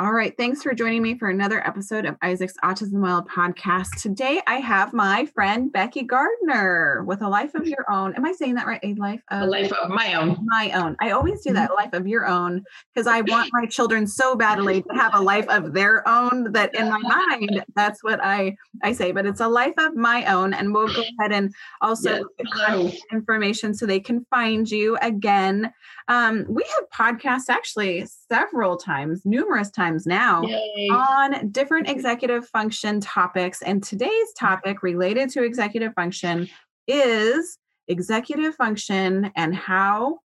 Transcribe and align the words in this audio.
All 0.00 0.14
right. 0.14 0.34
Thanks 0.34 0.62
for 0.62 0.72
joining 0.72 1.02
me 1.02 1.18
for 1.18 1.28
another 1.28 1.62
episode 1.66 2.06
of 2.06 2.16
Isaac's 2.22 2.54
Autism 2.64 3.02
Wild 3.02 3.28
podcast. 3.28 4.00
Today 4.00 4.40
I 4.46 4.54
have 4.54 4.94
my 4.94 5.26
friend 5.26 5.70
Becky 5.70 6.04
Gardner 6.04 7.04
with 7.04 7.20
a 7.20 7.28
life 7.28 7.54
of 7.54 7.68
your 7.68 7.84
own. 7.92 8.14
Am 8.14 8.24
I 8.24 8.32
saying 8.32 8.54
that 8.54 8.66
right? 8.66 8.80
A 8.82 8.94
life 8.94 9.20
of 9.28 9.42
a 9.42 9.46
life 9.46 9.70
of 9.74 9.90
my 9.90 10.14
own. 10.14 10.38
My 10.42 10.70
own. 10.70 10.96
I 11.02 11.10
always 11.10 11.42
do 11.42 11.52
that, 11.52 11.74
life 11.74 11.92
of 11.92 12.06
your 12.06 12.26
own, 12.26 12.64
because 12.94 13.06
I 13.06 13.20
want 13.20 13.50
my 13.52 13.66
children 13.66 14.06
so 14.06 14.34
badly 14.34 14.80
to 14.80 14.94
have 14.94 15.14
a 15.14 15.20
life 15.20 15.46
of 15.50 15.74
their 15.74 16.08
own 16.08 16.50
that 16.52 16.74
in 16.74 16.88
my 16.88 17.00
mind, 17.00 17.62
that's 17.76 18.02
what 18.02 18.24
I 18.24 18.56
I 18.82 18.92
say. 18.92 19.12
But 19.12 19.26
it's 19.26 19.40
a 19.40 19.48
life 19.48 19.74
of 19.76 19.96
my 19.96 20.24
own. 20.32 20.54
And 20.54 20.72
we'll 20.72 20.88
go 20.88 21.02
ahead 21.18 21.30
and 21.30 21.54
also 21.82 22.24
yes. 22.56 22.96
information 23.12 23.74
so 23.74 23.84
they 23.84 24.00
can 24.00 24.24
find 24.30 24.70
you 24.70 24.96
again. 25.02 25.74
Um, 26.08 26.46
we 26.48 26.64
have 26.76 26.88
podcasts 26.88 27.50
actually 27.50 28.06
several 28.06 28.78
times, 28.78 29.26
numerous 29.26 29.70
times 29.70 29.89
now 30.06 30.42
Yay. 30.42 30.88
on 30.90 31.48
different 31.50 31.88
executive 31.88 32.46
function 32.48 33.00
topics. 33.00 33.62
And 33.62 33.82
today's 33.82 34.32
topic 34.38 34.82
related 34.82 35.30
to 35.30 35.42
executive 35.42 35.94
function 35.94 36.48
is 36.86 37.58
executive 37.88 38.54
function 38.54 39.30
and 39.36 39.54
how, 39.54 40.20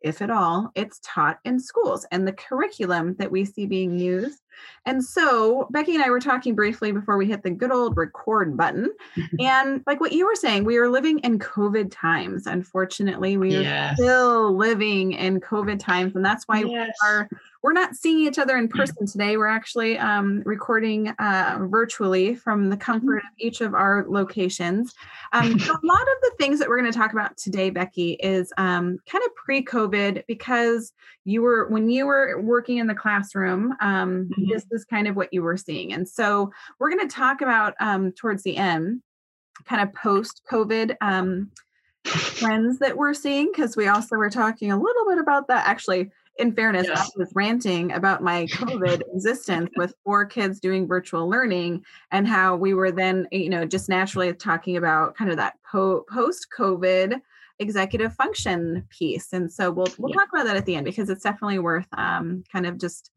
if 0.00 0.22
at 0.22 0.30
all, 0.30 0.70
it's 0.74 1.00
taught 1.02 1.38
in 1.44 1.58
schools 1.58 2.06
and 2.10 2.26
the 2.26 2.32
curriculum 2.32 3.16
that 3.18 3.30
we 3.30 3.44
see 3.44 3.66
being 3.66 3.98
used 3.98 4.40
and 4.86 5.04
so 5.04 5.68
Becky 5.70 5.94
and 5.94 6.02
I 6.02 6.10
were 6.10 6.20
talking 6.20 6.54
briefly 6.54 6.92
before 6.92 7.16
we 7.16 7.26
hit 7.26 7.42
the 7.42 7.50
good 7.50 7.70
old 7.70 7.96
record 7.96 8.56
button. 8.56 8.90
and 9.40 9.82
like 9.86 10.00
what 10.00 10.12
you 10.12 10.26
were 10.26 10.34
saying, 10.34 10.64
we 10.64 10.78
are 10.78 10.88
living 10.88 11.18
in 11.20 11.38
COVID 11.38 11.90
times. 11.90 12.46
Unfortunately, 12.46 13.36
we 13.36 13.58
yes. 13.58 13.92
are 13.92 13.94
still 13.96 14.56
living 14.56 15.12
in 15.12 15.40
COVID 15.40 15.78
times. 15.78 16.16
And 16.16 16.24
that's 16.24 16.44
why 16.46 16.60
yes. 16.60 16.66
we 17.02 17.08
are 17.08 17.28
we're 17.62 17.72
not 17.72 17.96
seeing 17.96 18.20
each 18.20 18.38
other 18.38 18.56
in 18.56 18.68
person 18.68 19.06
today. 19.06 19.36
We're 19.36 19.46
actually 19.46 19.98
um, 19.98 20.42
recording 20.44 21.08
uh, 21.18 21.58
virtually 21.62 22.34
from 22.34 22.70
the 22.70 22.76
comfort 22.76 23.18
of 23.18 23.30
each 23.38 23.60
of 23.60 23.74
our 23.74 24.04
locations. 24.08 24.94
Um, 25.32 25.58
so 25.58 25.72
a 25.72 25.86
lot 25.86 26.00
of 26.00 26.16
the 26.22 26.32
things 26.38 26.58
that 26.58 26.68
we're 26.68 26.78
going 26.78 26.92
to 26.92 26.96
talk 26.96 27.12
about 27.12 27.36
today, 27.36 27.70
Becky, 27.70 28.12
is 28.12 28.52
um, 28.58 28.98
kind 29.08 29.24
of 29.24 29.34
pre-COVID 29.34 30.24
because 30.28 30.92
you 31.24 31.42
were 31.42 31.68
when 31.68 31.90
you 31.90 32.06
were 32.06 32.40
working 32.40 32.78
in 32.78 32.86
the 32.86 32.94
classroom. 32.94 33.74
Um, 33.80 34.30
mm-hmm. 34.30 34.52
This 34.52 34.64
is 34.70 34.84
kind 34.84 35.08
of 35.08 35.16
what 35.16 35.32
you 35.32 35.42
were 35.42 35.56
seeing, 35.56 35.92
and 35.92 36.08
so 36.08 36.52
we're 36.78 36.90
going 36.90 37.08
to 37.08 37.14
talk 37.14 37.40
about 37.40 37.74
um, 37.80 38.12
towards 38.12 38.44
the 38.44 38.56
end, 38.56 39.02
kind 39.64 39.82
of 39.82 39.92
post-COVID 39.94 40.96
um, 41.00 41.50
trends 42.04 42.78
that 42.78 42.96
we're 42.96 43.14
seeing 43.14 43.50
because 43.52 43.76
we 43.76 43.88
also 43.88 44.16
were 44.16 44.30
talking 44.30 44.70
a 44.70 44.80
little 44.80 45.06
bit 45.08 45.18
about 45.18 45.48
that 45.48 45.66
actually 45.66 46.10
in 46.38 46.54
fairness, 46.54 46.86
yes. 46.86 46.98
I 46.98 47.18
was 47.18 47.32
ranting 47.34 47.92
about 47.92 48.22
my 48.22 48.46
COVID 48.46 49.02
existence 49.14 49.70
with 49.76 49.94
four 50.04 50.24
kids 50.24 50.60
doing 50.60 50.86
virtual 50.86 51.28
learning 51.28 51.84
and 52.12 52.26
how 52.26 52.56
we 52.56 52.74
were 52.74 52.92
then, 52.92 53.26
you 53.32 53.50
know, 53.50 53.64
just 53.64 53.88
naturally 53.88 54.32
talking 54.32 54.76
about 54.76 55.16
kind 55.16 55.30
of 55.30 55.36
that 55.36 55.54
po- 55.70 56.04
post 56.10 56.46
COVID 56.56 57.20
executive 57.58 58.14
function 58.14 58.86
piece. 58.88 59.32
And 59.32 59.52
so 59.52 59.70
we'll 59.70 59.88
we'll 59.98 60.10
yeah. 60.10 60.20
talk 60.20 60.28
about 60.32 60.46
that 60.46 60.56
at 60.56 60.64
the 60.64 60.76
end 60.76 60.84
because 60.84 61.10
it's 61.10 61.24
definitely 61.24 61.58
worth 61.58 61.88
um, 61.92 62.44
kind 62.52 62.66
of 62.66 62.78
just 62.78 63.10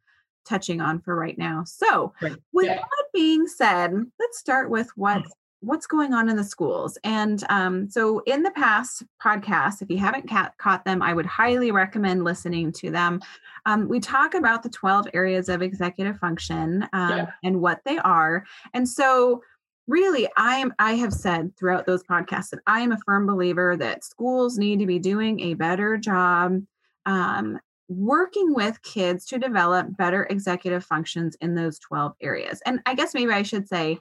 touching 0.45 0.81
on 0.81 0.99
for 0.99 1.15
right 1.15 1.37
now. 1.37 1.63
So, 1.65 2.13
with 2.51 2.65
yeah. 2.65 2.77
that 2.77 3.05
being 3.13 3.47
said, 3.47 3.93
let's 4.19 4.39
start 4.39 4.69
with 4.69 4.89
what 4.95 5.23
what's 5.61 5.85
going 5.85 6.13
on 6.13 6.27
in 6.27 6.35
the 6.35 6.43
schools. 6.43 6.97
And 7.03 7.43
um, 7.49 7.89
so, 7.89 8.19
in 8.25 8.43
the 8.43 8.51
past 8.51 9.03
podcasts, 9.23 9.81
if 9.81 9.89
you 9.89 9.97
haven't 9.97 10.29
ca- 10.29 10.51
caught 10.57 10.83
them, 10.85 11.01
I 11.01 11.13
would 11.13 11.25
highly 11.25 11.71
recommend 11.71 12.23
listening 12.23 12.71
to 12.73 12.91
them. 12.91 13.21
Um, 13.65 13.87
we 13.87 13.99
talk 13.99 14.33
about 14.33 14.63
the 14.63 14.69
12 14.69 15.07
areas 15.13 15.49
of 15.49 15.61
executive 15.61 16.17
function 16.17 16.87
um, 16.93 17.17
yeah. 17.17 17.31
and 17.43 17.61
what 17.61 17.81
they 17.85 17.97
are. 17.99 18.43
And 18.73 18.87
so, 18.89 19.43
really, 19.87 20.27
I 20.35 20.57
am. 20.57 20.73
I 20.79 20.93
have 20.93 21.13
said 21.13 21.55
throughout 21.57 21.85
those 21.85 22.03
podcasts 22.03 22.49
that 22.49 22.61
I 22.67 22.81
am 22.81 22.91
a 22.91 22.99
firm 23.05 23.25
believer 23.25 23.77
that 23.77 24.03
schools 24.03 24.57
need 24.57 24.79
to 24.79 24.85
be 24.85 24.99
doing 24.99 25.39
a 25.39 25.53
better 25.53 25.97
job. 25.97 26.61
Um, 27.05 27.59
working 27.87 28.53
with 28.53 28.81
kids 28.83 29.25
to 29.25 29.37
develop 29.37 29.85
better 29.97 30.25
executive 30.29 30.83
functions 30.83 31.35
in 31.41 31.55
those 31.55 31.77
12 31.79 32.13
areas. 32.21 32.61
And 32.65 32.79
I 32.85 32.95
guess 32.95 33.13
maybe 33.13 33.33
I 33.33 33.43
should 33.43 33.67
say, 33.67 33.99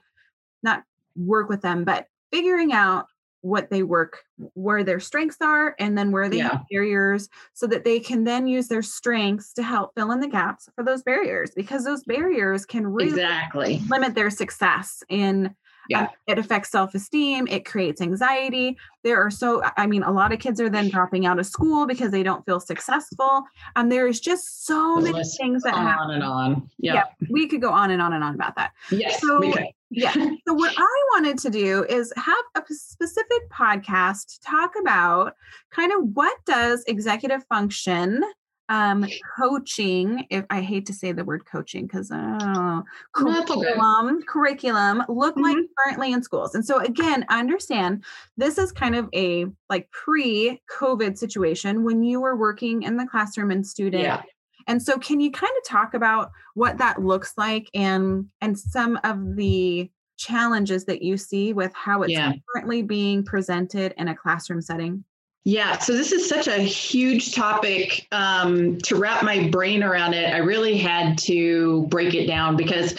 not 0.62 0.84
work 1.16 1.48
with 1.48 1.62
them, 1.62 1.84
but 1.84 2.06
figuring 2.32 2.72
out 2.72 3.06
what 3.42 3.70
they 3.70 3.82
work, 3.82 4.24
where 4.54 4.84
their 4.84 5.00
strengths 5.00 5.38
are, 5.40 5.74
and 5.78 5.96
then 5.96 6.12
where 6.12 6.28
they 6.28 6.38
yeah. 6.38 6.50
have 6.50 6.62
barriers 6.70 7.28
so 7.54 7.66
that 7.66 7.84
they 7.84 7.98
can 7.98 8.24
then 8.24 8.46
use 8.46 8.68
their 8.68 8.82
strengths 8.82 9.52
to 9.54 9.62
help 9.62 9.92
fill 9.94 10.12
in 10.12 10.20
the 10.20 10.28
gaps 10.28 10.68
for 10.74 10.84
those 10.84 11.02
barriers 11.02 11.50
because 11.54 11.84
those 11.84 12.04
barriers 12.04 12.66
can 12.66 12.86
really 12.86 13.08
exactly 13.10 13.80
limit 13.88 14.14
their 14.14 14.30
success 14.30 15.02
in 15.08 15.54
yeah. 15.88 16.02
Um, 16.02 16.08
it 16.28 16.38
affects 16.38 16.70
self-esteem 16.70 17.48
it 17.48 17.64
creates 17.64 18.00
anxiety 18.00 18.76
there 19.02 19.20
are 19.20 19.30
so 19.30 19.62
i 19.76 19.86
mean 19.88 20.04
a 20.04 20.12
lot 20.12 20.32
of 20.32 20.38
kids 20.38 20.60
are 20.60 20.68
then 20.68 20.88
dropping 20.88 21.26
out 21.26 21.40
of 21.40 21.46
school 21.46 21.84
because 21.84 22.12
they 22.12 22.22
don't 22.22 22.44
feel 22.44 22.60
successful 22.60 23.42
and 23.74 23.84
um, 23.84 23.88
there's 23.88 24.20
just 24.20 24.66
so 24.66 24.96
the 25.00 25.10
many 25.10 25.24
things 25.24 25.64
that 25.64 25.74
on 25.74 25.86
happen 25.86 26.10
and 26.10 26.22
on 26.22 26.70
yeah. 26.78 26.94
yeah. 26.94 27.04
we 27.30 27.48
could 27.48 27.60
go 27.60 27.70
on 27.70 27.90
and 27.90 28.00
on 28.00 28.12
and 28.12 28.22
on 28.22 28.34
about 28.34 28.54
that 28.54 28.72
yes 28.92 29.20
so 29.20 29.52
yeah 29.90 30.12
so 30.46 30.54
what 30.54 30.72
i 30.76 31.02
wanted 31.14 31.38
to 31.38 31.50
do 31.50 31.84
is 31.88 32.12
have 32.16 32.44
a 32.56 32.62
specific 32.72 33.48
podcast 33.50 34.34
to 34.34 34.40
talk 34.40 34.72
about 34.80 35.34
kind 35.70 35.92
of 35.92 36.14
what 36.14 36.36
does 36.46 36.84
executive 36.86 37.44
function 37.48 38.22
um, 38.70 39.04
coaching, 39.36 40.26
if 40.30 40.46
I 40.48 40.60
hate 40.60 40.86
to 40.86 40.92
say 40.92 41.10
the 41.10 41.24
word 41.24 41.44
coaching 41.44 41.86
because 41.86 42.08
oh, 42.12 42.84
curriculum, 43.12 44.22
curriculum 44.22 45.02
look 45.08 45.34
mm-hmm. 45.34 45.42
like 45.42 45.56
currently 45.84 46.12
in 46.12 46.22
schools. 46.22 46.54
And 46.54 46.64
so 46.64 46.78
again, 46.78 47.26
understand 47.28 48.04
this 48.36 48.58
is 48.58 48.70
kind 48.70 48.94
of 48.94 49.08
a 49.12 49.46
like 49.68 49.90
pre-COVID 49.90 51.18
situation 51.18 51.82
when 51.82 52.04
you 52.04 52.20
were 52.20 52.36
working 52.36 52.84
in 52.84 52.96
the 52.96 53.06
classroom 53.06 53.50
and 53.50 53.66
student. 53.66 54.04
Yeah. 54.04 54.22
And 54.70 54.80
so 54.80 54.98
can 54.98 55.18
you 55.18 55.32
kind 55.32 55.52
of 55.58 55.68
talk 55.68 55.94
about 55.94 56.30
what 56.54 56.78
that 56.78 57.02
looks 57.02 57.32
like 57.36 57.68
and 57.74 58.26
and 58.40 58.56
some 58.56 59.00
of 59.02 59.34
the 59.34 59.90
challenges 60.16 60.84
that 60.84 61.02
you 61.02 61.16
see 61.16 61.52
with 61.52 61.74
how 61.74 62.02
it's 62.02 62.12
yeah. 62.12 62.34
currently 62.54 62.82
being 62.82 63.24
presented 63.24 63.92
in 63.98 64.06
a 64.06 64.14
classroom 64.14 64.62
setting? 64.62 65.02
Yeah, 65.42 65.78
so 65.78 65.94
this 65.94 66.12
is 66.12 66.28
such 66.28 66.46
a 66.46 66.58
huge 66.58 67.34
topic 67.34 68.06
um, 68.12 68.78
to 68.82 68.94
wrap 68.94 69.24
my 69.24 69.48
brain 69.48 69.82
around 69.82 70.14
it. 70.14 70.32
I 70.32 70.38
really 70.38 70.76
had 70.76 71.18
to 71.20 71.86
break 71.88 72.14
it 72.14 72.26
down 72.26 72.56
because 72.56 72.94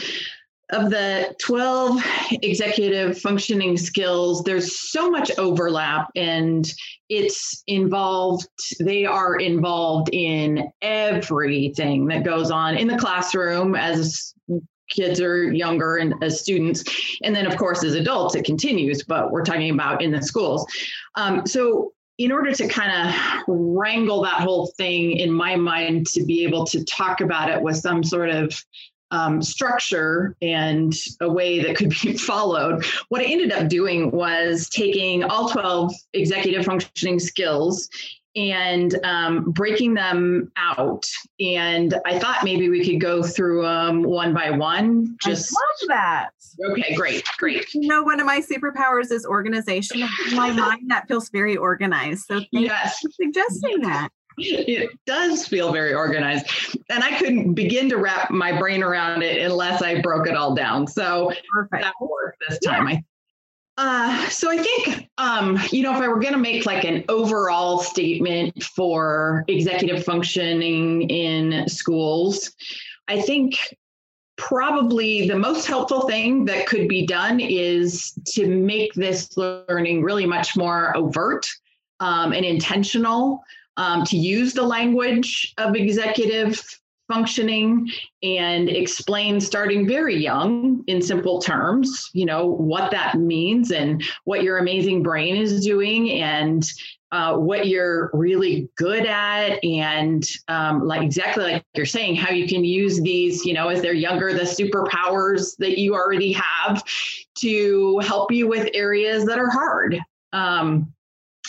of 0.72 0.90
the 0.90 1.36
12 1.40 2.02
executive 2.42 3.20
functioning 3.20 3.78
skills, 3.78 4.44
there's 4.44 4.80
so 4.92 5.09
much 5.09 5.32
overlap 5.38 6.09
and 6.16 6.72
it's 7.09 7.64
involved, 7.68 8.48
they 8.80 9.06
are 9.06 9.36
involved 9.36 10.09
in 10.14 10.72
everything 10.82 12.08
that 12.08 12.23
goes 12.23 12.52
on 12.52 12.78
in 12.78 12.88
the 12.88 12.97
classroom 12.97 13.76
as 13.76 14.34
kids 14.90 15.20
are 15.20 15.52
younger 15.52 15.97
and 15.97 16.14
as 16.22 16.40
students. 16.40 16.84
And 17.24 17.35
then, 17.35 17.46
of 17.46 17.58
course, 17.58 17.84
as 17.84 17.96
adults, 17.96 18.35
it 18.35 18.46
continues, 18.46 19.03
but 19.03 19.32
we're 19.32 19.44
talking 19.44 19.72
about 19.72 20.02
in 20.02 20.12
the 20.12 20.22
schools. 20.22 20.66
Um, 21.16 21.46
so 21.46 21.94
in 22.17 22.32
order 22.32 22.53
to 22.53 22.67
kind 22.67 23.09
of 23.09 23.44
wrangle 23.47 24.22
that 24.22 24.41
whole 24.41 24.67
thing 24.78 25.17
in 25.17 25.32
my 25.32 25.56
mind 25.56 26.06
to 26.08 26.24
be 26.24 26.44
able 26.44 26.66
to 26.67 26.84
talk 26.85 27.20
about 27.20 27.50
it 27.50 27.62
with 27.62 27.78
some 27.78 28.03
sort 28.03 28.29
of 28.29 28.53
um, 29.11 29.41
structure 29.41 30.35
and 30.41 30.93
a 31.19 31.29
way 31.29 31.61
that 31.63 31.75
could 31.75 31.90
be 31.90 32.13
followed, 32.17 32.85
what 33.09 33.22
I 33.22 33.25
ended 33.25 33.52
up 33.52 33.67
doing 33.67 34.11
was 34.11 34.69
taking 34.69 35.23
all 35.23 35.49
12 35.49 35.93
executive 36.13 36.66
functioning 36.66 37.19
skills 37.19 37.90
and 38.35 38.97
um, 39.03 39.52
breaking 39.52 39.93
them 39.93 40.52
out. 40.55 41.05
And 41.40 41.93
I 42.05 42.17
thought 42.17 42.43
maybe 42.43 42.69
we 42.69 42.85
could 42.85 43.02
go 43.02 43.22
through 43.22 43.63
them 43.63 44.03
one 44.03 44.34
by 44.34 44.52
one. 44.52 45.17
Just 45.22 45.53
I 45.53 45.59
love 45.59 45.87
that. 45.90 46.29
Okay, 46.72 46.96
great, 46.96 47.23
great. 47.37 47.73
You 47.73 47.87
know, 47.87 48.03
one 48.03 48.19
of 48.19 48.25
my 48.25 48.41
superpowers 48.41 49.11
is 49.11 49.25
organization. 49.25 50.07
In 50.29 50.35
my 50.35 50.52
mind, 50.52 50.90
that 50.90 51.07
feels 51.07 51.29
very 51.29 51.57
organized. 51.57 52.25
So 52.25 52.35
thank 52.35 52.49
yes. 52.67 52.99
you 53.03 53.09
for 53.09 53.14
suggesting 53.23 53.81
that. 53.81 54.09
It 54.37 54.89
does 55.05 55.47
feel 55.47 55.72
very 55.72 55.93
organized. 55.93 56.47
And 56.89 57.03
I 57.03 57.17
couldn't 57.17 57.53
begin 57.53 57.89
to 57.89 57.97
wrap 57.97 58.31
my 58.31 58.57
brain 58.57 58.83
around 58.83 59.23
it 59.23 59.41
unless 59.41 59.81
I 59.81 60.01
broke 60.01 60.28
it 60.28 60.35
all 60.35 60.55
down. 60.55 60.87
So 60.87 61.31
Perfect. 61.53 61.83
that 61.83 61.93
worked 61.99 62.43
this 62.47 62.59
time. 62.59 62.87
Yeah. 62.87 62.95
I 62.95 63.03
uh, 63.78 64.29
so 64.29 64.51
I 64.51 64.57
think, 64.57 65.09
um, 65.17 65.57
you 65.72 65.81
know, 65.81 65.95
if 65.95 66.01
I 66.01 66.07
were 66.07 66.19
going 66.19 66.33
to 66.33 66.39
make 66.39 66.66
like 66.66 66.83
an 66.83 67.03
overall 67.09 67.79
statement 67.79 68.61
for 68.63 69.43
executive 69.47 70.03
functioning 70.03 71.09
in 71.09 71.67
schools, 71.67 72.51
I 73.07 73.22
think 73.22 73.57
probably 74.37 75.28
the 75.28 75.37
most 75.37 75.67
helpful 75.67 76.07
thing 76.07 76.45
that 76.45 76.67
could 76.67 76.87
be 76.87 77.05
done 77.05 77.39
is 77.39 78.11
to 78.25 78.47
make 78.47 78.93
this 78.93 79.35
learning 79.37 80.03
really 80.03 80.25
much 80.25 80.57
more 80.57 80.95
overt 80.97 81.47
um, 81.99 82.33
and 82.33 82.45
intentional, 82.45 83.41
um, 83.78 84.03
to 84.06 84.18
use 84.18 84.53
the 84.53 84.64
language 84.64 85.53
of 85.58 85.76
executive 85.76 86.62
functioning 87.08 87.90
and 88.23 88.70
explain 88.70 89.40
starting 89.41 89.85
very 89.85 90.16
young 90.16 90.82
in 90.88 91.02
simple 91.02 91.41
terms 91.41 92.09
you 92.14 92.26
know 92.26 92.47
what 92.47 92.90
that 92.90 93.16
means 93.16 93.72
and 93.72 94.02
what 94.23 94.44
your 94.44 94.59
amazing 94.59 95.03
brain 95.03 95.35
is 95.35 95.62
doing 95.62 96.09
and 96.22 96.72
uh, 97.12 97.35
what 97.35 97.68
you're 97.68 98.09
really 98.14 98.70
good 98.78 99.06
at 99.06 99.62
and 99.66 100.26
um, 100.47 100.88
like 100.88 101.02
exactly 101.02 101.44
like 101.44 101.66
you're 101.74 101.85
saying 101.85 102.16
how 102.16 102.32
you 102.32 102.47
can 102.47 102.64
use 102.64 103.02
these 103.02 103.44
you 103.44 103.53
know 103.53 103.67
as 103.67 103.82
they're 103.82 103.91
younger 103.91 104.32
the 104.32 104.44
superpowers 104.44 105.58
that 105.58 105.78
you 105.78 105.94
already 105.94 106.32
have 106.32 106.82
to 107.35 108.00
help 108.00 108.32
you 108.32 108.47
with 108.47 108.70
areas 108.74 109.26
that 109.26 109.40
are 109.40 109.50
hard. 109.50 110.00
Um, 110.34 110.94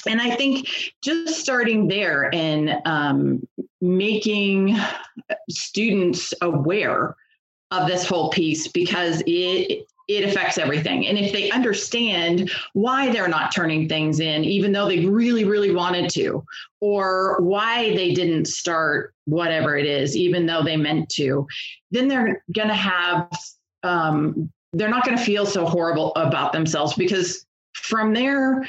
and 0.06 0.20
I 0.20 0.34
think 0.34 0.68
just 1.02 1.40
starting 1.40 1.88
there 1.88 2.34
and 2.34 2.76
um, 2.84 3.46
making 3.80 4.76
students 5.48 6.34
aware 6.42 7.16
of 7.70 7.88
this 7.88 8.06
whole 8.06 8.30
piece 8.30 8.68
because 8.68 9.22
it 9.26 9.86
it 10.08 10.28
affects 10.28 10.58
everything. 10.58 11.06
And 11.06 11.16
if 11.16 11.32
they 11.32 11.50
understand 11.50 12.50
why 12.72 13.10
they're 13.10 13.28
not 13.28 13.54
turning 13.54 13.88
things 13.88 14.20
in, 14.20 14.44
even 14.44 14.72
though 14.72 14.88
they 14.88 15.06
really, 15.06 15.44
really 15.44 15.70
wanted 15.70 16.10
to, 16.10 16.44
or 16.80 17.40
why 17.40 17.94
they 17.94 18.12
didn't 18.12 18.46
start 18.46 19.14
whatever 19.24 19.76
it 19.76 19.86
is, 19.86 20.16
even 20.16 20.44
though 20.44 20.62
they 20.62 20.76
meant 20.76 21.08
to, 21.10 21.46
then 21.92 22.08
they're 22.08 22.44
going 22.52 22.68
to 22.68 22.74
have, 22.74 23.30
um, 23.84 24.50
they're 24.72 24.90
not 24.90 25.04
going 25.04 25.16
to 25.16 25.24
feel 25.24 25.46
so 25.46 25.64
horrible 25.64 26.12
about 26.16 26.52
themselves 26.52 26.94
because 26.94 27.46
from 27.74 28.12
there, 28.12 28.66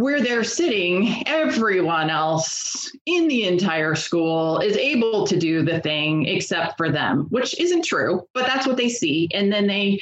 where 0.00 0.22
they're 0.22 0.44
sitting, 0.44 1.22
everyone 1.26 2.08
else 2.08 2.90
in 3.04 3.28
the 3.28 3.44
entire 3.44 3.94
school 3.94 4.58
is 4.58 4.74
able 4.74 5.26
to 5.26 5.38
do 5.38 5.62
the 5.62 5.78
thing 5.80 6.24
except 6.24 6.78
for 6.78 6.90
them, 6.90 7.26
which 7.28 7.58
isn't 7.60 7.84
true, 7.84 8.26
but 8.32 8.46
that's 8.46 8.66
what 8.66 8.78
they 8.78 8.88
see. 8.88 9.28
And 9.34 9.52
then 9.52 9.66
they, 9.66 10.00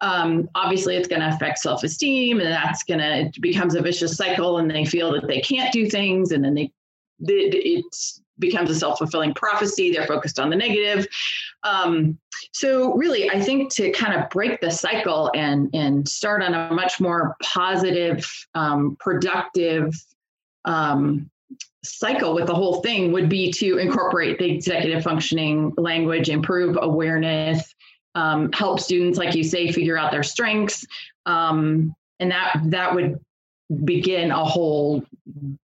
um, 0.00 0.48
obviously, 0.54 0.94
it's 0.94 1.08
going 1.08 1.20
to 1.20 1.34
affect 1.34 1.58
self 1.58 1.82
esteem, 1.82 2.38
and 2.38 2.48
that's 2.48 2.84
going 2.84 3.00
to, 3.00 3.40
becomes 3.40 3.74
a 3.74 3.82
vicious 3.82 4.16
cycle, 4.16 4.58
and 4.58 4.70
they 4.70 4.84
feel 4.84 5.10
that 5.14 5.26
they 5.26 5.40
can't 5.40 5.72
do 5.72 5.90
things, 5.90 6.30
and 6.30 6.44
then 6.44 6.54
they, 6.54 6.70
it, 7.26 7.96
becomes 8.40 8.70
a 8.70 8.74
self 8.74 8.98
fulfilling 8.98 9.34
prophecy. 9.34 9.92
They're 9.92 10.06
focused 10.06 10.38
on 10.38 10.50
the 10.50 10.56
negative. 10.56 11.06
Um, 11.62 12.18
so 12.52 12.94
really, 12.94 13.30
I 13.30 13.40
think 13.40 13.72
to 13.74 13.90
kind 13.92 14.18
of 14.18 14.28
break 14.30 14.60
the 14.60 14.70
cycle 14.70 15.30
and 15.34 15.70
and 15.74 16.08
start 16.08 16.42
on 16.42 16.54
a 16.54 16.72
much 16.72 17.00
more 17.00 17.36
positive, 17.42 18.26
um, 18.54 18.96
productive 18.98 19.94
um, 20.64 21.30
cycle 21.84 22.34
with 22.34 22.46
the 22.46 22.54
whole 22.54 22.80
thing 22.82 23.12
would 23.12 23.28
be 23.28 23.50
to 23.52 23.78
incorporate 23.78 24.38
the 24.38 24.50
executive 24.50 25.02
functioning 25.02 25.72
language, 25.76 26.28
improve 26.28 26.78
awareness, 26.80 27.74
um, 28.14 28.50
help 28.52 28.80
students, 28.80 29.18
like 29.18 29.34
you 29.34 29.44
say, 29.44 29.70
figure 29.70 29.96
out 29.96 30.10
their 30.10 30.22
strengths, 30.22 30.84
um, 31.26 31.94
and 32.18 32.30
that 32.30 32.60
that 32.66 32.94
would 32.94 33.18
begin 33.84 34.30
a 34.30 34.44
whole 34.44 35.02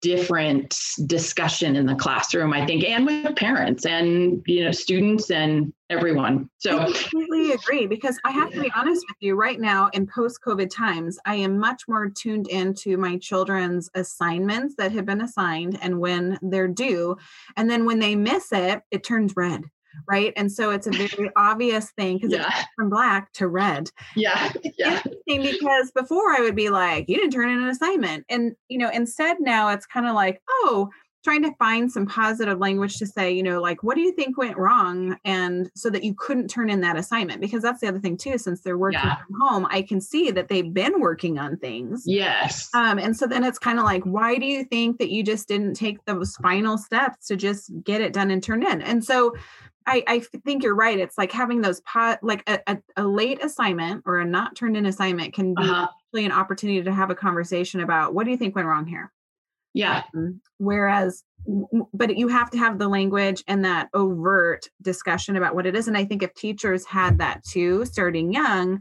different 0.01 0.77
discussion 1.07 1.75
in 1.75 1.87
the 1.87 1.95
classroom 1.95 2.53
i 2.53 2.63
think 2.65 2.83
and 2.83 3.05
with 3.05 3.35
parents 3.35 3.85
and 3.85 4.43
you 4.45 4.63
know 4.63 4.71
students 4.71 5.31
and 5.31 5.73
everyone. 5.89 6.49
So 6.57 6.79
i 6.79 6.85
completely 6.85 7.51
agree 7.53 7.87
because 7.87 8.19
i 8.23 8.31
have 8.31 8.51
to 8.51 8.61
be 8.61 8.71
honest 8.75 9.03
with 9.09 9.17
you 9.19 9.35
right 9.35 9.59
now 9.59 9.89
in 9.93 10.07
post 10.07 10.39
covid 10.45 10.69
times 10.69 11.17
i 11.25 11.35
am 11.35 11.57
much 11.57 11.83
more 11.87 12.09
tuned 12.09 12.47
into 12.47 12.97
my 12.97 13.17
children's 13.17 13.89
assignments 13.95 14.75
that 14.77 14.91
have 14.91 15.05
been 15.05 15.21
assigned 15.21 15.77
and 15.81 15.99
when 15.99 16.37
they're 16.41 16.67
due 16.67 17.17
and 17.57 17.69
then 17.69 17.85
when 17.85 17.99
they 17.99 18.15
miss 18.15 18.51
it 18.51 18.81
it 18.91 19.03
turns 19.03 19.33
red 19.35 19.63
right? 20.07 20.33
And 20.35 20.51
so 20.51 20.71
it's 20.71 20.87
a 20.87 20.91
very 20.91 21.29
obvious 21.35 21.91
thing 21.91 22.17
because 22.17 22.31
yeah. 22.31 22.47
it's 22.47 22.67
from 22.75 22.89
black 22.89 23.31
to 23.33 23.47
red. 23.47 23.89
Yeah. 24.15 24.51
yeah. 24.77 25.01
Interesting 25.27 25.59
because 25.59 25.91
before 25.91 26.31
I 26.31 26.41
would 26.41 26.55
be 26.55 26.69
like, 26.69 27.09
you 27.09 27.15
didn't 27.15 27.31
turn 27.31 27.49
in 27.49 27.63
an 27.63 27.69
assignment. 27.69 28.25
And, 28.29 28.55
you 28.69 28.77
know, 28.77 28.89
instead 28.93 29.37
now 29.39 29.69
it's 29.69 29.85
kind 29.85 30.07
of 30.07 30.15
like, 30.15 30.41
oh, 30.49 30.89
trying 31.23 31.41
to 31.41 31.51
find 31.57 31.91
some 31.91 32.05
positive 32.05 32.59
language 32.59 32.97
to 32.99 33.07
say, 33.07 33.31
you 33.31 33.41
know, 33.41 33.59
like, 33.59 33.81
what 33.81 33.95
do 33.95 34.01
you 34.01 34.11
think 34.11 34.37
went 34.37 34.55
wrong? 34.57 35.17
And 35.25 35.71
so 35.75 35.89
that 35.89 36.03
you 36.03 36.13
couldn't 36.13 36.49
turn 36.49 36.69
in 36.69 36.81
that 36.81 36.97
assignment. 36.97 37.41
Because 37.41 37.63
that's 37.63 37.81
the 37.81 37.87
other 37.87 37.97
thing, 37.97 38.15
too, 38.15 38.37
since 38.37 38.61
they're 38.61 38.77
working 38.77 38.99
yeah. 39.03 39.15
from 39.15 39.41
home, 39.41 39.67
I 39.71 39.81
can 39.81 39.99
see 39.99 40.29
that 40.29 40.49
they've 40.49 40.71
been 40.71 41.01
working 41.01 41.39
on 41.39 41.57
things. 41.57 42.03
Yes. 42.05 42.69
Um, 42.75 42.99
and 42.99 43.17
so 43.17 43.25
then 43.25 43.43
it's 43.43 43.57
kind 43.57 43.79
of 43.79 43.85
like, 43.85 44.03
why 44.03 44.37
do 44.37 44.45
you 44.45 44.65
think 44.65 44.99
that 44.99 45.09
you 45.09 45.23
just 45.23 45.47
didn't 45.47 45.73
take 45.73 46.05
those 46.05 46.35
final 46.35 46.77
steps 46.77 47.25
to 47.29 47.35
just 47.35 47.71
get 47.83 48.01
it 48.01 48.13
done 48.13 48.29
and 48.29 48.43
turn 48.43 48.61
in? 48.61 48.83
And 48.83 49.03
so 49.03 49.33
I, 49.87 50.03
I 50.07 50.19
think 50.19 50.63
you're 50.63 50.75
right. 50.75 50.97
It's 50.97 51.17
like 51.17 51.31
having 51.31 51.61
those 51.61 51.81
pot, 51.81 52.19
like 52.23 52.43
a, 52.47 52.59
a, 52.67 52.77
a, 52.97 53.03
late 53.03 53.43
assignment 53.43 54.03
or 54.05 54.19
a 54.19 54.25
not 54.25 54.55
turned 54.55 54.75
in 54.75 54.85
assignment 54.85 55.33
can 55.33 55.53
be 55.53 55.63
uh-huh. 55.63 55.87
actually 55.89 56.25
an 56.25 56.31
opportunity 56.31 56.81
to 56.81 56.93
have 56.93 57.11
a 57.11 57.15
conversation 57.15 57.81
about 57.81 58.13
what 58.13 58.25
do 58.25 58.31
you 58.31 58.37
think 58.37 58.55
went 58.55 58.67
wrong 58.67 58.87
here? 58.87 59.11
Yeah. 59.75 60.03
Um, 60.15 60.41
whereas, 60.57 61.23
but 61.93 62.17
you 62.17 62.29
have 62.29 62.49
to 62.51 62.57
have 62.57 62.79
the 62.79 62.87
language 62.87 63.43
and 63.47 63.63
that 63.65 63.89
overt 63.93 64.69
discussion 64.81 65.35
about 65.35 65.53
what 65.53 65.67
it 65.67 65.75
is. 65.75 65.87
And 65.87 65.97
I 65.97 66.05
think 66.05 66.23
if 66.23 66.33
teachers 66.33 66.85
had 66.85 67.19
that 67.19 67.43
too, 67.43 67.85
starting 67.85 68.31
young, 68.31 68.79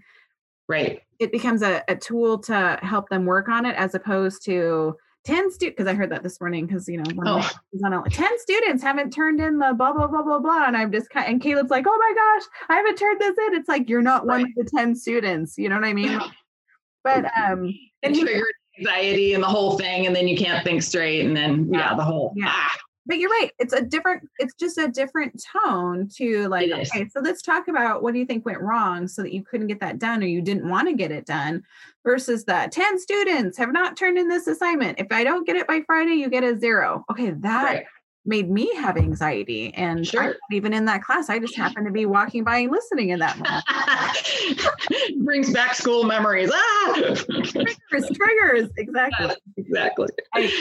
right, 0.68 1.02
it 1.18 1.32
becomes 1.32 1.62
a, 1.62 1.82
a 1.88 1.96
tool 1.96 2.38
to 2.38 2.78
help 2.80 3.08
them 3.08 3.26
work 3.26 3.48
on 3.48 3.66
it 3.66 3.74
as 3.76 3.94
opposed 3.94 4.44
to, 4.46 4.96
10 5.24 5.50
students 5.50 5.76
because 5.76 5.90
i 5.90 5.94
heard 5.94 6.10
that 6.10 6.22
this 6.22 6.40
morning 6.40 6.66
because 6.66 6.88
you 6.88 6.98
know 6.98 7.04
oh. 7.26 7.50
on 7.84 8.04
10 8.04 8.38
students 8.38 8.82
haven't 8.82 9.10
turned 9.10 9.40
in 9.40 9.58
the 9.58 9.74
blah 9.76 9.92
blah 9.92 10.06
blah 10.06 10.22
blah 10.22 10.38
blah 10.38 10.66
and 10.66 10.76
i'm 10.76 10.92
just 10.92 11.08
kind 11.10 11.26
and 11.26 11.42
caleb's 11.42 11.70
like 11.70 11.86
oh 11.88 11.98
my 11.98 12.12
gosh 12.14 12.48
i 12.68 12.76
haven't 12.76 12.96
turned 12.96 13.20
this 13.20 13.36
in 13.46 13.54
it's 13.54 13.68
like 13.68 13.88
you're 13.88 14.02
not 14.02 14.26
right. 14.26 14.42
one 14.42 14.52
of 14.58 14.64
the 14.64 14.70
10 14.76 14.94
students 14.94 15.56
you 15.56 15.68
know 15.68 15.76
what 15.76 15.84
i 15.84 15.92
mean 15.92 16.20
but 17.04 17.24
um 17.42 17.72
and 18.02 18.14
triggered 18.14 18.44
anxiety 18.78 19.34
and 19.34 19.42
the 19.42 19.48
whole 19.48 19.78
thing 19.78 20.06
and 20.06 20.14
then 20.14 20.28
you 20.28 20.36
can't 20.36 20.64
think 20.64 20.82
straight 20.82 21.24
and 21.24 21.36
then 21.36 21.68
yeah, 21.72 21.90
yeah 21.90 21.94
the 21.96 22.04
whole 22.04 22.32
yeah. 22.36 22.46
Ah 22.48 22.76
but 23.06 23.18
you're 23.18 23.30
right. 23.30 23.50
It's 23.58 23.72
a 23.72 23.82
different, 23.82 24.28
it's 24.38 24.54
just 24.54 24.78
a 24.78 24.88
different 24.88 25.42
tone 25.64 26.08
to 26.16 26.48
like, 26.48 26.70
okay, 26.70 27.08
so 27.08 27.20
let's 27.20 27.42
talk 27.42 27.68
about 27.68 28.02
what 28.02 28.14
do 28.14 28.18
you 28.18 28.24
think 28.24 28.46
went 28.46 28.60
wrong 28.60 29.08
so 29.08 29.22
that 29.22 29.32
you 29.32 29.42
couldn't 29.42 29.66
get 29.66 29.80
that 29.80 29.98
done 29.98 30.22
or 30.22 30.26
you 30.26 30.40
didn't 30.40 30.68
want 30.68 30.88
to 30.88 30.94
get 30.94 31.10
it 31.10 31.26
done 31.26 31.62
versus 32.04 32.44
the 32.44 32.68
10 32.70 32.98
students 32.98 33.58
have 33.58 33.72
not 33.72 33.96
turned 33.96 34.18
in 34.18 34.28
this 34.28 34.46
assignment. 34.46 34.98
If 34.98 35.08
I 35.10 35.24
don't 35.24 35.46
get 35.46 35.56
it 35.56 35.66
by 35.66 35.82
Friday, 35.86 36.14
you 36.14 36.30
get 36.30 36.44
a 36.44 36.58
zero. 36.58 37.04
Okay, 37.10 37.30
that 37.30 37.64
right. 37.64 37.84
made 38.24 38.50
me 38.50 38.74
have 38.76 38.96
anxiety. 38.96 39.72
And 39.74 40.06
sure. 40.06 40.36
even 40.50 40.72
in 40.72 40.86
that 40.86 41.02
class, 41.02 41.28
I 41.28 41.38
just 41.38 41.56
happened 41.56 41.86
to 41.86 41.92
be 41.92 42.06
walking 42.06 42.42
by 42.42 42.58
and 42.58 42.72
listening 42.72 43.10
in 43.10 43.18
that 43.18 43.38
moment. 43.38 45.24
Brings 45.24 45.52
back 45.52 45.74
school 45.74 46.04
memories. 46.04 46.50
Ah! 46.52 46.92
triggers, 47.26 48.10
triggers. 48.16 48.70
Exactly. 48.76 49.34
exactly. 49.56 50.08
I, 50.34 50.52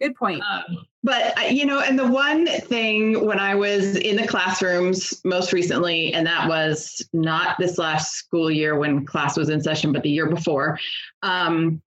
Good 0.00 0.16
point. 0.16 0.42
Um, 0.50 0.86
but 1.02 1.38
uh, 1.38 1.42
you 1.42 1.64
know, 1.64 1.80
and 1.80 1.98
the 1.98 2.06
one 2.06 2.46
thing 2.46 3.24
when 3.24 3.38
I 3.38 3.54
was 3.54 3.96
in 3.96 4.16
the 4.16 4.26
classrooms 4.26 5.20
most 5.24 5.52
recently, 5.52 6.12
and 6.12 6.26
that 6.26 6.48
was 6.48 7.06
not 7.12 7.56
this 7.58 7.78
last 7.78 8.14
school 8.14 8.50
year 8.50 8.78
when 8.78 9.06
class 9.06 9.36
was 9.36 9.48
in 9.48 9.62
session, 9.62 9.92
but 9.92 10.02
the 10.02 10.10
year 10.10 10.28
before. 10.28 10.78
Um, 11.22 11.80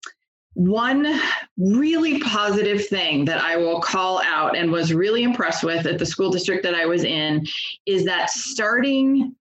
one 0.56 1.20
really 1.58 2.20
positive 2.20 2.86
thing 2.86 3.26
that 3.26 3.42
I 3.42 3.58
will 3.58 3.82
call 3.82 4.22
out 4.24 4.56
and 4.56 4.72
was 4.72 4.94
really 4.94 5.24
impressed 5.24 5.64
with 5.64 5.86
at 5.88 5.98
the 5.98 6.06
school 6.06 6.30
district 6.30 6.64
that 6.64 6.76
I 6.76 6.86
was 6.86 7.04
in 7.04 7.46
is 7.86 8.06
that 8.06 8.30
starting 8.30 9.36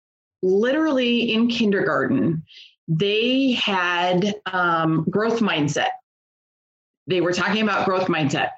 literally 0.43 1.33
in 1.33 1.47
kindergarten, 1.47 2.43
they 2.87 3.53
had 3.53 4.35
um, 4.51 5.05
growth 5.09 5.39
mindset 5.39 5.89
they 7.09 7.21
were 7.21 7.33
talking 7.33 7.63
about 7.63 7.85
growth 7.85 8.07
mindset. 8.07 8.49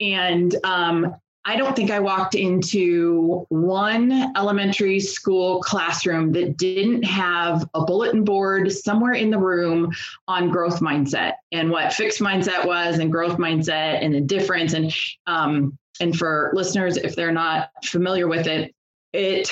And 0.00 0.54
um, 0.64 1.16
I 1.44 1.56
don't 1.56 1.76
think 1.76 1.90
I 1.90 2.00
walked 2.00 2.34
into 2.34 3.46
one 3.50 4.32
elementary 4.36 4.98
school 4.98 5.60
classroom 5.60 6.32
that 6.32 6.56
didn't 6.56 7.04
have 7.04 7.68
a 7.74 7.84
bulletin 7.84 8.24
board 8.24 8.72
somewhere 8.72 9.12
in 9.12 9.30
the 9.30 9.38
room 9.38 9.92
on 10.26 10.50
growth 10.50 10.80
mindset 10.80 11.34
and 11.52 11.70
what 11.70 11.92
fixed 11.92 12.20
mindset 12.20 12.66
was 12.66 12.98
and 12.98 13.12
growth 13.12 13.38
mindset 13.38 14.04
and 14.04 14.12
the 14.12 14.20
difference. 14.20 14.72
And 14.72 14.92
um, 15.26 15.78
and 16.00 16.16
for 16.16 16.50
listeners, 16.52 16.96
if 16.96 17.16
they're 17.16 17.32
not 17.32 17.70
familiar 17.84 18.28
with 18.28 18.46
it, 18.46 18.74
it 19.12 19.50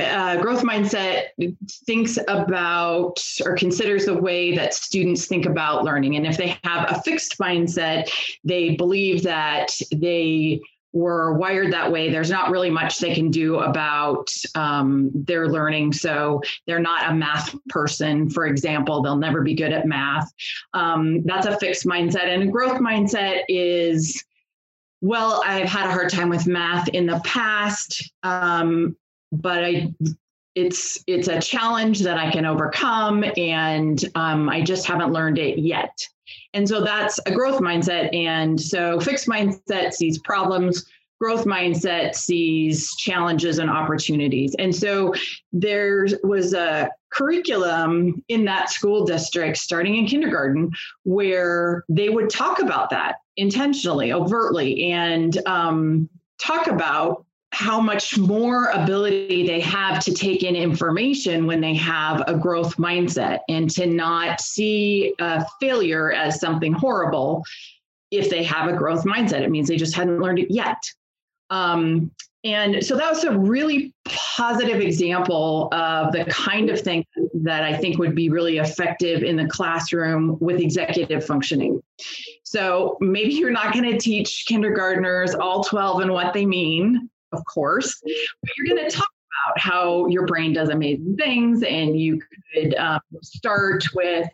uh, 0.00 0.40
growth 0.40 0.62
mindset 0.62 1.26
thinks 1.86 2.18
about 2.28 3.22
or 3.44 3.54
considers 3.56 4.06
the 4.06 4.14
way 4.14 4.54
that 4.56 4.74
students 4.74 5.26
think 5.26 5.46
about 5.46 5.84
learning. 5.84 6.16
And 6.16 6.26
if 6.26 6.36
they 6.36 6.56
have 6.64 6.90
a 6.90 7.02
fixed 7.02 7.38
mindset 7.38 8.10
they 8.44 8.76
believe 8.76 9.22
that 9.22 9.78
they 9.92 10.60
were 10.92 11.32
wired 11.34 11.72
that 11.72 11.90
way. 11.90 12.10
There's 12.10 12.30
not 12.30 12.50
really 12.50 12.68
much 12.68 12.98
they 12.98 13.14
can 13.14 13.30
do 13.30 13.60
about 13.60 14.30
um, 14.54 15.10
their 15.14 15.48
learning. 15.48 15.94
So 15.94 16.42
they're 16.66 16.80
not 16.80 17.10
a 17.10 17.14
math 17.14 17.54
person 17.68 18.28
for 18.28 18.46
example. 18.46 19.02
They'll 19.02 19.16
never 19.16 19.42
be 19.42 19.54
good 19.54 19.72
at 19.72 19.86
math. 19.86 20.30
Um, 20.74 21.22
that's 21.24 21.46
a 21.46 21.58
fixed 21.58 21.86
mindset. 21.86 22.24
And 22.24 22.42
a 22.42 22.46
growth 22.46 22.78
mindset 22.78 23.42
is 23.48 24.22
well, 25.02 25.42
I've 25.44 25.68
had 25.68 25.88
a 25.88 25.92
hard 25.92 26.10
time 26.10 26.28
with 26.28 26.46
math 26.46 26.88
in 26.88 27.06
the 27.06 27.20
past, 27.24 28.10
um, 28.22 28.96
but 29.32 29.64
I 29.64 29.92
it's 30.54 31.02
it's 31.06 31.28
a 31.28 31.40
challenge 31.40 32.00
that 32.00 32.18
I 32.18 32.30
can 32.30 32.46
overcome, 32.46 33.24
and 33.36 34.02
um, 34.14 34.48
I 34.48 34.62
just 34.62 34.86
haven't 34.86 35.12
learned 35.12 35.38
it 35.38 35.58
yet. 35.58 35.98
And 36.54 36.68
so 36.68 36.82
that's 36.82 37.18
a 37.26 37.32
growth 37.32 37.60
mindset. 37.60 38.14
And 38.14 38.60
so 38.60 39.00
fixed 39.00 39.26
mindset 39.26 39.92
sees 39.92 40.18
problems. 40.18 40.86
Growth 41.22 41.44
mindset 41.44 42.16
sees 42.16 42.96
challenges 42.96 43.60
and 43.60 43.70
opportunities. 43.70 44.56
And 44.58 44.74
so 44.74 45.14
there 45.52 46.08
was 46.24 46.52
a 46.52 46.90
curriculum 47.12 48.24
in 48.26 48.44
that 48.46 48.70
school 48.70 49.04
district 49.04 49.58
starting 49.58 49.94
in 49.94 50.06
kindergarten 50.06 50.72
where 51.04 51.84
they 51.88 52.08
would 52.08 52.28
talk 52.28 52.58
about 52.60 52.90
that 52.90 53.18
intentionally, 53.36 54.12
overtly, 54.12 54.90
and 54.90 55.38
um, 55.46 56.08
talk 56.40 56.66
about 56.66 57.24
how 57.52 57.80
much 57.80 58.18
more 58.18 58.70
ability 58.70 59.46
they 59.46 59.60
have 59.60 60.02
to 60.06 60.12
take 60.12 60.42
in 60.42 60.56
information 60.56 61.46
when 61.46 61.60
they 61.60 61.74
have 61.74 62.24
a 62.26 62.34
growth 62.34 62.78
mindset 62.78 63.38
and 63.48 63.70
to 63.70 63.86
not 63.86 64.40
see 64.40 65.14
a 65.20 65.46
failure 65.60 66.10
as 66.10 66.40
something 66.40 66.72
horrible 66.72 67.44
if 68.10 68.28
they 68.28 68.42
have 68.42 68.68
a 68.68 68.76
growth 68.76 69.04
mindset. 69.04 69.42
It 69.42 69.52
means 69.52 69.68
they 69.68 69.76
just 69.76 69.94
hadn't 69.94 70.18
learned 70.18 70.40
it 70.40 70.50
yet. 70.50 70.82
Um, 71.52 72.10
and 72.44 72.84
so 72.84 72.96
that 72.96 73.08
was 73.08 73.22
a 73.24 73.38
really 73.38 73.94
positive 74.04 74.80
example 74.80 75.68
of 75.72 76.12
the 76.12 76.24
kind 76.24 76.70
of 76.70 76.80
thing 76.80 77.04
that 77.34 77.62
I 77.62 77.76
think 77.76 77.98
would 77.98 78.16
be 78.16 78.30
really 78.30 78.58
effective 78.58 79.22
in 79.22 79.36
the 79.36 79.46
classroom 79.46 80.38
with 80.40 80.58
executive 80.60 81.24
functioning. 81.24 81.80
So 82.42 82.96
maybe 83.00 83.34
you're 83.34 83.52
not 83.52 83.72
going 83.72 83.84
to 83.92 83.98
teach 83.98 84.46
kindergartners 84.46 85.34
all 85.34 85.62
12 85.62 86.00
and 86.00 86.12
what 86.12 86.32
they 86.32 86.46
mean, 86.46 87.08
of 87.32 87.44
course, 87.44 88.00
but 88.02 88.50
you're 88.56 88.74
going 88.74 88.88
to 88.88 88.96
talk 88.96 89.08
about 89.46 89.60
how 89.60 90.06
your 90.06 90.26
brain 90.26 90.52
does 90.52 90.70
amazing 90.70 91.16
things 91.16 91.62
and 91.62 92.00
you 92.00 92.20
could 92.54 92.74
um, 92.74 93.00
start 93.22 93.84
with 93.94 94.28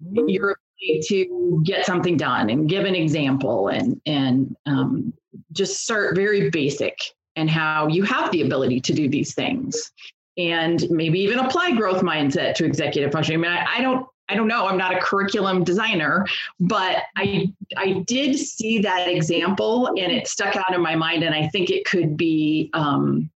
your 0.00 0.56
ability 0.80 1.00
to 1.08 1.62
get 1.64 1.84
something 1.84 2.16
done 2.16 2.50
and 2.50 2.68
give 2.68 2.84
an 2.84 2.94
example 2.94 3.68
and 3.68 4.00
and 4.06 4.56
um, 4.66 5.12
just 5.52 5.82
start 5.82 6.14
very 6.14 6.50
basic 6.50 6.98
and 7.36 7.50
how 7.50 7.86
you 7.86 8.02
have 8.02 8.30
the 8.32 8.42
ability 8.42 8.80
to 8.80 8.92
do 8.92 9.08
these 9.08 9.34
things 9.34 9.92
and 10.38 10.88
maybe 10.90 11.18
even 11.20 11.38
apply 11.38 11.72
growth 11.72 12.02
mindset 12.02 12.54
to 12.54 12.64
executive 12.64 13.12
functioning. 13.12 13.44
I 13.44 13.48
mean, 13.48 13.52
I, 13.52 13.78
I 13.78 13.80
don't 13.80 14.06
I 14.28 14.34
don't 14.34 14.48
know. 14.48 14.66
I'm 14.66 14.76
not 14.76 14.92
a 14.92 14.98
curriculum 14.98 15.62
designer, 15.62 16.26
but 16.58 17.04
I 17.16 17.52
I 17.76 18.04
did 18.06 18.36
see 18.36 18.80
that 18.80 19.08
example 19.08 19.86
and 19.88 20.12
it 20.12 20.26
stuck 20.26 20.56
out 20.56 20.74
in 20.74 20.80
my 20.80 20.96
mind, 20.96 21.22
and 21.22 21.34
I 21.34 21.46
think 21.48 21.70
it 21.70 21.84
could 21.84 22.16
be 22.16 22.70
um, 22.72 23.30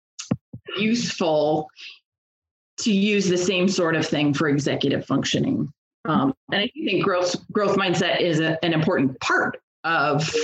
useful 0.77 1.69
to 2.79 2.93
use 2.93 3.29
the 3.29 3.39
same 3.39 3.69
sort 3.69 3.95
of 3.95 4.07
thing 4.07 4.35
for 4.35 4.49
executive 4.49 5.07
functioning. 5.07 5.73
Um, 6.07 6.35
and 6.51 6.63
I 6.63 6.71
think 6.75 7.05
growth 7.05 7.37
growth 7.53 7.77
mindset 7.77 8.21
is 8.21 8.41
a, 8.41 8.63
an 8.65 8.73
important 8.73 9.19
part 9.21 9.61
of 9.85 10.35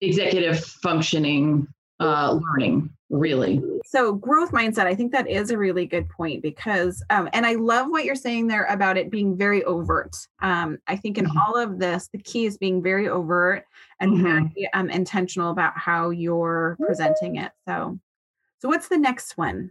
executive 0.00 0.64
functioning 0.64 1.66
uh, 2.00 2.32
learning 2.32 2.90
really. 3.10 3.62
So 3.84 4.14
growth 4.14 4.52
mindset 4.52 4.86
i 4.86 4.94
think 4.94 5.12
that 5.12 5.28
is 5.28 5.50
a 5.50 5.58
really 5.58 5.84
good 5.84 6.08
point 6.08 6.42
because 6.42 7.02
um, 7.10 7.28
and 7.32 7.44
i 7.44 7.54
love 7.54 7.88
what 7.88 8.04
you're 8.04 8.14
saying 8.14 8.46
there 8.46 8.64
about 8.66 8.96
it 8.96 9.10
being 9.10 9.36
very 9.36 9.64
overt. 9.64 10.16
Um, 10.40 10.78
i 10.86 10.96
think 10.96 11.18
in 11.18 11.26
mm-hmm. 11.26 11.38
all 11.38 11.56
of 11.56 11.78
this 11.78 12.08
the 12.12 12.18
key 12.18 12.46
is 12.46 12.56
being 12.56 12.82
very 12.82 13.08
overt 13.08 13.64
and 13.98 14.12
mm-hmm. 14.12 14.22
very 14.22 14.70
um, 14.74 14.88
intentional 14.90 15.50
about 15.50 15.76
how 15.76 16.10
you're 16.10 16.76
presenting 16.80 17.36
it. 17.36 17.52
So 17.68 17.98
so 18.60 18.68
what's 18.68 18.88
the 18.88 18.98
next 18.98 19.36
one? 19.36 19.70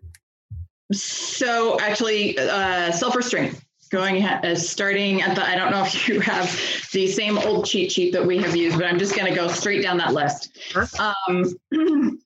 So 0.92 1.80
actually 1.80 2.38
uh, 2.38 2.92
self-restraint 2.92 3.64
going 3.90 4.24
uh, 4.24 4.56
starting 4.56 5.22
at 5.22 5.36
the 5.36 5.48
i 5.48 5.56
don't 5.56 5.72
know 5.72 5.84
if 5.84 6.08
you 6.08 6.20
have 6.20 6.46
the 6.92 7.08
same 7.08 7.38
old 7.38 7.66
cheat 7.66 7.92
sheet 7.92 8.14
that 8.14 8.26
we 8.26 8.38
have 8.38 8.56
used 8.56 8.78
but 8.78 8.86
i'm 8.86 9.00
just 9.00 9.16
going 9.16 9.28
to 9.28 9.36
go 9.36 9.48
straight 9.48 9.82
down 9.82 9.98
that 9.98 10.14
list. 10.14 10.58
Um, 11.00 11.46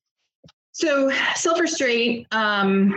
so 0.71 1.11
self-restraint 1.35 2.27
um, 2.33 2.93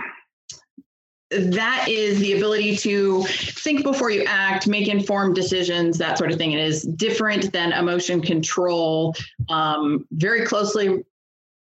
that 1.30 1.87
is 1.88 2.20
the 2.20 2.37
ability 2.37 2.76
to 2.76 3.25
think 3.25 3.82
before 3.82 4.11
you 4.11 4.25
act 4.26 4.68
make 4.68 4.88
informed 4.88 5.35
decisions 5.35 5.99
that 5.99 6.18
sort 6.18 6.30
of 6.30 6.38
thing. 6.38 6.52
It 6.52 6.61
is 6.61 6.82
different 6.82 7.52
than 7.52 7.73
emotion 7.73 8.23
control 8.23 9.14
um, 9.49 10.06
very 10.12 10.46
closely 10.46 11.04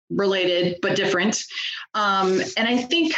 related 0.10 0.78
but 0.82 0.96
different. 0.96 1.44
Um, 1.96 2.42
and 2.58 2.68
i 2.68 2.78
think 2.78 3.16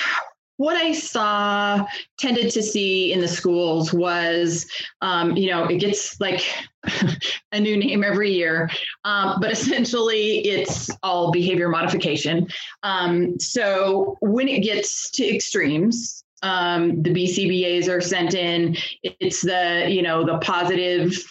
what 0.58 0.76
I 0.76 0.92
saw 0.92 1.86
tended 2.18 2.52
to 2.52 2.64
see 2.64 3.14
in 3.14 3.22
the 3.22 3.28
schools 3.28 3.94
was, 3.94 4.68
um, 5.02 5.38
you 5.38 5.50
know, 5.50 5.66
it 5.66 5.78
gets 5.78 6.20
like 6.20 6.44
a 7.52 7.60
new 7.60 7.78
name 7.78 8.04
every 8.04 8.32
year, 8.32 8.70
um, 9.06 9.40
but 9.40 9.52
essentially 9.52 10.40
it's 10.40 10.90
all 11.04 11.32
behavior 11.32 11.70
modification. 11.70 12.48
Um, 12.84 13.40
so 13.40 14.18
when 14.22 14.48
it 14.48 14.64
gets 14.64 15.12
to 15.12 15.36
extremes, 15.36 16.24
um, 16.44 17.02
the 17.02 17.12
BCBAs 17.12 17.90
are 17.90 18.02
sent 18.02 18.34
in. 18.34 18.78
It's 19.04 19.42
the, 19.42 19.88
you 19.90 20.02
know, 20.02 20.26
the 20.26 20.38
positive 20.40 21.24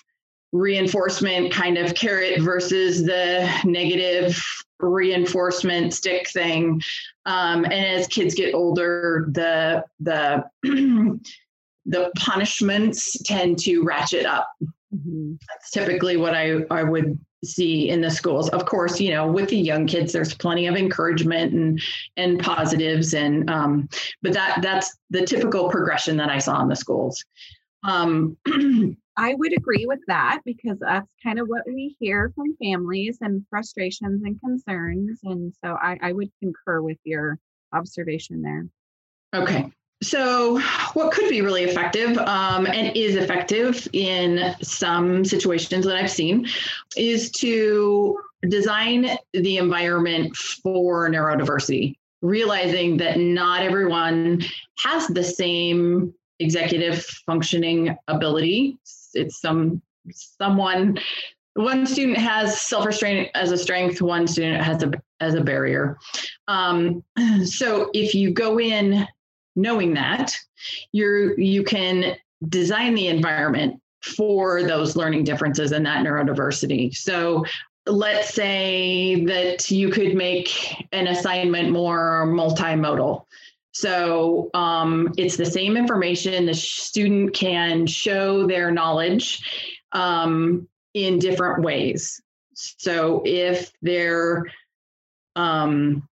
reinforcement 0.56 1.52
kind 1.52 1.78
of 1.78 1.94
carrot 1.94 2.40
versus 2.40 3.04
the 3.04 3.48
negative 3.64 4.42
reinforcement 4.80 5.94
stick 5.94 6.28
thing. 6.28 6.80
Um, 7.24 7.64
and 7.64 7.74
as 7.74 8.06
kids 8.08 8.34
get 8.34 8.54
older, 8.54 9.28
the 9.32 9.84
the 10.00 10.44
the 11.86 12.10
punishments 12.16 13.22
tend 13.22 13.58
to 13.60 13.82
ratchet 13.82 14.26
up. 14.26 14.50
Mm-hmm. 14.94 15.34
That's 15.48 15.70
typically 15.70 16.16
what 16.16 16.34
I, 16.34 16.64
I 16.70 16.82
would 16.82 17.18
see 17.44 17.90
in 17.90 18.00
the 18.00 18.10
schools. 18.10 18.48
Of 18.50 18.64
course, 18.64 19.00
you 19.00 19.10
know, 19.10 19.30
with 19.30 19.48
the 19.48 19.56
young 19.56 19.86
kids, 19.86 20.12
there's 20.12 20.34
plenty 20.34 20.66
of 20.66 20.76
encouragement 20.76 21.52
and 21.52 21.80
and 22.16 22.40
positives, 22.40 23.14
and 23.14 23.48
um, 23.50 23.88
but 24.22 24.32
that 24.32 24.60
that's 24.62 24.96
the 25.10 25.24
typical 25.24 25.68
progression 25.68 26.16
that 26.16 26.30
I 26.30 26.38
saw 26.38 26.60
in 26.62 26.68
the 26.68 26.76
schools. 26.76 27.24
Um, 27.84 28.36
I 29.16 29.34
would 29.34 29.56
agree 29.56 29.86
with 29.86 30.00
that 30.08 30.40
because 30.44 30.78
that's 30.80 31.08
kind 31.22 31.38
of 31.38 31.48
what 31.48 31.62
we 31.66 31.96
hear 31.98 32.32
from 32.34 32.56
families 32.62 33.18
and 33.20 33.44
frustrations 33.48 34.22
and 34.22 34.38
concerns. 34.40 35.20
And 35.24 35.54
so 35.64 35.76
I, 35.80 35.98
I 36.02 36.12
would 36.12 36.30
concur 36.42 36.82
with 36.82 36.98
your 37.04 37.38
observation 37.72 38.42
there. 38.42 38.66
Okay. 39.34 39.70
So, 40.02 40.60
what 40.92 41.10
could 41.12 41.30
be 41.30 41.40
really 41.40 41.64
effective 41.64 42.18
um, 42.18 42.66
and 42.66 42.94
is 42.94 43.16
effective 43.16 43.88
in 43.94 44.54
some 44.60 45.24
situations 45.24 45.86
that 45.86 45.96
I've 45.96 46.10
seen 46.10 46.46
is 46.96 47.30
to 47.32 48.18
design 48.48 49.08
the 49.32 49.56
environment 49.56 50.36
for 50.36 51.08
neurodiversity, 51.08 51.94
realizing 52.20 52.98
that 52.98 53.18
not 53.18 53.62
everyone 53.62 54.42
has 54.78 55.08
the 55.08 55.24
same 55.24 56.12
executive 56.40 57.02
functioning 57.24 57.96
ability 58.08 58.78
it's 59.16 59.40
some 59.40 59.82
someone 60.10 60.98
one 61.54 61.86
student 61.86 62.18
has 62.18 62.60
self-restraint 62.60 63.30
as 63.34 63.50
a 63.50 63.58
strength 63.58 64.02
one 64.02 64.26
student 64.26 64.62
has 64.62 64.82
a 64.82 64.92
as 65.20 65.34
a 65.34 65.40
barrier. 65.40 65.98
Um, 66.48 67.02
so 67.44 67.90
if 67.94 68.14
you 68.14 68.30
go 68.30 68.60
in 68.60 69.06
knowing 69.56 69.94
that 69.94 70.36
you're 70.92 71.38
you 71.40 71.64
can 71.64 72.16
design 72.48 72.94
the 72.94 73.08
environment 73.08 73.80
for 74.02 74.62
those 74.62 74.94
learning 74.94 75.24
differences 75.24 75.72
and 75.72 75.84
that 75.86 76.04
neurodiversity. 76.04 76.94
So 76.94 77.44
let's 77.86 78.34
say 78.34 79.24
that 79.24 79.70
you 79.70 79.90
could 79.90 80.14
make 80.14 80.84
an 80.92 81.06
assignment 81.06 81.70
more 81.70 82.26
multimodal 82.26 83.24
so 83.78 84.48
um, 84.54 85.12
it's 85.18 85.36
the 85.36 85.44
same 85.44 85.76
information. 85.76 86.46
The 86.46 86.54
student 86.54 87.34
can 87.34 87.86
show 87.86 88.46
their 88.46 88.70
knowledge 88.70 89.76
um, 89.92 90.66
in 90.94 91.18
different 91.18 91.62
ways. 91.62 92.18
So 92.54 93.22
if 93.26 93.70
they're 93.82 94.46
um, 95.36 96.08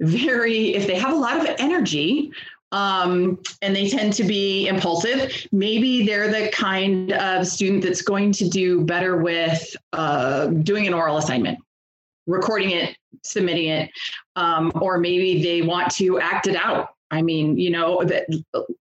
very, 0.00 0.74
if 0.74 0.86
they 0.86 0.96
have 0.96 1.14
a 1.14 1.16
lot 1.16 1.40
of 1.40 1.56
energy, 1.58 2.30
um, 2.72 3.38
and 3.62 3.74
they 3.74 3.88
tend 3.88 4.12
to 4.12 4.24
be 4.24 4.68
impulsive. 4.68 5.32
Maybe 5.50 6.04
they're 6.04 6.30
the 6.30 6.50
kind 6.50 7.14
of 7.14 7.46
student 7.46 7.82
that's 7.82 8.02
going 8.02 8.32
to 8.32 8.50
do 8.50 8.84
better 8.84 9.16
with 9.16 9.74
uh, 9.94 10.48
doing 10.48 10.86
an 10.86 10.92
oral 10.92 11.16
assignment, 11.16 11.58
recording 12.26 12.72
it, 12.72 12.94
submitting 13.24 13.70
it, 13.70 13.90
um, 14.36 14.70
or 14.82 14.98
maybe 14.98 15.42
they 15.42 15.62
want 15.62 15.90
to 15.92 16.20
act 16.20 16.46
it 16.46 16.56
out. 16.56 16.90
I 17.10 17.22
mean, 17.22 17.56
you 17.58 17.70
know, 17.70 18.02
that 18.04 18.26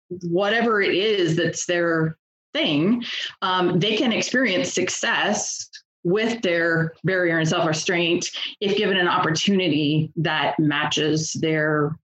whatever 0.09 0.81
it 0.83 0.95
is 0.95 1.37
that's 1.37 1.67
their 1.67 2.17
thing, 2.53 3.05
um, 3.43 3.79
they 3.79 3.97
can 3.97 4.12
experience 4.12 4.73
success 4.73 5.69
with 6.03 6.41
their 6.43 6.95
barrier 7.05 7.39
and 7.39 7.49
self 7.49 7.67
restraint 7.67 8.29
if 8.61 8.77
given 8.77 8.97
an 8.97 9.09
opportunity 9.09 10.12
that 10.17 10.59
matches 10.59 11.33
their 11.35 11.97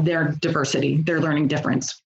their 0.00 0.34
diversity, 0.40 1.02
their 1.02 1.20
learning 1.20 1.48
difference. 1.48 2.02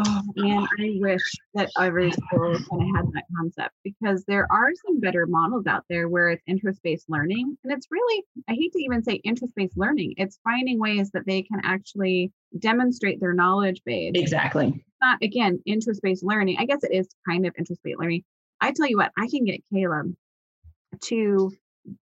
Oh 0.00 0.22
man, 0.36 0.66
I 0.78 0.96
wish 1.00 1.22
that 1.54 1.70
every 1.78 2.12
school 2.12 2.56
kind 2.70 2.82
of 2.82 2.96
had 2.96 3.12
that 3.14 3.24
concept 3.36 3.74
because 3.82 4.24
there 4.26 4.46
are 4.50 4.70
some 4.86 5.00
better 5.00 5.26
models 5.26 5.66
out 5.66 5.82
there 5.90 6.08
where 6.08 6.28
it's 6.28 6.42
interest-based 6.46 7.06
learning. 7.08 7.56
And 7.64 7.72
it's 7.72 7.88
really, 7.90 8.24
I 8.48 8.52
hate 8.52 8.72
to 8.74 8.82
even 8.82 9.02
say 9.02 9.14
interest-based 9.24 9.76
learning, 9.76 10.14
it's 10.16 10.38
finding 10.44 10.78
ways 10.78 11.10
that 11.12 11.26
they 11.26 11.42
can 11.42 11.60
actually 11.64 12.30
demonstrate 12.60 13.20
their 13.20 13.34
knowledge 13.34 13.82
base. 13.84 14.12
Exactly. 14.14 14.68
It's 14.68 14.96
not 15.02 15.18
again 15.20 15.60
interest-based 15.66 16.24
learning. 16.24 16.58
I 16.60 16.66
guess 16.66 16.84
it 16.84 16.92
is 16.94 17.08
kind 17.28 17.44
of 17.44 17.54
interest-based 17.58 17.98
learning. 17.98 18.22
I 18.60 18.70
tell 18.72 18.86
you 18.86 18.98
what, 18.98 19.10
I 19.18 19.26
can 19.28 19.44
get 19.44 19.60
Caleb 19.72 20.14
to 21.06 21.50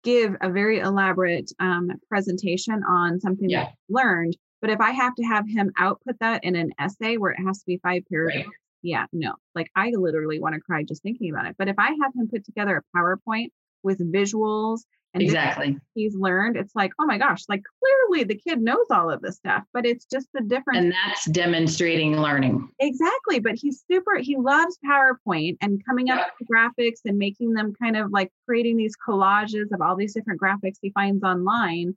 give 0.03 0.35
a 0.41 0.49
very 0.49 0.79
elaborate 0.79 1.51
um, 1.59 1.91
presentation 2.09 2.83
on 2.83 3.19
something 3.21 3.49
yeah. 3.49 3.69
learned 3.87 4.35
but 4.62 4.69
if 4.69 4.79
I 4.79 4.91
have 4.91 5.15
to 5.15 5.24
have 5.24 5.47
him 5.47 5.71
output 5.77 6.15
that 6.19 6.43
in 6.43 6.55
an 6.55 6.71
essay 6.79 7.17
where 7.17 7.31
it 7.31 7.41
has 7.45 7.59
to 7.59 7.65
be 7.65 7.79
five 7.83 8.03
paragraphs, 8.09 8.47
right. 8.47 8.55
yeah, 8.81 9.05
no. 9.13 9.35
Like 9.53 9.69
I 9.75 9.91
literally 9.91 10.39
want 10.39 10.55
to 10.55 10.62
cry 10.62 10.83
just 10.83 11.03
thinking 11.03 11.31
about 11.31 11.45
it. 11.45 11.55
But 11.57 11.67
if 11.67 11.77
I 11.77 11.89
have 12.01 12.13
him 12.15 12.27
put 12.27 12.45
together 12.45 12.81
a 12.81 12.97
PowerPoint 12.97 13.50
with 13.83 14.00
visuals 14.12 14.81
and 15.13 15.21
exactly 15.21 15.77
he's 15.93 16.15
learned, 16.15 16.57
it's 16.57 16.75
like, 16.75 16.91
oh 17.00 17.05
my 17.05 17.17
gosh, 17.17 17.43
like 17.47 17.62
clearly 17.81 18.24
the 18.24 18.35
kid 18.35 18.62
knows 18.62 18.88
all 18.91 19.09
of 19.09 19.21
this 19.21 19.38
stuff, 19.38 19.63
but 19.74 19.85
it's 19.85 20.05
just 20.05 20.27
the 20.33 20.41
difference. 20.41 20.79
And 20.79 20.93
that's 20.93 21.25
demonstrating 21.25 22.17
learning. 22.17 22.67
Exactly. 22.79 23.39
But 23.39 23.55
he's 23.55 23.83
super, 23.89 24.17
he 24.17 24.35
loves 24.35 24.77
PowerPoint 24.85 25.57
and 25.62 25.81
coming 25.85 26.09
up 26.09 26.27
with 26.39 26.50
graphics 26.50 27.00
and 27.05 27.17
making 27.17 27.53
them 27.53 27.74
kind 27.81 27.95
of 27.95 28.12
like 28.12 28.31
creating 28.45 28.77
these 28.77 28.95
collages 29.07 29.71
of 29.71 29.81
all 29.81 29.95
these 29.95 30.13
different 30.13 30.41
graphics 30.41 30.77
he 30.81 30.89
finds 30.89 31.24
online 31.24 31.95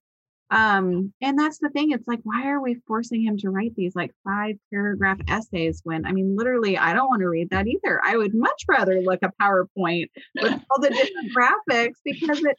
um 0.50 1.12
and 1.21 1.38
that's 1.38 1.59
the 1.59 1.69
thing 1.71 1.90
it's 1.90 2.09
like 2.09 2.21
why 2.23 2.47
are 2.47 2.61
we 2.61 2.76
forcing 2.87 3.23
him 3.23 3.37
to 3.37 3.50
write 3.50 3.75
these 3.76 3.95
like 3.95 4.11
five 4.25 4.57
paragraph 4.73 5.19
essays 5.28 5.81
when 5.85 6.07
i 6.07 6.12
mean 6.12 6.37
literally 6.37 6.78
i 6.78 6.93
don't 6.95 7.09
want 7.09 7.21
to 7.21 7.28
read 7.28 7.50
that 7.50 7.67
either. 7.67 8.00
I 8.05 8.17
would 8.17 8.35
much 8.35 8.64
rather 8.69 9.00
look 9.00 9.21
a 9.23 9.31
powerpoint 9.40 10.07
with 10.40 10.52
all 10.71 10.81
the 10.81 10.90
different 10.90 11.33
graphics 11.37 11.97
because 12.05 12.43
it 12.45 12.57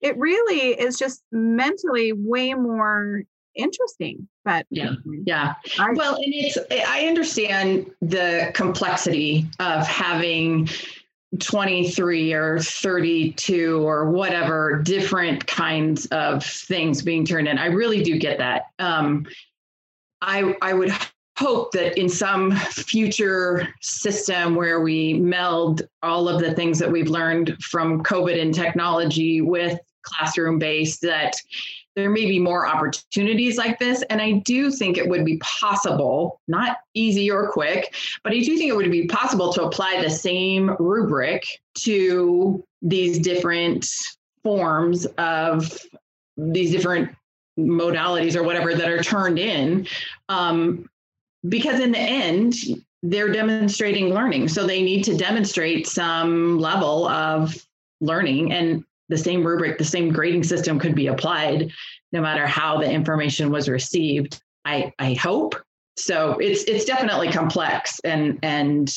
it 0.00 0.16
really 0.16 0.72
is 0.72 0.98
just 0.98 1.22
mentally 1.32 2.12
way 2.12 2.54
more 2.54 3.22
interesting 3.54 4.28
but 4.44 4.66
yeah 4.70 4.92
yeah. 5.24 5.54
I, 5.78 5.90
well 5.92 6.14
and 6.14 6.26
it's 6.26 6.58
i 6.70 7.06
understand 7.06 7.90
the 8.00 8.52
complexity 8.54 9.46
of 9.58 9.86
having 9.86 10.68
23 11.40 12.32
or 12.32 12.58
32 12.58 13.86
or 13.86 14.10
whatever 14.10 14.80
different 14.82 15.46
kinds 15.46 16.06
of 16.06 16.44
things 16.44 17.02
being 17.02 17.24
turned 17.24 17.48
in. 17.48 17.58
I 17.58 17.66
really 17.66 18.02
do 18.02 18.18
get 18.18 18.38
that. 18.38 18.66
Um, 18.78 19.26
I 20.20 20.56
I 20.62 20.72
would 20.72 20.92
hope 21.38 21.70
that 21.70 21.96
in 21.98 22.08
some 22.08 22.50
future 22.52 23.68
system 23.80 24.56
where 24.56 24.80
we 24.80 25.14
meld 25.14 25.82
all 26.02 26.28
of 26.28 26.40
the 26.40 26.52
things 26.52 26.78
that 26.80 26.90
we've 26.90 27.08
learned 27.08 27.56
from 27.62 28.02
COVID 28.02 28.40
and 28.40 28.52
technology 28.52 29.40
with 29.40 29.78
classroom 30.02 30.58
based 30.58 31.02
that 31.02 31.34
there 31.98 32.10
may 32.10 32.26
be 32.26 32.38
more 32.38 32.66
opportunities 32.66 33.56
like 33.58 33.78
this. 33.78 34.02
And 34.02 34.22
I 34.22 34.32
do 34.32 34.70
think 34.70 34.96
it 34.96 35.08
would 35.08 35.24
be 35.24 35.38
possible, 35.38 36.40
not 36.46 36.78
easy 36.94 37.30
or 37.30 37.50
quick, 37.50 37.94
but 38.22 38.32
I 38.32 38.38
do 38.38 38.56
think 38.56 38.70
it 38.70 38.76
would 38.76 38.90
be 38.90 39.06
possible 39.08 39.52
to 39.54 39.64
apply 39.64 40.00
the 40.00 40.10
same 40.10 40.76
rubric 40.78 41.44
to 41.78 42.64
these 42.82 43.18
different 43.18 43.88
forms 44.44 45.06
of 45.18 45.76
these 46.36 46.70
different 46.70 47.10
modalities 47.58 48.36
or 48.36 48.44
whatever 48.44 48.74
that 48.74 48.88
are 48.88 49.02
turned 49.02 49.38
in. 49.38 49.86
Um, 50.28 50.88
because 51.48 51.80
in 51.80 51.90
the 51.92 51.98
end, 51.98 52.54
they're 53.02 53.32
demonstrating 53.32 54.14
learning. 54.14 54.48
So 54.48 54.66
they 54.66 54.82
need 54.82 55.02
to 55.04 55.16
demonstrate 55.16 55.86
some 55.86 56.58
level 56.58 57.08
of 57.08 57.56
learning. 58.00 58.52
And 58.52 58.84
the 59.08 59.18
same 59.18 59.46
rubric, 59.46 59.78
the 59.78 59.84
same 59.84 60.12
grading 60.12 60.44
system 60.44 60.78
could 60.78 60.94
be 60.94 61.06
applied 61.06 61.70
no 62.12 62.20
matter 62.20 62.46
how 62.46 62.78
the 62.78 62.90
information 62.90 63.50
was 63.50 63.68
received. 63.68 64.40
I, 64.64 64.92
I 64.98 65.14
hope. 65.14 65.54
So 65.96 66.38
it's 66.38 66.62
it's 66.64 66.84
definitely 66.84 67.32
complex 67.32 67.98
and 68.04 68.38
and 68.42 68.94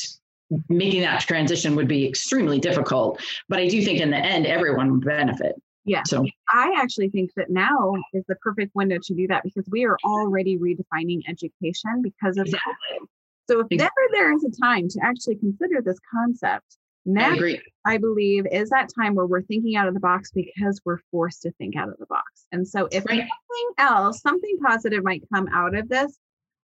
making 0.68 1.00
that 1.00 1.20
transition 1.22 1.74
would 1.74 1.88
be 1.88 2.06
extremely 2.06 2.60
difficult. 2.60 3.20
But 3.48 3.58
I 3.58 3.68
do 3.68 3.82
think 3.82 4.00
in 4.00 4.10
the 4.10 4.18
end 4.18 4.46
everyone 4.46 4.92
would 4.92 5.04
benefit. 5.04 5.54
Yeah. 5.84 6.02
So 6.06 6.24
I 6.52 6.74
actually 6.76 7.08
think 7.08 7.32
that 7.34 7.50
now 7.50 7.94
is 8.12 8.24
the 8.28 8.36
perfect 8.36 8.72
window 8.74 8.98
to 9.02 9.14
do 9.14 9.26
that 9.28 9.42
because 9.42 9.64
we 9.68 9.84
are 9.84 9.96
already 10.04 10.56
redefining 10.58 11.22
education 11.28 12.02
because 12.02 12.36
of 12.36 12.46
exactly. 12.46 12.74
that. 12.90 13.06
So 13.50 13.60
if 13.60 13.66
exactly. 13.70 14.04
ever 14.04 14.12
there 14.12 14.32
is 14.32 14.44
a 14.44 14.60
time 14.60 14.88
to 14.88 15.00
actually 15.02 15.36
consider 15.36 15.82
this 15.82 15.98
concept, 16.12 16.76
now, 17.04 17.32
I, 17.32 17.58
I, 17.84 17.98
believe, 17.98 18.46
is 18.50 18.70
that 18.70 18.88
time 18.94 19.14
where 19.14 19.26
we're 19.26 19.42
thinking 19.42 19.74
out 19.76 19.88
of 19.88 19.94
the 19.94 20.00
box 20.00 20.30
because 20.30 20.80
we're 20.84 21.00
forced 21.10 21.42
to 21.42 21.50
think 21.52 21.74
out 21.76 21.88
of 21.88 21.98
the 21.98 22.06
box. 22.06 22.46
And 22.52 22.66
so, 22.66 22.88
if 22.92 23.04
right. 23.06 23.14
anything 23.14 23.74
else, 23.78 24.20
something 24.20 24.58
positive 24.64 25.02
might 25.02 25.24
come 25.32 25.48
out 25.52 25.74
of 25.74 25.88
this. 25.88 26.16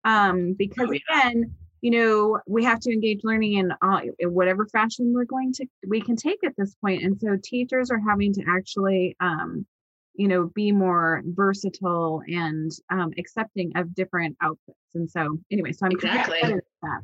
Um, 0.04 0.52
because 0.52 0.88
oh, 0.88 0.92
yeah. 0.92 1.00
again, 1.20 1.54
you 1.80 1.90
know, 1.90 2.40
we 2.46 2.64
have 2.64 2.80
to 2.80 2.92
engage 2.92 3.20
learning 3.24 3.54
in, 3.54 3.72
uh, 3.80 4.00
in 4.18 4.34
whatever 4.34 4.66
fashion 4.66 5.12
we're 5.14 5.24
going 5.24 5.52
to, 5.54 5.66
we 5.88 6.00
can 6.00 6.16
take 6.16 6.44
at 6.44 6.52
this 6.56 6.74
point. 6.76 7.02
And 7.02 7.18
so, 7.18 7.38
teachers 7.42 7.90
are 7.90 8.00
having 8.06 8.34
to 8.34 8.42
actually, 8.46 9.16
um, 9.20 9.66
you 10.14 10.28
know, 10.28 10.50
be 10.54 10.70
more 10.70 11.22
versatile 11.24 12.22
and 12.28 12.70
um, 12.90 13.12
accepting 13.16 13.72
of 13.76 13.94
different 13.94 14.36
outputs. 14.42 14.94
And 14.94 15.10
so, 15.10 15.38
anyway, 15.50 15.72
so 15.72 15.86
I'm 15.86 15.92
exactly 15.92 16.40
that. 16.42 17.00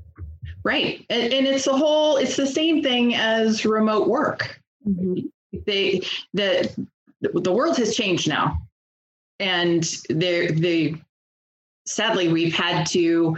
Right. 0.64 1.05
And, 1.11 1.33
and, 1.33 1.46
it's 1.46 1.64
the 1.64 1.77
whole, 1.77 2.16
it's 2.16 2.37
the 2.37 2.46
same 2.46 2.83
thing 2.83 3.14
as 3.14 3.64
remote 3.64 4.09
work. 4.09 4.61
Mm-hmm. 4.87 5.27
They, 5.66 6.03
the, 6.33 6.72
the 7.20 7.53
world 7.53 7.77
has 7.79 7.96
changed 7.96 8.29
now. 8.29 8.59
And 9.40 9.83
they 10.09 10.46
they 10.48 11.03
sadly, 11.87 12.29
we've 12.29 12.55
had 12.55 12.85
to 12.85 13.37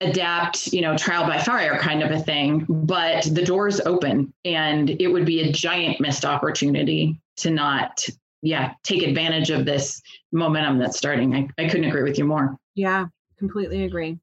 adapt, 0.00 0.72
you 0.72 0.80
know, 0.80 0.96
trial 0.96 1.26
by 1.26 1.38
fire 1.38 1.78
kind 1.78 2.02
of 2.02 2.10
a 2.10 2.18
thing, 2.18 2.66
but 2.68 3.24
the 3.32 3.44
door's 3.44 3.80
open 3.80 4.32
and 4.44 4.90
it 5.00 5.08
would 5.08 5.24
be 5.24 5.40
a 5.40 5.52
giant 5.52 6.00
missed 6.00 6.24
opportunity 6.24 7.20
to 7.36 7.50
not, 7.50 8.04
yeah, 8.42 8.72
take 8.82 9.02
advantage 9.02 9.50
of 9.50 9.64
this 9.64 10.02
momentum 10.32 10.78
that's 10.78 10.98
starting. 10.98 11.34
I, 11.34 11.48
I 11.58 11.68
couldn't 11.68 11.84
agree 11.84 12.02
with 12.02 12.18
you 12.18 12.24
more. 12.24 12.56
Yeah, 12.74 13.06
completely 13.38 13.84
agree. 13.84 14.18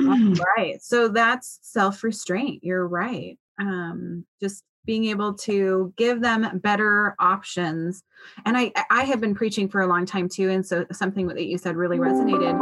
right. 0.56 0.80
So 0.80 1.08
that's 1.08 1.58
self 1.62 2.02
restraint. 2.02 2.62
You're 2.62 2.86
right. 2.86 3.38
Um, 3.58 4.24
just 4.40 4.64
being 4.86 5.04
able 5.06 5.34
to 5.34 5.92
give 5.96 6.20
them 6.20 6.58
better 6.62 7.14
options. 7.18 8.02
And 8.44 8.56
I, 8.56 8.72
I 8.90 9.04
have 9.04 9.20
been 9.20 9.34
preaching 9.34 9.68
for 9.68 9.82
a 9.82 9.86
long 9.86 10.06
time 10.06 10.28
too. 10.28 10.50
And 10.50 10.66
so 10.66 10.86
something 10.90 11.26
that 11.28 11.46
you 11.46 11.58
said 11.58 11.76
really 11.76 11.98
resonated 11.98 12.58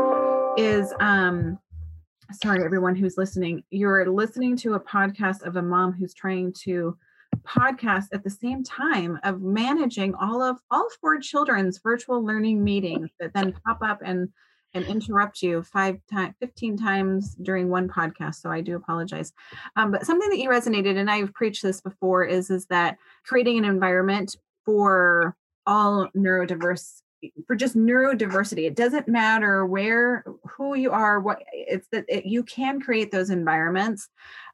is, 0.58 0.92
um, 1.00 1.58
sorry, 2.32 2.64
everyone 2.64 2.96
who's 2.96 3.16
listening, 3.16 3.62
you're 3.70 4.10
listening 4.10 4.56
to 4.58 4.74
a 4.74 4.80
podcast 4.80 5.42
of 5.46 5.56
a 5.56 5.62
mom 5.62 5.92
who's 5.92 6.12
trying 6.12 6.52
to 6.64 6.96
podcast 7.46 8.06
at 8.12 8.24
the 8.24 8.30
same 8.30 8.64
time 8.64 9.18
of 9.22 9.40
managing 9.40 10.14
all 10.14 10.42
of 10.42 10.58
all 10.70 10.88
four 11.00 11.18
children's 11.20 11.78
virtual 11.78 12.24
learning 12.24 12.62
meetings 12.62 13.10
that 13.20 13.32
then 13.34 13.54
pop 13.64 13.78
up 13.82 14.00
and 14.04 14.28
and 14.74 14.84
interrupt 14.84 15.42
you 15.42 15.62
five 15.62 15.98
times, 16.10 16.34
15 16.40 16.76
times 16.76 17.34
during 17.36 17.68
one 17.68 17.88
podcast. 17.88 18.36
So 18.36 18.50
I 18.50 18.60
do 18.60 18.76
apologize. 18.76 19.32
Um, 19.76 19.90
but 19.90 20.06
something 20.06 20.28
that 20.30 20.38
you 20.38 20.48
resonated, 20.48 20.96
and 20.96 21.10
I've 21.10 21.32
preached 21.32 21.62
this 21.62 21.80
before, 21.80 22.24
is, 22.24 22.50
is 22.50 22.66
that 22.66 22.98
creating 23.24 23.58
an 23.58 23.64
environment 23.64 24.36
for 24.64 25.36
all 25.66 26.08
neurodiverse 26.16 27.02
for 27.46 27.56
just 27.56 27.76
neurodiversity 27.76 28.66
it 28.66 28.76
doesn't 28.76 29.08
matter 29.08 29.66
where 29.66 30.24
who 30.48 30.74
you 30.74 30.90
are 30.90 31.20
what 31.20 31.42
it's 31.52 31.88
that 31.90 32.04
it, 32.08 32.26
you 32.26 32.42
can 32.44 32.80
create 32.80 33.10
those 33.10 33.30
environments 33.30 34.08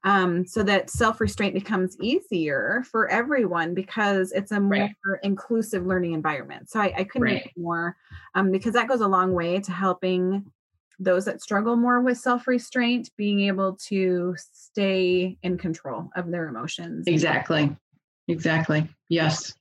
um, 0.05 0.47
so 0.47 0.63
that 0.63 0.91
self-restraint 0.91 1.55
becomes 1.55 1.97
easier 2.01 2.85
for 2.91 3.09
everyone 3.09 3.75
because 3.75 4.33
it's 4.33 4.53
a 4.53 4.61
more 4.61 4.91
right. 5.07 5.19
inclusive 5.23 5.87
learning 5.87 6.13
environment. 6.13 6.69
So 6.71 6.81
i, 6.81 6.93
I 6.97 7.05
couldn't 7.05 7.29
right. 7.29 7.53
more 7.57 7.97
um, 8.35 8.51
because 8.51 8.75
that 8.75 8.89
goes 8.89 9.01
a 9.01 9.09
long 9.09 9.33
way 9.33 9.61
to 9.61 9.73
helping 9.73 10.45
those 10.99 11.25
that 11.25 11.43
struggle 11.43 11.77
more 11.77 12.01
with 12.01 12.19
self-restraint 12.19 13.11
being 13.17 13.41
able 13.41 13.77
to 13.89 14.35
stay 14.39 15.37
in 15.43 15.59
control 15.59 16.09
of 16.17 16.31
their 16.31 16.49
emotions 16.49 17.07
exactly. 17.07 17.77
Exactly. 18.29 18.89
Yes. 19.09 19.55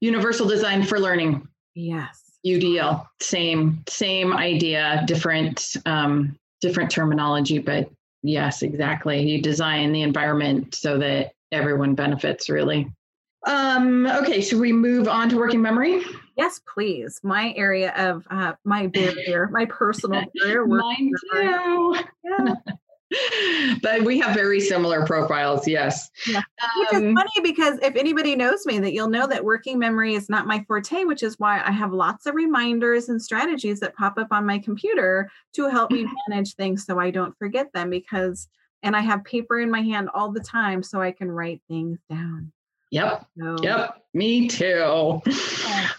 Universal 0.00 0.48
design 0.48 0.82
for 0.82 0.98
learning 0.98 1.46
Yes. 1.74 2.22
UDL, 2.46 3.06
same 3.20 3.84
same 3.88 4.32
idea, 4.32 5.04
different 5.06 5.76
um, 5.86 6.36
different 6.60 6.90
terminology, 6.90 7.58
but 7.58 7.88
yes, 8.22 8.62
exactly. 8.62 9.22
You 9.22 9.40
design 9.40 9.92
the 9.92 10.02
environment 10.02 10.74
so 10.74 10.98
that 10.98 11.32
everyone 11.52 11.94
benefits. 11.94 12.48
Really. 12.50 12.90
Um, 13.46 14.06
okay, 14.06 14.40
should 14.40 14.60
we 14.60 14.72
move 14.72 15.08
on 15.08 15.28
to 15.30 15.36
working 15.36 15.62
memory? 15.62 16.02
Yes, 16.36 16.60
please. 16.72 17.20
My 17.22 17.52
area 17.56 17.92
of 17.96 18.26
uh, 18.30 18.52
my 18.64 18.86
barrier, 18.88 19.48
my 19.52 19.64
personal 19.68 20.24
barrier. 20.34 20.66
Mine 20.66 21.12
too. 21.32 21.96
Yeah. 22.24 22.54
but 23.82 24.02
we 24.02 24.18
have 24.18 24.34
very 24.34 24.60
similar 24.60 25.04
profiles. 25.04 25.66
Yes. 25.66 26.10
Yeah. 26.26 26.42
Which 26.78 26.94
um, 26.94 27.04
is 27.04 27.14
funny 27.14 27.40
because 27.42 27.78
if 27.82 27.96
anybody 27.96 28.36
knows 28.36 28.64
me, 28.66 28.78
that 28.78 28.92
you'll 28.92 29.08
know 29.08 29.26
that 29.26 29.44
working 29.44 29.78
memory 29.78 30.14
is 30.14 30.28
not 30.28 30.46
my 30.46 30.64
forte, 30.66 31.04
which 31.04 31.22
is 31.22 31.38
why 31.38 31.62
I 31.64 31.70
have 31.70 31.92
lots 31.92 32.26
of 32.26 32.34
reminders 32.34 33.08
and 33.08 33.20
strategies 33.20 33.80
that 33.80 33.96
pop 33.96 34.18
up 34.18 34.28
on 34.30 34.46
my 34.46 34.58
computer 34.58 35.30
to 35.54 35.68
help 35.68 35.90
me 35.90 36.06
manage 36.28 36.54
things 36.54 36.86
so 36.86 36.98
I 36.98 37.10
don't 37.10 37.36
forget 37.38 37.72
them 37.72 37.90
because 37.90 38.48
and 38.84 38.96
I 38.96 39.00
have 39.00 39.24
paper 39.24 39.60
in 39.60 39.70
my 39.70 39.80
hand 39.80 40.10
all 40.12 40.32
the 40.32 40.40
time 40.40 40.82
so 40.82 41.00
I 41.00 41.12
can 41.12 41.30
write 41.30 41.62
things 41.68 42.00
down. 42.10 42.52
Yep. 42.90 43.26
So. 43.38 43.56
Yep. 43.62 44.02
Me 44.12 44.48
too. 44.48 45.22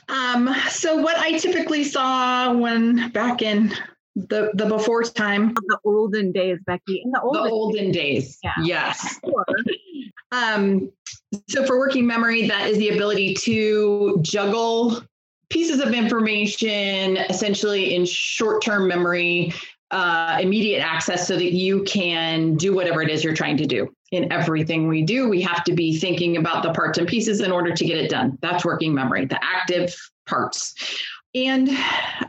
Um, 0.10 0.54
so 0.70 0.98
what 0.98 1.18
I 1.18 1.38
typically 1.40 1.84
saw 1.84 2.54
when 2.54 3.10
back 3.12 3.42
in 3.42 3.74
the 4.16 4.52
the 4.54 4.66
before 4.66 5.04
time. 5.04 5.54
The 5.54 5.80
olden 5.84 6.32
days 6.32 6.60
becky 6.66 7.02
in 7.04 7.12
the 7.12 7.22
olden, 7.22 7.44
the 7.44 7.50
olden 7.50 7.92
days, 7.92 8.26
days. 8.26 8.40
Yeah. 8.44 8.54
yes. 8.64 9.20
Um 10.32 10.92
so 11.48 11.66
for 11.66 11.78
working 11.78 12.06
memory 12.06 12.48
that 12.48 12.68
is 12.70 12.78
the 12.78 12.90
ability 12.90 13.34
to 13.36 14.20
juggle 14.22 15.02
pieces 15.50 15.80
of 15.80 15.94
information 15.94 17.18
essentially 17.18 17.96
in 17.96 18.06
short-term 18.06 18.88
memory 18.88 19.54
uh, 19.92 20.40
immediate 20.42 20.80
access 20.80 21.28
so 21.28 21.36
that 21.36 21.54
you 21.54 21.84
can 21.84 22.56
do 22.56 22.74
whatever 22.74 23.04
it 23.04 23.12
is 23.12 23.24
you're 23.24 23.36
trying 23.36 23.58
to 23.58 23.68
do. 23.68 23.94
In 24.12 24.32
everything 24.32 24.88
we 24.88 25.04
do 25.04 25.30
we 25.30 25.42
have 25.42 25.64
to 25.66 25.74
be 25.74 25.98
thinking 25.98 26.38
about 26.38 26.64
the 26.64 26.74
parts 26.74 26.98
and 26.98 27.08
pieces 27.08 27.42
in 27.42 27.52
order 27.52 27.74
to 27.74 27.86
get 27.86 27.98
it 27.98 28.10
done. 28.10 28.38
That's 28.42 28.66
working 28.66 28.94
memory 28.94 29.26
the 29.26 29.40
active 29.44 29.96
parts 30.26 30.74
and 31.36 31.70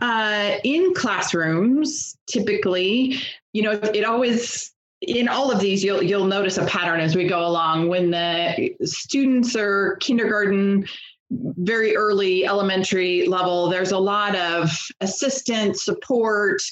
uh, 0.01 0.57
in 0.65 0.95
classrooms, 0.95 2.17
typically, 2.27 3.19
you 3.53 3.63
know, 3.63 3.73
it 3.73 4.05
always 4.05 4.75
in 5.01 5.29
all 5.29 5.51
of 5.51 5.61
these 5.61 5.85
you'll 5.85 6.03
you'll 6.03 6.27
notice 6.27 6.57
a 6.57 6.65
pattern 6.65 7.01
as 7.01 7.15
we 7.15 7.27
go 7.27 7.47
along 7.47 7.89
when 7.89 8.11
the 8.11 8.75
students 8.85 9.55
are 9.55 9.97
kindergarten 9.97 10.87
very 11.31 11.97
early 11.97 12.47
elementary 12.47 13.27
level 13.27 13.69
there's 13.69 13.93
a 13.93 13.99
lot 13.99 14.35
of 14.37 14.71
assistance 15.01 15.85
support 15.85 16.63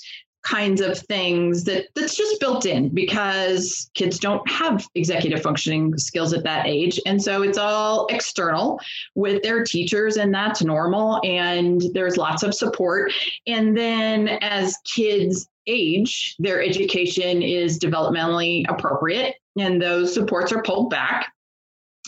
kinds 0.43 0.81
of 0.81 0.99
things 0.99 1.65
that 1.65 1.87
that's 1.95 2.17
just 2.17 2.41
built 2.41 2.67
in 2.67 2.89
because 2.89 3.91
kids 3.95 4.19
don't 4.19 4.49
have 4.51 4.87
executive 4.95 5.41
functioning 5.41 5.97
skills 5.97 6.33
at 6.33 6.43
that 6.43 6.67
age 6.67 7.01
and 7.07 7.23
so 7.23 7.43
it's 7.43 7.59
all 7.59 8.07
external 8.11 8.81
with 9.15 9.43
their 9.43 9.63
teachers 9.63 10.17
and 10.17 10.35
that's 10.35 10.63
normal 10.63 11.21
and 11.25 11.83
there's 11.95 12.17
lots 12.17 12.43
of 12.43 12.55
support 12.55 13.13
and 13.47 13.77
then 13.77 14.29
as 14.41 14.77
kids 14.85 15.49
age 15.69 16.35
their 16.41 16.61
education 16.61 17.41
is 17.41 17.79
developmentally 17.79 18.65
appropriate 18.69 19.37
and 19.57 19.81
those 19.81 20.13
supports 20.13 20.51
are 20.53 20.63
pulled 20.63 20.91
back 20.91 21.33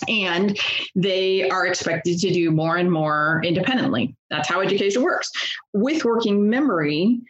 and 0.08 0.58
they 0.96 1.48
are 1.48 1.66
expected 1.66 2.18
to 2.18 2.32
do 2.32 2.50
more 2.50 2.76
and 2.76 2.90
more 2.90 3.40
independently. 3.44 4.16
That's 4.28 4.48
how 4.48 4.60
education 4.60 5.02
works. 5.02 5.30
With 5.72 6.04
working 6.04 6.50
memory, 6.50 7.20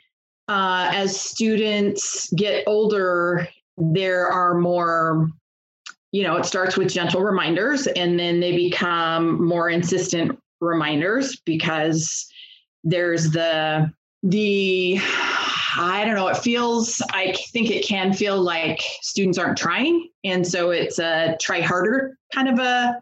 uh, 0.49 0.91
as 0.93 1.19
students 1.19 2.33
get 2.35 2.65
older, 2.67 3.49
there 3.77 4.27
are 4.27 4.55
more, 4.55 5.31
you 6.13 6.23
know, 6.23 6.37
it 6.37 6.45
starts 6.45 6.77
with 6.77 6.93
gentle 6.93 7.23
reminders 7.23 7.87
and 7.87 8.19
then 8.19 8.41
they 8.41 8.55
become 8.55 9.43
more 9.45 9.71
insistent 9.71 10.39
reminders 10.61 11.41
because 11.45 12.27
there's 12.85 13.31
the, 13.31 13.91
the, 14.23 14.99
I 15.77 16.05
don't 16.05 16.15
know, 16.15 16.29
it 16.29 16.37
feels, 16.37 17.03
I 17.11 17.35
think 17.49 17.71
it 17.71 17.87
can 17.87 18.13
feel 18.13 18.41
like 18.41 18.81
students 19.01 19.39
aren't 19.39 19.59
trying. 19.59 20.09
And 20.25 20.47
so 20.47 20.71
it's 20.71 20.99
a 20.99 21.37
try 21.41 21.61
harder 21.61 22.17
kind 22.33 22.49
of 22.49 22.59
a 22.59 22.95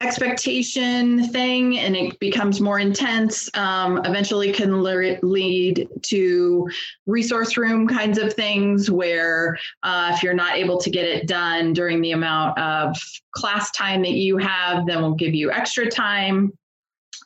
expectation 0.00 1.26
thing 1.28 1.78
and 1.78 1.96
it 1.96 2.18
becomes 2.18 2.60
more 2.60 2.78
intense 2.78 3.48
um, 3.54 3.98
eventually 4.04 4.52
can 4.52 4.82
le- 4.82 5.18
lead 5.22 5.88
to 6.02 6.68
resource 7.06 7.56
room 7.56 7.86
kinds 7.86 8.18
of 8.18 8.34
things 8.34 8.90
where 8.90 9.56
uh, 9.82 10.10
if 10.12 10.22
you're 10.22 10.34
not 10.34 10.56
able 10.56 10.78
to 10.78 10.90
get 10.90 11.04
it 11.04 11.26
done 11.26 11.72
during 11.72 12.00
the 12.00 12.12
amount 12.12 12.58
of 12.58 12.96
class 13.32 13.70
time 13.70 14.02
that 14.02 14.12
you 14.12 14.36
have 14.36 14.84
then 14.86 15.00
we'll 15.00 15.14
give 15.14 15.34
you 15.34 15.50
extra 15.50 15.88
time. 15.88 16.52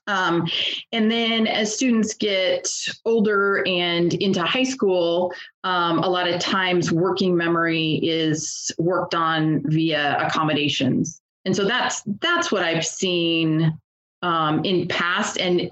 Um, 0.07 0.49
and 0.93 1.11
then 1.11 1.47
as 1.47 1.75
students 1.75 2.15
get 2.15 2.67
older 3.05 3.63
and 3.67 4.15
into 4.15 4.43
high 4.43 4.63
school, 4.63 5.35
um, 5.65 5.99
a 5.99 6.09
lot 6.09 6.27
of 6.27 6.41
times 6.41 6.91
working 6.91 7.37
memory 7.37 8.01
is 8.03 8.71
worked 8.79 9.15
on 9.15 9.63
via 9.67 10.17
accommodations 10.19 11.21
and 11.49 11.57
so 11.57 11.65
that's 11.65 12.03
that's 12.21 12.53
what 12.53 12.63
I've 12.63 12.85
seen 12.85 13.75
um, 14.21 14.63
in 14.67 14.87
past, 14.87 15.39
and 15.39 15.71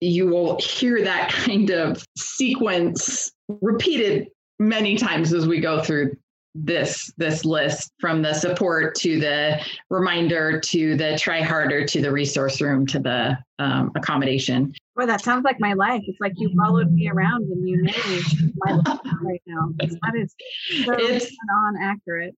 you 0.00 0.28
will 0.28 0.56
hear 0.60 1.02
that 1.02 1.32
kind 1.32 1.68
of 1.70 2.06
sequence 2.16 3.32
repeated 3.60 4.28
many 4.60 4.96
times 4.96 5.32
as 5.32 5.48
we 5.48 5.58
go 5.58 5.82
through 5.82 6.16
this 6.54 7.12
this 7.16 7.44
list 7.44 7.90
from 7.98 8.22
the 8.22 8.34
support 8.34 8.94
to 8.94 9.18
the 9.18 9.60
reminder 9.90 10.60
to 10.60 10.96
the 10.96 11.18
try 11.18 11.42
harder 11.42 11.84
to 11.84 12.00
the 12.00 12.10
resource 12.10 12.60
room 12.60 12.86
to 12.86 13.00
the 13.00 13.36
um, 13.58 13.90
accommodation 13.96 14.72
Boy, 14.94 15.04
that 15.04 15.20
sounds 15.20 15.44
like 15.44 15.60
my 15.60 15.74
life. 15.74 16.00
It's 16.06 16.18
like 16.20 16.32
you 16.36 16.50
followed 16.56 16.90
me 16.90 17.10
around 17.10 17.42
and 17.50 17.68
you 17.68 17.82
know 17.82 17.92
my 18.64 18.72
life 18.72 19.00
right 19.22 19.42
now. 19.46 19.68
That 19.76 20.14
is 20.16 20.34
so 20.86 20.94
it's 20.94 21.36
on 21.66 21.76
accurate 21.78 22.34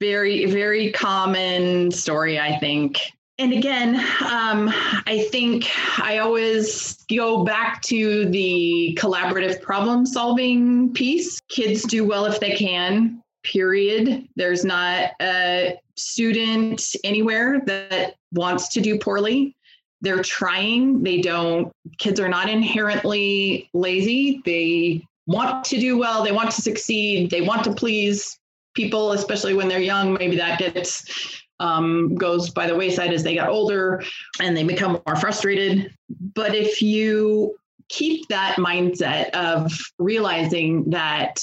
very 0.00 0.46
very 0.46 0.92
common 0.92 1.90
story 1.90 2.38
i 2.38 2.58
think. 2.58 3.00
And 3.38 3.52
again 3.52 3.96
um, 3.96 4.72
i 5.06 5.26
think 5.30 5.68
i 6.00 6.18
always 6.18 7.04
go 7.10 7.44
back 7.44 7.82
to 7.82 8.26
the 8.30 8.96
collaborative 9.00 9.60
problem 9.60 10.06
solving 10.06 10.92
piece. 10.92 11.40
Kids 11.48 11.84
do 11.84 12.04
well 12.04 12.26
if 12.26 12.40
they 12.40 12.56
can 12.56 13.22
period. 13.46 14.28
There's 14.36 14.64
not 14.64 15.12
a 15.20 15.78
student 15.96 16.82
anywhere 17.04 17.60
that 17.66 18.16
wants 18.32 18.68
to 18.68 18.80
do 18.80 18.98
poorly. 18.98 19.56
They're 20.02 20.22
trying. 20.22 21.02
They 21.02 21.20
don't 21.20 21.72
kids 21.98 22.20
are 22.20 22.28
not 22.28 22.50
inherently 22.50 23.70
lazy. 23.72 24.42
They 24.44 25.06
want 25.26 25.64
to 25.66 25.80
do 25.80 25.96
well. 25.96 26.22
They 26.22 26.32
want 26.32 26.50
to 26.50 26.62
succeed. 26.62 27.30
They 27.30 27.40
want 27.40 27.64
to 27.64 27.72
please 27.72 28.38
people, 28.76 29.12
especially 29.12 29.54
when 29.54 29.66
they're 29.66 29.80
young, 29.80 30.12
maybe 30.12 30.36
that 30.36 30.58
gets 30.58 31.42
um, 31.58 32.14
goes 32.14 32.50
by 32.50 32.66
the 32.66 32.74
wayside 32.74 33.12
as 33.12 33.22
they 33.22 33.34
get 33.34 33.48
older 33.48 34.04
and 34.40 34.56
they 34.56 34.62
become 34.62 35.00
more 35.06 35.16
frustrated. 35.16 35.92
But 36.34 36.54
if 36.54 36.82
you 36.82 37.56
keep 37.88 38.28
that 38.28 38.56
mindset 38.56 39.30
of 39.30 39.72
realizing 39.98 40.90
that 40.90 41.40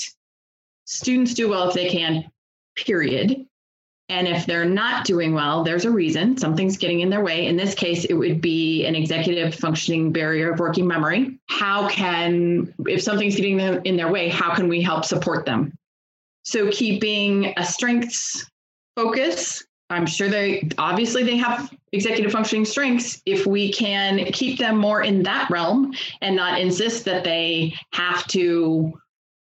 students 0.85 1.33
do 1.33 1.49
well 1.49 1.69
if 1.69 1.73
they 1.73 1.89
can, 1.89 2.29
period. 2.75 3.45
And 4.09 4.27
if 4.27 4.45
they're 4.45 4.65
not 4.65 5.05
doing 5.05 5.33
well, 5.33 5.63
there's 5.63 5.85
a 5.85 5.91
reason 5.91 6.37
something's 6.37 6.77
getting 6.77 6.99
in 6.99 7.09
their 7.09 7.23
way. 7.23 7.47
In 7.47 7.55
this 7.55 7.73
case, 7.73 8.05
it 8.05 8.13
would 8.13 8.41
be 8.41 8.85
an 8.85 8.95
executive 8.95 9.55
functioning 9.55 10.11
barrier 10.11 10.51
of 10.51 10.59
working 10.59 10.85
memory. 10.85 11.39
How 11.47 11.87
can, 11.87 12.73
if 12.85 13.01
something's 13.01 13.37
getting 13.37 13.59
in 13.59 13.95
their 13.95 14.11
way, 14.11 14.27
how 14.29 14.53
can 14.53 14.67
we 14.67 14.81
help 14.81 15.05
support 15.05 15.45
them? 15.45 15.73
So 16.43 16.69
keeping 16.71 17.53
a 17.57 17.65
strengths 17.65 18.45
focus 18.95 19.63
I'm 19.93 20.05
sure 20.05 20.27
they 20.29 20.67
obviously 20.77 21.23
they 21.23 21.37
have 21.37 21.71
executive 21.91 22.31
functioning 22.31 22.65
strengths. 22.65 23.21
If 23.25 23.45
we 23.45 23.71
can 23.71 24.25
keep 24.31 24.57
them 24.57 24.77
more 24.77 25.03
in 25.03 25.23
that 25.23 25.49
realm 25.49 25.93
and 26.21 26.35
not 26.35 26.59
insist 26.59 27.05
that 27.05 27.23
they 27.23 27.75
have 27.93 28.25
to 28.27 28.91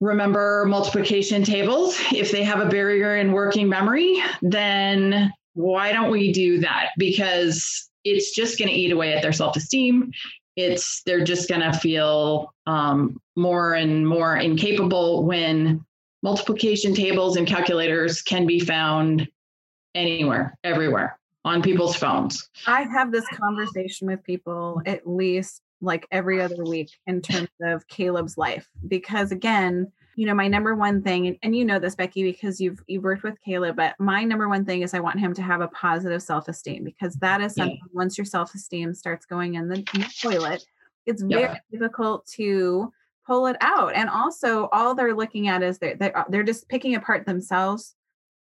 remember 0.01 0.67
multiplication 0.67 1.45
tables, 1.45 1.97
if 2.12 2.31
they 2.31 2.43
have 2.43 2.61
a 2.61 2.69
barrier 2.69 3.17
in 3.17 3.33
working 3.33 3.69
memory, 3.69 4.21
then 4.43 5.33
why 5.55 5.93
don't 5.93 6.11
we 6.11 6.33
do 6.33 6.59
that? 6.61 6.91
Because 6.99 7.88
it's 8.05 8.35
just 8.35 8.59
going 8.59 8.69
to 8.69 8.75
eat 8.75 8.93
away 8.93 9.15
at 9.15 9.23
their 9.23 9.33
self 9.33 9.57
esteem. 9.57 10.12
It's 10.57 11.03
they're 11.07 11.25
just 11.25 11.49
going 11.49 11.62
to 11.62 11.73
feel 11.73 12.53
um, 12.67 13.19
more 13.37 13.73
and 13.73 14.07
more 14.07 14.37
incapable 14.37 15.25
when 15.25 15.83
multiplication 16.23 16.95
tables 16.95 17.37
and 17.37 17.47
calculators 17.47 18.23
can 18.23 18.47
be 18.47 18.61
found 18.61 19.29
anywhere, 19.95 20.57
everywhere 20.65 21.19
on 21.45 21.61
people's 21.63 21.97
phones. 21.97 22.49
I 22.67 22.83
have 22.83 23.11
this 23.13 23.27
conversation 23.29 24.07
with 24.07 24.23
people 24.23 24.81
at 24.87 25.07
least 25.07 25.63
like 25.81 26.07
every 26.13 26.41
other 26.41 26.65
week 26.65 26.91
in 27.07 27.21
terms 27.21 27.49
of 27.61 27.87
Caleb's 27.89 28.39
life 28.39 28.69
because 28.87 29.33
again, 29.33 29.91
you 30.15 30.27
know, 30.27 30.35
my 30.35 30.47
number 30.47 30.75
one 30.75 31.03
thing 31.03 31.39
and 31.43 31.57
you 31.57 31.65
know 31.65 31.79
this 31.79 31.97
Becky 31.97 32.23
because 32.23 32.61
you've 32.61 32.81
you've 32.87 33.03
worked 33.03 33.25
with 33.25 33.41
Caleb, 33.45 33.77
but 33.77 33.99
my 33.99 34.23
number 34.23 34.49
one 34.49 34.65
thing 34.65 34.83
is 34.83 34.95
I 34.95 35.01
want 35.01 35.19
him 35.19 35.35
to 35.35 35.43
have 35.43 35.61
a 35.61 35.69
positive 35.69 36.23
self-esteem 36.23 36.85
because 36.85 37.15
that 37.17 37.41
is 37.41 37.55
something 37.55 37.77
yeah. 37.77 37.91
once 37.93 38.17
your 38.17 38.25
self-esteem 38.25 38.95
starts 38.95 39.27
going 39.27 39.55
in 39.55 39.69
the, 39.69 39.77
in 39.95 40.01
the 40.01 40.13
toilet, 40.21 40.65
it's 41.07 41.23
very 41.23 41.43
yeah. 41.43 41.59
difficult 41.73 42.27
to 42.27 42.93
pull 43.27 43.47
it 43.47 43.57
out. 43.61 43.95
And 43.95 44.09
also 44.09 44.69
all 44.73 44.95
they're 44.95 45.15
looking 45.15 45.49
at 45.49 45.63
is 45.63 45.79
they're 45.79 45.97
they're, 45.97 46.17
uh, 46.17 46.25
they're 46.29 46.43
just 46.43 46.69
picking 46.69 46.95
apart 46.95 47.27
themselves 47.27 47.95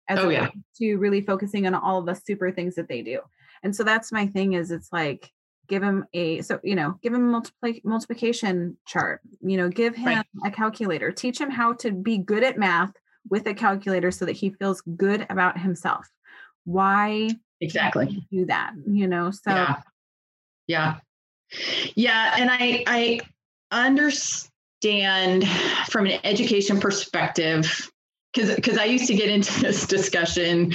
as 0.08 0.18
oh, 0.18 0.28
yeah. 0.28 0.50
to 0.76 0.96
really 0.96 1.20
focusing 1.20 1.66
on 1.66 1.74
all 1.74 2.02
the 2.02 2.14
super 2.14 2.50
things 2.50 2.74
that 2.74 2.88
they 2.88 3.02
do. 3.02 3.20
And 3.62 3.74
so 3.74 3.84
that's 3.84 4.12
my 4.12 4.26
thing 4.26 4.54
is 4.54 4.70
it's 4.70 4.92
like 4.92 5.30
give 5.70 5.82
him 5.82 6.04
a 6.12 6.42
so 6.42 6.58
you 6.64 6.74
know 6.74 6.98
give 7.00 7.14
him 7.14 7.22
a 7.22 7.30
multiply, 7.30 7.72
multiplication 7.84 8.76
chart 8.86 9.20
you 9.40 9.56
know 9.56 9.68
give 9.68 9.94
him 9.94 10.06
right. 10.06 10.26
a 10.44 10.50
calculator 10.50 11.12
teach 11.12 11.40
him 11.40 11.48
how 11.48 11.72
to 11.72 11.92
be 11.92 12.18
good 12.18 12.42
at 12.42 12.58
math 12.58 12.92
with 13.30 13.46
a 13.46 13.54
calculator 13.54 14.10
so 14.10 14.24
that 14.24 14.32
he 14.32 14.50
feels 14.50 14.82
good 14.96 15.24
about 15.30 15.56
himself 15.56 16.10
why 16.64 17.30
exactly 17.60 18.26
do 18.32 18.44
that 18.46 18.72
you 18.84 19.06
know 19.06 19.30
so 19.30 19.50
yeah 19.50 19.76
yeah, 20.66 20.96
yeah 21.94 22.34
and 22.36 22.50
i 22.50 22.82
i 22.88 23.20
understand 23.70 24.49
from 25.88 26.06
an 26.06 26.20
education 26.24 26.80
perspective 26.80 27.90
because 28.32 28.54
because 28.54 28.78
I 28.78 28.84
used 28.84 29.06
to 29.06 29.14
get 29.14 29.28
into 29.28 29.60
this 29.62 29.86
discussion 29.86 30.72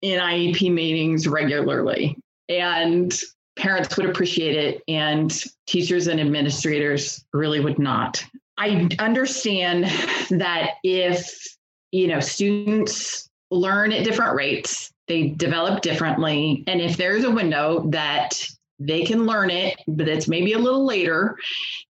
in 0.00 0.20
IEP 0.20 0.72
meetings 0.72 1.28
regularly, 1.28 2.16
and 2.48 3.16
parents 3.56 3.96
would 3.96 4.06
appreciate 4.06 4.56
it, 4.56 4.82
and 4.88 5.32
teachers 5.66 6.06
and 6.06 6.20
administrators 6.20 7.24
really 7.32 7.60
would 7.60 7.78
not. 7.78 8.24
I 8.58 8.88
understand 8.98 9.84
that 10.30 10.72
if 10.84 11.56
you 11.90 12.08
know 12.08 12.20
students 12.20 13.28
learn 13.50 13.92
at 13.92 14.04
different 14.04 14.34
rates, 14.34 14.90
they 15.08 15.28
develop 15.28 15.82
differently, 15.82 16.64
and 16.66 16.80
if 16.80 16.96
there's 16.96 17.24
a 17.24 17.30
window 17.30 17.86
that 17.90 18.42
they 18.86 19.04
can 19.04 19.26
learn 19.26 19.50
it, 19.50 19.80
but 19.86 20.08
it's 20.08 20.28
maybe 20.28 20.52
a 20.52 20.58
little 20.58 20.84
later, 20.84 21.36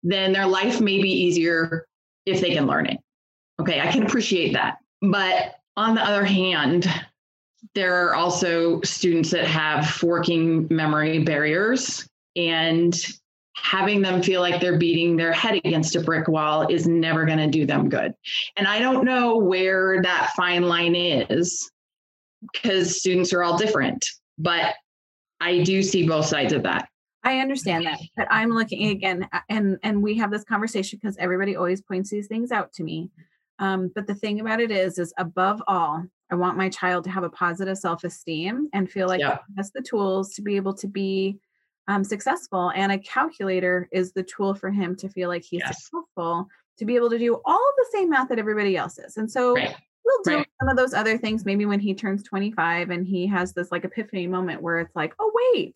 then 0.04 0.34
their 0.34 0.47
life 0.47 0.82
may 0.82 1.01
be 1.01 1.12
easier 1.12 1.86
if 2.25 2.41
they 2.41 2.54
can 2.54 2.67
learn 2.67 2.86
it. 2.86 2.99
Okay, 3.60 3.80
I 3.80 3.91
can 3.91 4.04
appreciate 4.04 4.54
that. 4.54 4.77
But 5.01 5.56
on 5.77 5.95
the 5.95 6.04
other 6.04 6.25
hand, 6.25 6.88
there 7.75 8.08
are 8.08 8.15
also 8.15 8.82
students 8.82 9.32
that 9.32 9.45
have 9.45 10.01
working 10.04 10.67
memory 10.69 11.19
barriers 11.19 12.08
and 12.36 12.99
having 13.56 14.01
them 14.01 14.23
feel 14.23 14.41
like 14.41 14.60
they're 14.60 14.77
beating 14.77 15.15
their 15.15 15.32
head 15.32 15.56
against 15.63 15.95
a 15.95 16.01
brick 16.01 16.27
wall 16.27 16.67
is 16.67 16.88
never 16.88 17.25
going 17.25 17.38
to 17.38 17.47
do 17.47 17.65
them 17.65 17.89
good. 17.89 18.13
And 18.58 18.67
I 18.67 18.80
don't 18.80 19.06
know 19.06 19.38
where 19.38 20.01
that 20.01 20.32
fine 20.36 20.63
line 20.63 20.95
is 20.95 21.69
because 22.54 22.97
students 22.99 23.34
are 23.34 23.43
all 23.43 23.58
different, 23.58 24.06
but 24.38 24.75
I 25.41 25.63
do 25.63 25.84
see 25.84 26.08
both 26.08 26.27
sides 26.27 26.54
of 26.54 26.63
that. 26.63 26.88
I 27.23 27.39
understand 27.39 27.86
that, 27.86 27.99
but 28.15 28.27
I'm 28.32 28.49
looking 28.49 28.88
again, 28.88 29.27
and 29.49 29.77
and 29.84 30.01
we 30.01 30.17
have 30.17 30.32
this 30.32 30.43
conversation 30.43 30.99
because 31.01 31.17
everybody 31.17 31.56
always 31.56 31.82
points 31.82 32.10
these 32.10 32.27
things 32.27 32.51
out 32.51 32.73
to 32.73 32.84
me. 32.84 33.12
Um, 33.60 33.91
but 33.93 34.08
the 34.08 34.15
thing 34.15 34.39
about 34.39 34.60
it 34.60 34.71
is, 34.71 34.97
is 34.97 35.13
above 35.17 35.62
all, 35.67 36.04
I 36.32 36.36
want 36.36 36.58
my 36.58 36.67
child 36.69 37.04
to 37.04 37.12
have 37.12 37.23
a 37.23 37.30
positive 37.30 37.77
self-esteem 37.77 38.69
and 38.73 38.89
feel 38.89 39.08
like 39.08 39.19
yeah. 39.19 39.38
has 39.56 39.71
the 39.71 39.84
tools 39.84 40.34
to 40.34 40.41
be 40.41 40.56
able 40.56 40.73
to 40.73 40.88
be 40.88 41.38
um, 41.88 42.04
successful. 42.04 42.71
And 42.73 42.91
a 42.91 42.97
calculator 42.97 43.88
is 43.91 44.13
the 44.13 44.23
tool 44.23 44.56
for 44.56 44.71
him 44.71 44.95
to 44.95 45.10
feel 45.10 45.30
like 45.30 45.43
he's 45.43 45.60
yes. 45.60 45.77
successful, 45.77 46.47
to 46.80 46.86
be 46.86 46.95
able 46.95 47.12
to 47.12 47.19
do 47.19 47.39
all 47.45 47.71
the 47.77 47.86
same 47.91 48.10
math 48.10 48.30
that 48.30 48.39
everybody 48.39 48.77
else 48.77 48.97
is. 48.97 49.17
And 49.17 49.30
so 49.30 49.54
right. 49.54 49.75
We'll 50.05 50.23
do 50.23 50.35
right. 50.37 50.47
some 50.59 50.69
of 50.69 50.77
those 50.77 50.93
other 50.93 51.17
things 51.17 51.45
maybe 51.45 51.65
when 51.65 51.79
he 51.79 51.93
turns 51.93 52.23
25 52.23 52.89
and 52.89 53.05
he 53.05 53.27
has 53.27 53.53
this 53.53 53.71
like 53.71 53.83
epiphany 53.83 54.27
moment 54.27 54.61
where 54.61 54.79
it's 54.79 54.95
like, 54.95 55.13
oh 55.19 55.31
wait, 55.53 55.75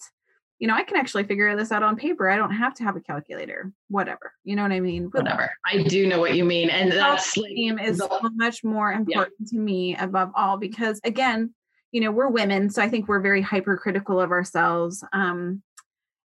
you 0.60 0.68
know, 0.68 0.76
I 0.76 0.84
can 0.84 0.98
actually 0.98 1.26
figure 1.26 1.56
this 1.56 1.72
out 1.72 1.84
on 1.84 1.96
paper. 1.96 2.30
I 2.30 2.38
don't 2.38 2.54
have 2.54 2.74
to 2.76 2.84
have 2.84 2.96
a 2.96 3.02
calculator, 3.02 3.72
whatever. 3.90 4.32
You 4.44 4.56
know 4.56 4.64
what 4.64 4.72
I 4.72 4.80
mean? 4.80 5.06
Whatever. 5.06 5.52
I 5.66 5.84
do 5.84 6.08
know 6.08 6.20
what 6.20 6.36
you 6.36 6.46
mean. 6.46 6.70
And 6.70 6.92
that's 6.92 7.36
like, 7.36 7.52
is 7.56 7.98
so 7.98 8.20
much 8.34 8.64
more 8.64 8.92
important 8.92 9.36
yeah. 9.40 9.48
to 9.48 9.58
me 9.58 9.96
above 9.98 10.32
all 10.36 10.58
because 10.58 11.02
again, 11.04 11.54
you 11.92 12.02
know, 12.02 12.12
we're 12.12 12.30
women, 12.30 12.70
so 12.70 12.82
I 12.82 12.90
think 12.90 13.08
we're 13.08 13.22
very 13.22 13.42
hypercritical 13.42 14.20
of 14.20 14.32
ourselves. 14.32 15.04
Um, 15.14 15.62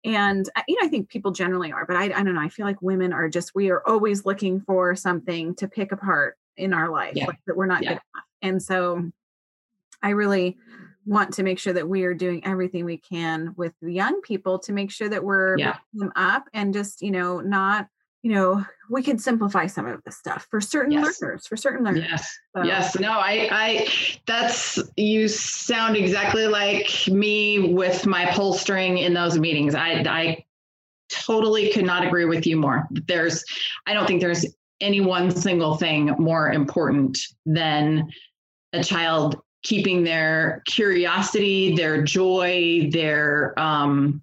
and 0.04 0.48
uh, 0.56 0.62
you 0.68 0.76
know, 0.80 0.86
I 0.86 0.88
think 0.88 1.08
people 1.08 1.32
generally 1.32 1.72
are, 1.72 1.84
but 1.84 1.96
I, 1.96 2.04
I 2.04 2.22
don't 2.22 2.34
know. 2.34 2.40
I 2.40 2.48
feel 2.48 2.66
like 2.66 2.80
women 2.80 3.12
are 3.12 3.28
just 3.28 3.54
we 3.54 3.70
are 3.70 3.82
always 3.86 4.24
looking 4.24 4.60
for 4.60 4.94
something 4.94 5.54
to 5.56 5.68
pick 5.68 5.92
apart 5.92 6.36
in 6.58 6.72
our 6.72 6.90
life 6.90 7.12
yeah. 7.14 7.26
like, 7.26 7.38
that 7.46 7.56
we're 7.56 7.66
not 7.66 7.82
yeah. 7.82 7.90
good 7.90 8.00
enough. 8.14 8.24
And 8.42 8.62
so 8.62 9.10
I 10.02 10.10
really 10.10 10.56
want 11.08 11.32
to 11.34 11.42
make 11.42 11.58
sure 11.58 11.72
that 11.72 11.88
we 11.88 12.04
are 12.04 12.14
doing 12.14 12.44
everything 12.44 12.84
we 12.84 12.98
can 12.98 13.54
with 13.56 13.72
the 13.80 13.92
young 13.92 14.20
people 14.20 14.58
to 14.58 14.72
make 14.72 14.90
sure 14.90 15.08
that 15.08 15.24
we're 15.24 15.56
yeah. 15.56 15.76
them 15.94 16.12
up 16.16 16.44
and 16.52 16.74
just 16.74 17.00
you 17.00 17.10
know 17.10 17.40
not 17.40 17.88
you 18.22 18.32
know 18.34 18.62
we 18.90 19.02
can 19.02 19.18
simplify 19.18 19.66
some 19.66 19.86
of 19.86 20.02
this 20.04 20.18
stuff 20.18 20.46
for 20.50 20.60
certain 20.60 20.92
yes. 20.92 21.20
learners 21.22 21.46
for 21.46 21.56
certain 21.56 21.84
learners 21.84 22.04
yes 22.08 22.38
so. 22.54 22.62
yes 22.62 22.98
no 22.98 23.12
i 23.12 23.48
i 23.50 23.88
that's 24.26 24.78
you 24.96 25.28
sound 25.28 25.96
exactly 25.96 26.46
like 26.46 26.90
me 27.08 27.72
with 27.72 28.06
my 28.06 28.26
pull 28.32 28.52
string 28.52 28.98
in 28.98 29.14
those 29.14 29.38
meetings 29.38 29.74
i 29.74 29.92
i 30.06 30.44
totally 31.08 31.70
could 31.72 31.86
not 31.86 32.06
agree 32.06 32.26
with 32.26 32.46
you 32.46 32.56
more 32.56 32.86
there's 32.90 33.44
i 33.86 33.94
don't 33.94 34.06
think 34.06 34.20
there's 34.20 34.44
any 34.80 35.00
one 35.00 35.30
single 35.30 35.76
thing 35.76 36.14
more 36.18 36.52
important 36.52 37.18
than 37.46 38.08
a 38.72 38.82
child 38.82 39.40
keeping 39.62 40.04
their 40.04 40.62
curiosity, 40.66 41.74
their 41.74 42.02
joy, 42.02 42.88
their 42.92 43.58
um, 43.58 44.22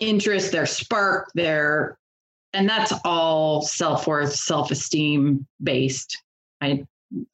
interest, 0.00 0.52
their 0.52 0.66
spark, 0.66 1.30
their 1.34 1.98
and 2.52 2.68
that's 2.68 2.92
all 3.04 3.60
self-worth, 3.60 4.32
self-esteem 4.34 5.46
based. 5.62 6.22
I 6.60 6.84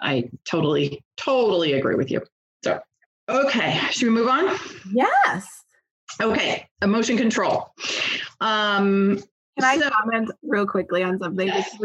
I 0.01 0.31
totally, 0.45 1.03
totally 1.17 1.75
agree 1.75 1.95
with 1.95 2.11
you. 2.11 2.23
So 2.65 2.81
okay, 3.29 3.81
should 3.91 4.09
we 4.09 4.11
move 4.11 4.29
on? 4.29 4.59
Yes. 4.93 5.49
Okay, 6.21 6.69
emotion 6.83 7.17
control. 7.17 7.73
Um, 8.41 9.23
can 9.59 9.65
I 9.65 9.79
so, 9.79 9.91
comment 9.91 10.31
real 10.43 10.67
quickly 10.67 11.03
on 11.03 11.19
something? 11.19 11.47
Yes, 11.47 11.77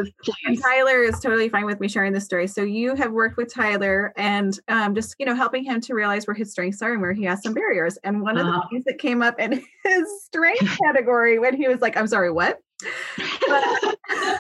and 0.46 0.62
Tyler 0.62 1.04
is 1.04 1.20
totally 1.20 1.50
fine 1.50 1.66
with 1.66 1.82
me 1.82 1.90
sharing 1.90 2.14
this 2.14 2.24
story. 2.24 2.48
So 2.48 2.64
you 2.64 2.96
have 2.96 3.12
worked 3.12 3.36
with 3.36 3.54
Tyler 3.54 4.14
and 4.16 4.58
um, 4.70 4.96
just 4.96 5.16
you 5.20 5.26
know 5.26 5.36
helping 5.36 5.66
him 5.66 5.82
to 5.82 5.94
realize 5.94 6.26
where 6.28 6.34
his 6.34 6.52
strengths 6.52 6.82
are 6.82 6.94
and 6.94 7.02
where 7.02 7.12
he 7.12 7.24
has 7.26 7.44
some 7.44 7.54
barriers. 7.54 7.98
And 8.06 8.22
one 8.22 8.38
uh-huh. 8.38 8.48
of 8.48 8.54
the 8.54 8.60
uh-huh. 8.60 8.70
things 8.72 8.86
that 8.86 9.00
came 9.00 9.22
up 9.22 9.38
in 9.40 9.52
his 9.84 10.24
strength 10.24 10.78
category 10.86 11.40
when 11.40 11.56
he 11.58 11.68
was 11.68 11.82
like, 11.82 11.98
"I'm 11.98 12.08
sorry, 12.08 12.32
what?" 12.32 12.60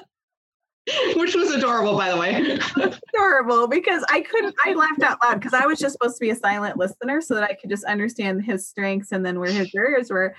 Which 1.17 1.35
was 1.35 1.51
adorable, 1.51 1.97
by 1.97 2.09
the 2.09 2.15
way. 2.17 2.57
adorable 3.13 3.67
because 3.67 4.05
I 4.09 4.21
couldn't. 4.21 4.55
I 4.65 4.73
laughed 4.73 5.03
out 5.03 5.17
loud 5.21 5.41
because 5.41 5.53
I 5.53 5.65
was 5.65 5.79
just 5.79 5.93
supposed 5.93 6.15
to 6.15 6.21
be 6.21 6.29
a 6.29 6.35
silent 6.35 6.77
listener 6.77 7.19
so 7.19 7.33
that 7.33 7.43
I 7.43 7.55
could 7.55 7.69
just 7.69 7.83
understand 7.83 8.45
his 8.45 8.65
strengths 8.65 9.11
and 9.11 9.25
then 9.25 9.37
where 9.37 9.51
his 9.51 9.69
barriers 9.71 10.09
were 10.09 10.33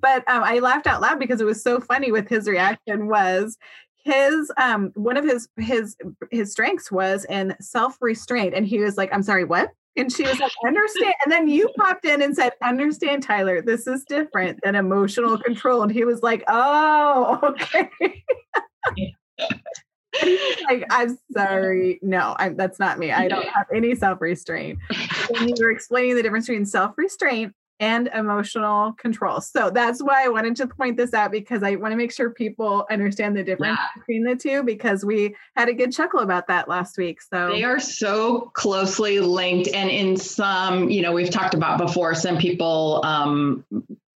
but 0.00 0.28
um, 0.28 0.42
I 0.42 0.58
laughed 0.58 0.86
out 0.86 1.00
loud 1.00 1.18
because 1.18 1.40
it 1.40 1.44
was 1.44 1.62
so 1.62 1.80
funny 1.80 2.12
with 2.12 2.28
his 2.28 2.46
reaction 2.48 3.08
was 3.08 3.58
his 4.04 4.52
um 4.58 4.92
one 4.94 5.16
of 5.16 5.24
his 5.24 5.48
his 5.56 5.96
his 6.30 6.52
strengths 6.52 6.92
was 6.92 7.24
in 7.28 7.56
self-restraint 7.60 8.54
and 8.54 8.66
he 8.66 8.78
was 8.78 8.96
like 8.96 9.12
i'm 9.12 9.22
sorry 9.22 9.44
what? 9.44 9.70
And 9.96 10.12
she 10.12 10.24
was 10.24 10.38
like 10.40 10.52
understand 10.66 11.14
and 11.24 11.32
then 11.32 11.48
you 11.48 11.70
popped 11.78 12.04
in 12.04 12.20
and 12.20 12.34
said 12.34 12.52
understand 12.62 13.22
tyler 13.22 13.62
this 13.62 13.86
is 13.86 14.04
different 14.04 14.60
than 14.62 14.74
emotional 14.74 15.38
control 15.38 15.82
and 15.82 15.90
he 15.90 16.04
was 16.04 16.22
like 16.22 16.44
oh 16.48 17.38
okay. 17.72 18.24
Like 20.68 20.84
i'm 20.90 21.18
sorry 21.32 21.98
no 22.02 22.36
I'm, 22.38 22.56
that's 22.56 22.78
not 22.78 22.98
me 22.98 23.10
i 23.10 23.26
don't 23.26 23.48
have 23.48 23.66
any 23.72 23.94
self-restraint. 23.94 24.78
When 25.30 25.48
you 25.48 25.54
were 25.58 25.70
explaining 25.70 26.16
the 26.16 26.22
difference 26.22 26.46
between 26.46 26.66
self-restraint 26.66 27.54
and 27.80 28.08
emotional 28.14 28.92
control. 28.92 29.40
So 29.40 29.70
that's 29.70 30.02
why 30.02 30.24
I 30.24 30.28
wanted 30.28 30.56
to 30.56 30.66
point 30.66 30.96
this 30.96 31.12
out 31.12 31.32
because 31.32 31.62
I 31.62 31.74
want 31.76 31.92
to 31.92 31.96
make 31.96 32.12
sure 32.12 32.30
people 32.30 32.86
understand 32.90 33.36
the 33.36 33.42
difference 33.42 33.78
yeah. 33.78 34.00
between 34.00 34.24
the 34.24 34.36
two 34.36 34.62
because 34.62 35.04
we 35.04 35.34
had 35.56 35.68
a 35.68 35.72
good 35.72 35.92
chuckle 35.92 36.20
about 36.20 36.46
that 36.46 36.68
last 36.68 36.96
week. 36.96 37.20
So 37.20 37.48
they 37.48 37.64
are 37.64 37.80
so 37.80 38.52
closely 38.54 39.20
linked. 39.20 39.68
And 39.68 39.90
in 39.90 40.16
some, 40.16 40.88
you 40.88 41.02
know, 41.02 41.12
we've 41.12 41.30
talked 41.30 41.54
about 41.54 41.78
before, 41.78 42.14
some 42.14 42.38
people 42.38 43.00
um, 43.04 43.64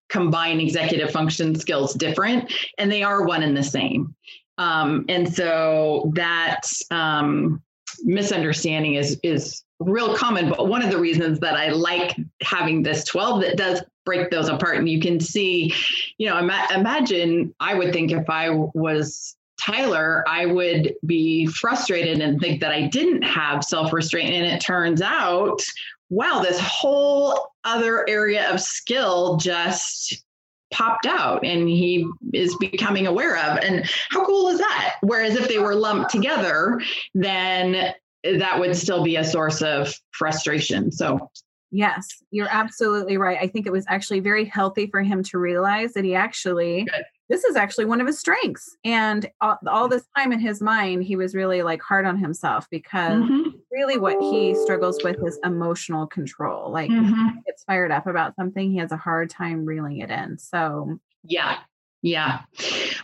combine 0.09 0.59
executive 0.59 1.11
function 1.11 1.55
skills 1.55 1.93
different 1.93 2.53
and 2.77 2.91
they 2.91 3.03
are 3.03 3.25
one 3.25 3.43
and 3.43 3.57
the 3.57 3.63
same. 3.63 4.15
Um, 4.59 5.05
and 5.09 5.31
so 5.33 6.11
that 6.15 6.61
um, 6.91 7.61
misunderstanding 8.03 8.95
is 8.95 9.19
is 9.23 9.63
real 9.79 10.15
common 10.15 10.49
but 10.49 10.67
one 10.67 10.81
of 10.81 10.89
the 10.89 10.97
reasons 10.97 11.39
that 11.39 11.53
i 11.55 11.69
like 11.69 12.15
having 12.41 12.81
this 12.81 13.03
12 13.03 13.41
that 13.41 13.57
does 13.57 13.81
break 14.05 14.31
those 14.31 14.49
apart 14.49 14.77
and 14.77 14.89
you 14.89 14.99
can 14.99 15.19
see 15.19 15.73
you 16.17 16.27
know 16.27 16.37
ima- 16.37 16.67
imagine 16.73 17.53
i 17.59 17.75
would 17.75 17.93
think 17.93 18.11
if 18.11 18.27
i 18.29 18.49
was 18.49 19.35
tyler 19.59 20.23
i 20.27 20.45
would 20.45 20.95
be 21.05 21.45
frustrated 21.45 22.21
and 22.21 22.39
think 22.39 22.59
that 22.59 22.71
i 22.71 22.87
didn't 22.87 23.21
have 23.21 23.63
self-restraint 23.63 24.33
and 24.33 24.45
it 24.45 24.59
turns 24.59 25.01
out 25.01 25.61
wow 26.09 26.39
this 26.41 26.59
whole 26.59 27.51
other 27.63 28.07
area 28.09 28.51
of 28.51 28.59
skill 28.59 29.37
just 29.37 30.23
popped 30.71 31.05
out 31.05 31.45
and 31.45 31.67
he 31.67 32.07
is 32.33 32.55
becoming 32.57 33.07
aware 33.07 33.37
of. 33.37 33.57
And 33.59 33.89
how 34.09 34.25
cool 34.25 34.49
is 34.49 34.59
that? 34.59 34.95
Whereas 35.01 35.35
if 35.35 35.47
they 35.47 35.59
were 35.59 35.75
lumped 35.75 36.11
together, 36.11 36.81
then 37.13 37.93
that 38.37 38.59
would 38.59 38.75
still 38.75 39.03
be 39.03 39.15
a 39.15 39.23
source 39.23 39.61
of 39.61 39.93
frustration. 40.11 40.91
So, 40.91 41.31
yes, 41.71 42.07
you're 42.31 42.49
absolutely 42.49 43.17
right. 43.17 43.37
I 43.41 43.47
think 43.47 43.65
it 43.65 43.71
was 43.71 43.85
actually 43.87 44.19
very 44.19 44.45
healthy 44.45 44.87
for 44.87 45.01
him 45.01 45.23
to 45.23 45.37
realize 45.37 45.93
that 45.93 46.03
he 46.03 46.15
actually. 46.15 46.83
Good. 46.83 47.03
This 47.29 47.43
is 47.43 47.57
actually 47.57 47.83
one 47.83 47.99
of 47.99 48.07
his 48.07 48.17
strengths. 48.17 48.77
And 48.85 49.29
all, 49.41 49.57
all, 49.67 49.89
this 49.89 50.05
time 50.15 50.31
in 50.31 50.39
his 50.39 50.61
mind, 50.61 51.03
he 51.03 51.17
was 51.17 51.35
really 51.35 51.61
like 51.61 51.81
hard 51.81 52.05
on 52.05 52.17
himself 52.17 52.67
because 52.71 53.21
mm-hmm. 53.21 53.49
really 53.69 53.97
what 53.97 54.17
he 54.21 54.55
struggles 54.55 55.03
with 55.03 55.17
is 55.27 55.37
emotional 55.43 56.07
control. 56.07 56.71
Like 56.71 56.89
mm-hmm. 56.89 57.39
gets 57.45 57.65
fired 57.65 57.91
up 57.91 58.07
about 58.07 58.33
something, 58.37 58.71
he 58.71 58.77
has 58.77 58.93
a 58.93 58.97
hard 58.97 59.29
time 59.29 59.65
reeling 59.65 59.97
it 59.97 60.09
in. 60.09 60.37
So, 60.37 61.01
yeah, 61.25 61.57
yeah. 62.01 62.41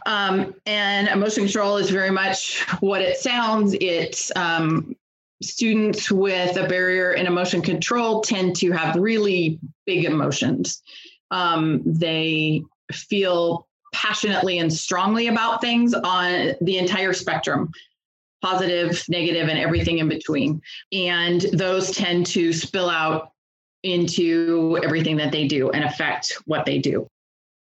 Um, 0.05 0.55
and 0.65 1.07
emotion 1.07 1.43
control 1.43 1.77
is 1.77 1.89
very 1.89 2.11
much 2.11 2.61
what 2.79 3.01
it 3.01 3.17
sounds. 3.17 3.75
It's 3.79 4.31
um, 4.35 4.95
students 5.43 6.09
with 6.11 6.57
a 6.57 6.67
barrier 6.67 7.13
in 7.13 7.27
emotion 7.27 7.61
control 7.61 8.21
tend 8.21 8.55
to 8.57 8.71
have 8.71 8.95
really 8.95 9.59
big 9.85 10.05
emotions. 10.05 10.81
Um, 11.31 11.81
they 11.85 12.63
feel 12.91 13.67
passionately 13.93 14.59
and 14.59 14.71
strongly 14.71 15.27
about 15.27 15.61
things 15.61 15.93
on 15.93 16.53
the 16.61 16.77
entire 16.77 17.13
spectrum 17.13 17.71
positive, 18.41 19.01
negative, 19.07 19.47
and 19.47 19.57
everything 19.57 19.99
in 19.99 20.09
between. 20.09 20.61
And 20.91 21.39
those 21.53 21.91
tend 21.91 22.25
to 22.27 22.51
spill 22.51 22.89
out 22.89 23.31
into 23.83 24.77
everything 24.83 25.15
that 25.17 25.31
they 25.31 25.47
do 25.47 25.71
and 25.71 25.85
affect 25.85 26.37
what 26.45 26.65
they 26.65 26.77
do 26.77 27.09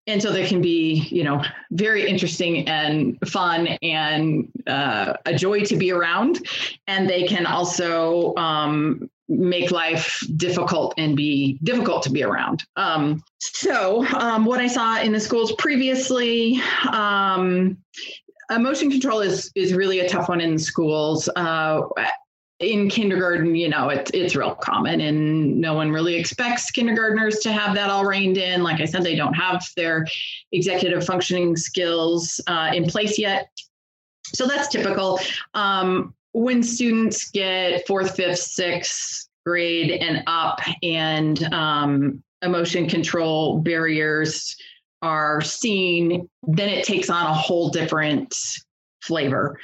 and 0.07 0.21
so 0.21 0.33
they 0.33 0.47
can 0.47 0.61
be 0.61 1.07
you 1.11 1.25
know 1.25 1.43
very 1.71 2.09
interesting 2.09 2.69
and 2.69 3.19
fun 3.27 3.67
and 3.83 4.49
uh, 4.67 5.15
a 5.27 5.35
joy 5.35 5.61
to 5.65 5.77
be 5.77 5.93
around. 5.93 6.47
And 6.87 7.09
they 7.09 7.25
can 7.25 7.47
also 7.47 8.35
um, 8.37 9.09
make 9.29 9.71
life 9.71 10.23
difficult 10.37 10.95
and 10.99 11.17
be 11.17 11.59
difficult 11.63 12.03
to 12.05 12.11
be 12.11 12.23
around. 12.23 12.65
Um, 12.77 13.23
so 13.39 14.05
um, 14.15 14.45
what 14.45 14.61
i 14.61 14.67
saw 14.67 15.01
in 15.01 15.13
the 15.13 15.21
schools 15.21 15.53
previously 15.53 16.61
um, 16.91 17.79
emotion 18.51 18.91
control 18.91 19.21
is 19.21 19.51
is 19.55 19.75
really 19.75 20.01
a 20.01 20.09
tough 20.09 20.29
one 20.29 20.41
in 20.41 20.59
schools. 20.59 21.29
Uh, 21.37 21.83
in 22.63 22.89
kindergarten, 22.89 23.55
you 23.55 23.69
know, 23.69 23.89
it's 23.89 24.11
it's 24.15 24.37
real 24.37 24.55
common, 24.55 25.01
and 25.01 25.61
no 25.61 25.75
one 25.75 25.91
really 25.91 26.15
expects 26.15 26.71
kindergartners 26.71 27.39
to 27.41 27.53
have 27.53 27.75
that 27.75 27.91
all 27.91 28.05
reined 28.05 28.39
in. 28.39 28.63
Like 28.63 28.81
I 28.81 28.85
said, 28.85 29.03
they 29.03 29.17
don't 29.17 29.35
have 29.35 29.65
their 29.77 30.07
executive 30.53 31.05
functioning 31.05 31.57
skills 31.57 32.41
uh, 32.47 32.71
in 32.73 32.85
place 32.87 33.19
yet, 33.19 33.51
so 34.27 34.47
that's 34.47 34.69
typical. 34.69 35.19
Um, 35.55 36.15
when 36.33 36.63
students 36.63 37.31
get 37.31 37.87
fourth, 37.87 38.17
fifth, 38.17 38.39
sixth 38.39 39.29
grade 39.45 39.91
and 39.91 40.23
up, 40.27 40.61
and 40.83 41.43
um, 41.53 42.23
emotion 42.43 42.89
control 42.89 43.59
barriers 43.59 44.57
are 45.03 45.41
seen, 45.41 46.29
then 46.47 46.69
it 46.69 46.85
takes 46.85 47.11
on 47.11 47.27
a 47.27 47.35
whole 47.35 47.69
different 47.71 48.35
flavor. 49.03 49.59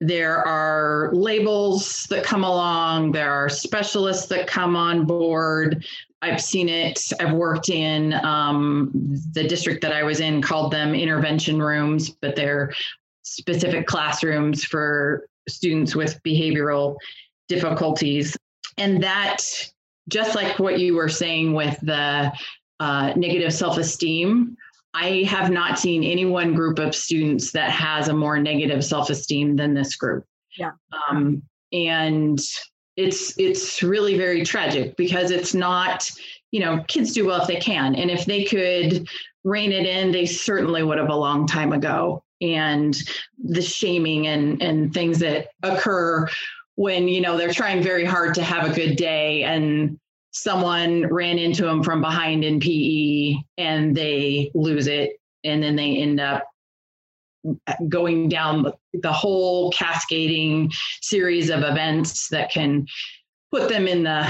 There 0.00 0.46
are 0.46 1.10
labels 1.12 2.04
that 2.10 2.24
come 2.24 2.44
along, 2.44 3.12
there 3.12 3.32
are 3.32 3.48
specialists 3.48 4.26
that 4.26 4.46
come 4.46 4.76
on 4.76 5.06
board. 5.06 5.84
I've 6.20 6.40
seen 6.40 6.68
it. 6.68 7.00
I've 7.20 7.34
worked 7.34 7.68
in 7.68 8.14
um, 8.24 8.90
the 9.32 9.46
district 9.46 9.82
that 9.82 9.92
I 9.92 10.02
was 10.02 10.20
in, 10.20 10.40
called 10.40 10.72
them 10.72 10.94
intervention 10.94 11.60
rooms, 11.60 12.10
but 12.10 12.34
they're 12.34 12.72
specific 13.22 13.86
classrooms 13.86 14.64
for 14.64 15.26
students 15.48 15.94
with 15.94 16.22
behavioral 16.22 16.96
difficulties. 17.48 18.36
And 18.78 19.02
that, 19.02 19.42
just 20.08 20.34
like 20.34 20.58
what 20.58 20.78
you 20.78 20.94
were 20.94 21.08
saying 21.08 21.52
with 21.52 21.78
the 21.80 22.32
uh, 22.80 23.12
negative 23.16 23.52
self 23.52 23.78
esteem, 23.78 24.56
I 24.94 25.24
have 25.24 25.50
not 25.50 25.78
seen 25.78 26.04
any 26.04 26.24
one 26.24 26.54
group 26.54 26.78
of 26.78 26.94
students 26.94 27.50
that 27.52 27.70
has 27.70 28.08
a 28.08 28.14
more 28.14 28.38
negative 28.38 28.84
self-esteem 28.84 29.56
than 29.56 29.74
this 29.74 29.96
group. 29.96 30.24
Yeah. 30.56 30.70
Um, 31.10 31.42
and 31.72 32.40
it's 32.96 33.36
it's 33.36 33.82
really 33.82 34.16
very 34.16 34.44
tragic 34.44 34.96
because 34.96 35.32
it's 35.32 35.52
not, 35.52 36.08
you 36.52 36.60
know, 36.60 36.84
kids 36.86 37.12
do 37.12 37.26
well 37.26 37.42
if 37.42 37.48
they 37.48 37.56
can. 37.56 37.96
And 37.96 38.08
if 38.08 38.24
they 38.24 38.44
could 38.44 39.08
rein 39.42 39.72
it 39.72 39.84
in, 39.84 40.12
they 40.12 40.26
certainly 40.26 40.84
would 40.84 40.98
have 40.98 41.10
a 41.10 41.16
long 41.16 41.48
time 41.48 41.72
ago. 41.72 42.22
And 42.40 42.96
the 43.42 43.62
shaming 43.62 44.28
and 44.28 44.62
and 44.62 44.94
things 44.94 45.18
that 45.18 45.48
occur 45.64 46.28
when, 46.76 47.08
you 47.08 47.20
know, 47.20 47.36
they're 47.36 47.52
trying 47.52 47.82
very 47.82 48.04
hard 48.04 48.34
to 48.34 48.44
have 48.44 48.70
a 48.70 48.74
good 48.74 48.94
day 48.94 49.42
and 49.42 49.98
someone 50.34 51.06
ran 51.12 51.38
into 51.38 51.62
them 51.62 51.82
from 51.82 52.00
behind 52.00 52.44
in 52.44 52.60
PE 52.60 53.36
and 53.56 53.96
they 53.96 54.50
lose 54.52 54.88
it. 54.88 55.18
And 55.44 55.62
then 55.62 55.76
they 55.76 55.96
end 55.96 56.20
up 56.20 56.44
going 57.88 58.28
down 58.28 58.72
the 58.94 59.12
whole 59.12 59.70
cascading 59.70 60.72
series 61.00 61.50
of 61.50 61.62
events 61.62 62.28
that 62.28 62.50
can 62.50 62.86
put 63.52 63.68
them 63.68 63.86
in 63.86 64.02
the 64.02 64.28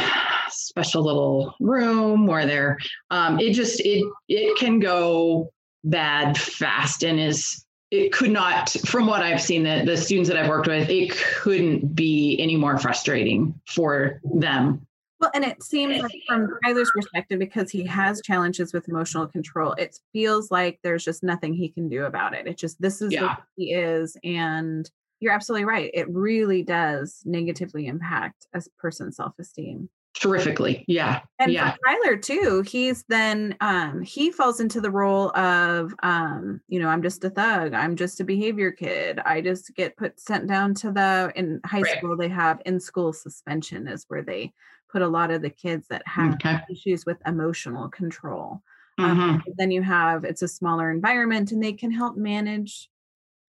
special 0.51 1.03
little 1.03 1.55
room 1.59 2.27
where 2.27 2.45
they're 2.45 2.79
um, 3.11 3.41
it 3.41 3.53
just 3.53 3.81
it 3.81 4.05
it 4.29 4.59
can 4.59 4.81
go 4.81 5.51
bad 5.85 6.37
fast 6.37 7.03
and 7.03 7.19
is 7.19 7.65
it 7.91 8.13
could 8.13 8.31
not 8.31 8.71
from 8.87 9.07
what 9.07 9.23
i've 9.23 9.41
seen 9.41 9.63
the, 9.63 9.83
the 9.87 9.97
students 9.97 10.29
that 10.29 10.39
i've 10.39 10.49
worked 10.49 10.67
with 10.67 10.89
it 10.91 11.11
couldn't 11.11 11.95
be 11.95 12.37
any 12.41 12.57
more 12.57 12.79
frustrating 12.79 13.59
for 13.67 14.21
them 14.25 14.87
well, 15.25 15.31
and 15.35 15.45
it 15.45 15.63
seems 15.63 16.03
like 16.03 16.13
from 16.29 16.49
Tyler's 16.65 16.91
perspective, 16.95 17.39
because 17.39 17.71
he 17.71 17.85
has 17.87 18.21
challenges 18.23 18.73
with 18.73 18.89
emotional 18.89 19.27
control, 19.27 19.73
it 19.73 19.99
feels 20.13 20.51
like 20.51 20.79
there's 20.83 21.05
just 21.05 21.23
nothing 21.23 21.55
he 21.55 21.71
can 21.71 21.89
do 21.89 22.05
about 22.05 22.35
it. 22.35 22.47
It 22.47 22.59
just 22.59 22.81
this 22.81 23.01
is 23.01 23.13
yeah. 23.13 23.23
what 23.23 23.43
he 23.57 23.73
is, 23.73 24.17
and 24.23 24.89
you're 25.21 25.33
absolutely 25.33 25.65
right. 25.65 25.91
It 25.95 26.09
really 26.11 26.63
does 26.63 27.23
negatively 27.25 27.87
impact 27.87 28.47
a 28.53 28.63
person's 28.79 29.17
self-esteem. 29.17 29.89
Terrifically, 30.15 30.85
yeah, 30.87 31.23
and 31.41 31.53
yeah. 31.53 31.73
for 31.73 31.79
Tyler 31.87 32.17
too, 32.17 32.63
he's 32.65 33.05
then 33.09 33.57
um, 33.61 34.01
he 34.03 34.31
falls 34.31 34.61
into 34.61 34.81
the 34.81 34.91
role 34.91 35.37
of 35.37 35.93
um, 36.03 36.61
you 36.69 36.79
know 36.79 36.89
I'm 36.89 37.03
just 37.03 37.25
a 37.25 37.31
thug, 37.31 37.73
I'm 37.73 37.97
just 37.97 38.21
a 38.21 38.25
behavior 38.25 38.71
kid, 38.71 39.19
I 39.21 39.41
just 39.41 39.75
get 39.75 39.97
put 39.97 40.21
sent 40.21 40.47
down 40.47 40.75
to 40.75 40.93
the 40.93 41.33
in 41.35 41.61
high 41.65 41.81
right. 41.81 41.97
school 41.97 42.17
they 42.17 42.29
have 42.29 42.61
in 42.67 42.79
school 42.79 43.13
suspension 43.13 43.89
is 43.89 44.05
where 44.07 44.23
they 44.23 44.53
put 44.95 45.03
a 45.03 45.09
lot 45.09 45.33
of 45.33 45.43
the 45.43 45.51
kids 45.51 45.89
that 45.89 46.07
have 46.07 46.35
okay. 46.35 46.61
issues 46.71 47.05
with 47.05 47.19
emotional 47.27 47.89
control. 47.89 48.63
Um, 48.97 49.11
mm-hmm. 49.11 49.21
Um, 49.23 49.43
then 49.59 49.73
you 49.73 49.83
have 49.83 50.23
it's 50.23 50.43
a 50.43 50.47
smaller 50.47 50.89
environment 50.89 51.51
and 51.51 51.61
they 51.61 51.73
can 51.73 51.91
help 51.91 52.17
manage 52.17 52.89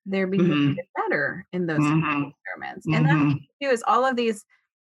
their 0.07 0.26
behavior 0.26 0.55
mm-hmm. 0.55 1.01
better 1.03 1.45
in 1.53 1.67
those 1.67 1.78
mm-hmm. 1.78 2.32
environments. 2.57 2.88
And 2.88 3.05
mm-hmm. 3.05 3.30
that 3.30 3.39
too 3.61 3.69
is 3.72 3.84
all 3.88 4.03
of 4.03 4.15
these 4.15 4.43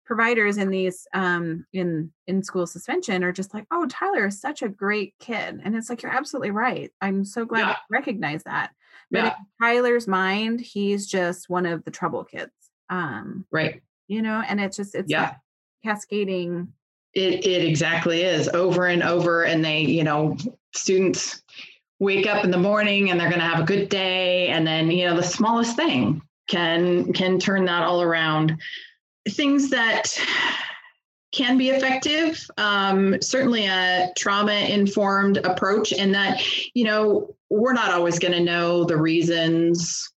providers 0.05 0.57
in 0.57 0.69
these 0.69 1.07
um 1.13 1.65
in 1.73 2.11
in 2.27 2.43
school 2.43 2.67
suspension 2.67 3.23
are 3.23 3.31
just 3.31 3.53
like 3.53 3.65
oh 3.71 3.87
tyler 3.89 4.27
is 4.27 4.41
such 4.41 4.61
a 4.61 4.67
great 4.67 5.13
kid 5.17 5.61
and 5.63 5.77
it's 5.77 5.89
like 5.89 6.03
you're 6.03 6.11
absolutely 6.11 6.51
right 6.51 6.91
i'm 6.99 7.23
so 7.23 7.45
glad 7.45 7.59
yeah. 7.59 7.69
you 7.69 7.75
recognize 7.89 8.43
that 8.43 8.71
but 9.11 9.19
yeah. 9.19 9.27
in 9.29 9.33
tyler's 9.61 10.05
mind 10.05 10.59
he's 10.59 11.07
just 11.07 11.49
one 11.49 11.65
of 11.65 11.85
the 11.85 11.89
trouble 11.89 12.25
kids 12.25 12.51
um 12.89 13.45
right 13.49 13.81
you 14.09 14.21
know 14.21 14.43
and 14.45 14.59
it's 14.59 14.75
just 14.75 14.93
it's 14.93 15.09
yeah 15.09 15.35
cascading 15.83 16.67
It, 17.13 17.45
it 17.45 17.65
exactly 17.65 18.21
is 18.21 18.47
over 18.49 18.87
and 18.87 19.03
over. 19.03 19.43
And 19.43 19.63
they, 19.63 19.81
you 19.81 20.03
know, 20.03 20.37
students 20.73 21.43
wake 21.99 22.27
up 22.27 22.43
in 22.43 22.51
the 22.51 22.57
morning 22.57 23.11
and 23.11 23.19
they're 23.19 23.29
going 23.29 23.39
to 23.39 23.47
have 23.47 23.59
a 23.59 23.65
good 23.65 23.89
day. 23.89 24.47
And 24.47 24.65
then, 24.65 24.89
you 24.89 25.05
know, 25.05 25.15
the 25.15 25.23
smallest 25.23 25.75
thing 25.75 26.21
can, 26.47 27.13
can 27.13 27.39
turn 27.39 27.65
that 27.65 27.83
all 27.83 28.01
around. 28.01 28.57
Things 29.29 29.69
that 29.69 30.17
can 31.31 31.57
be 31.57 31.69
effective. 31.69 32.45
Um, 32.57 33.21
certainly 33.21 33.65
a 33.65 34.11
trauma 34.15 34.53
informed 34.53 35.37
approach, 35.37 35.91
and 35.91 36.13
that, 36.13 36.43
you 36.75 36.83
know, 36.83 37.35
we're 37.49 37.73
not 37.73 37.91
always 37.91 38.19
going 38.19 38.33
to 38.33 38.39
know 38.39 38.83
the 38.83 38.97
reasons 38.97 40.11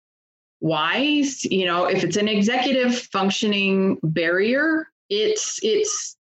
why. 0.59 1.23
You 1.43 1.65
know, 1.67 1.85
if 1.85 2.03
it's 2.03 2.17
an 2.17 2.27
executive 2.27 2.97
functioning 2.97 3.97
barrier, 4.03 4.87
it's, 5.09 5.59
it's, 5.61 6.17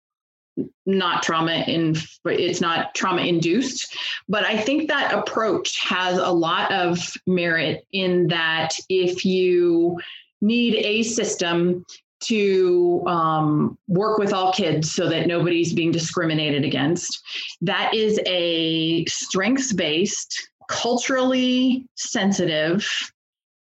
not 0.86 1.24
trauma 1.24 1.64
in 1.68 1.96
it's 2.26 2.62
not 2.62 2.94
trauma 2.94 3.24
induced 3.24 3.98
but 4.30 4.46
i 4.46 4.56
think 4.56 4.88
that 4.88 5.12
approach 5.12 5.80
has 5.82 6.20
a 6.20 6.30
lot 6.30 6.72
of 6.72 7.12
merit 7.26 7.84
in 7.92 8.28
that 8.28 8.70
if 8.88 9.26
you 9.26 9.98
need 10.42 10.76
a 10.76 11.02
system 11.02 11.84
to 12.24 13.04
um, 13.08 13.78
work 13.88 14.18
with 14.18 14.34
all 14.34 14.54
kids 14.54 14.92
so 14.92 15.10
that 15.10 15.28
nobody's 15.28 15.74
being 15.74 15.92
discriminated 15.92 16.64
against. 16.64 17.22
That 17.62 17.94
is 17.94 18.20
a 18.26 19.06
strengths 19.06 19.74
based, 19.74 20.50
culturally 20.70 21.86
sensitive, 21.96 22.88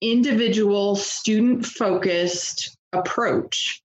individual, 0.01 0.97
student 0.97 1.67
focused 1.67 2.77
approach. 2.93 3.83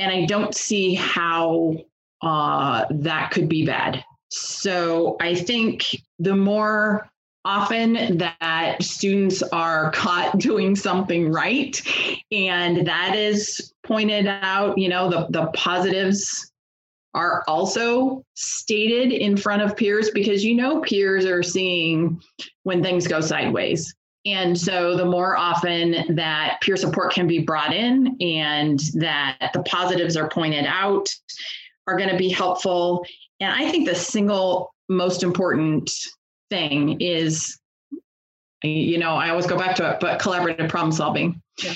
And 0.00 0.10
I 0.10 0.24
don't 0.24 0.54
see 0.54 0.94
how 0.94 1.76
uh, 2.22 2.86
that 2.90 3.30
could 3.30 3.48
be 3.48 3.64
bad. 3.64 4.04
So 4.30 5.16
I 5.20 5.34
think 5.34 5.84
the 6.18 6.34
more 6.34 7.08
often 7.44 8.18
that 8.18 8.76
students 8.82 9.42
are 9.42 9.90
caught 9.92 10.38
doing 10.38 10.76
something 10.76 11.32
right 11.32 11.80
and 12.30 12.86
that 12.86 13.16
is 13.16 13.72
pointed 13.86 14.26
out 14.26 14.76
you 14.76 14.88
know 14.88 15.08
the, 15.08 15.26
the 15.30 15.46
positives 15.54 16.52
are 17.14 17.42
also 17.48 18.22
stated 18.34 19.10
in 19.10 19.36
front 19.36 19.62
of 19.62 19.76
peers 19.76 20.10
because 20.10 20.44
you 20.44 20.54
know 20.54 20.80
peers 20.82 21.24
are 21.24 21.42
seeing 21.42 22.20
when 22.64 22.82
things 22.82 23.08
go 23.08 23.20
sideways 23.20 23.94
and 24.26 24.58
so 24.58 24.96
the 24.96 25.04
more 25.04 25.36
often 25.36 26.14
that 26.16 26.58
peer 26.60 26.76
support 26.76 27.12
can 27.12 27.26
be 27.26 27.38
brought 27.38 27.72
in 27.72 28.16
and 28.20 28.80
that 28.94 29.50
the 29.54 29.62
positives 29.62 30.16
are 30.16 30.28
pointed 30.28 30.66
out 30.66 31.08
are 31.86 31.96
going 31.96 32.10
to 32.10 32.16
be 32.16 32.28
helpful 32.28 33.04
and 33.40 33.52
i 33.52 33.70
think 33.70 33.88
the 33.88 33.94
single 33.94 34.74
most 34.88 35.22
important 35.22 35.90
thing 36.50 37.00
is 37.00 37.58
you 38.62 38.98
know 38.98 39.12
i 39.12 39.30
always 39.30 39.46
go 39.46 39.56
back 39.56 39.74
to 39.74 39.90
it 39.90 39.98
but 40.00 40.20
collaborative 40.20 40.68
problem 40.68 40.92
solving 40.92 41.40
yeah. 41.62 41.72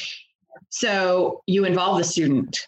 so 0.69 1.43
you 1.47 1.65
involve 1.65 1.97
the 1.97 2.05
student 2.05 2.67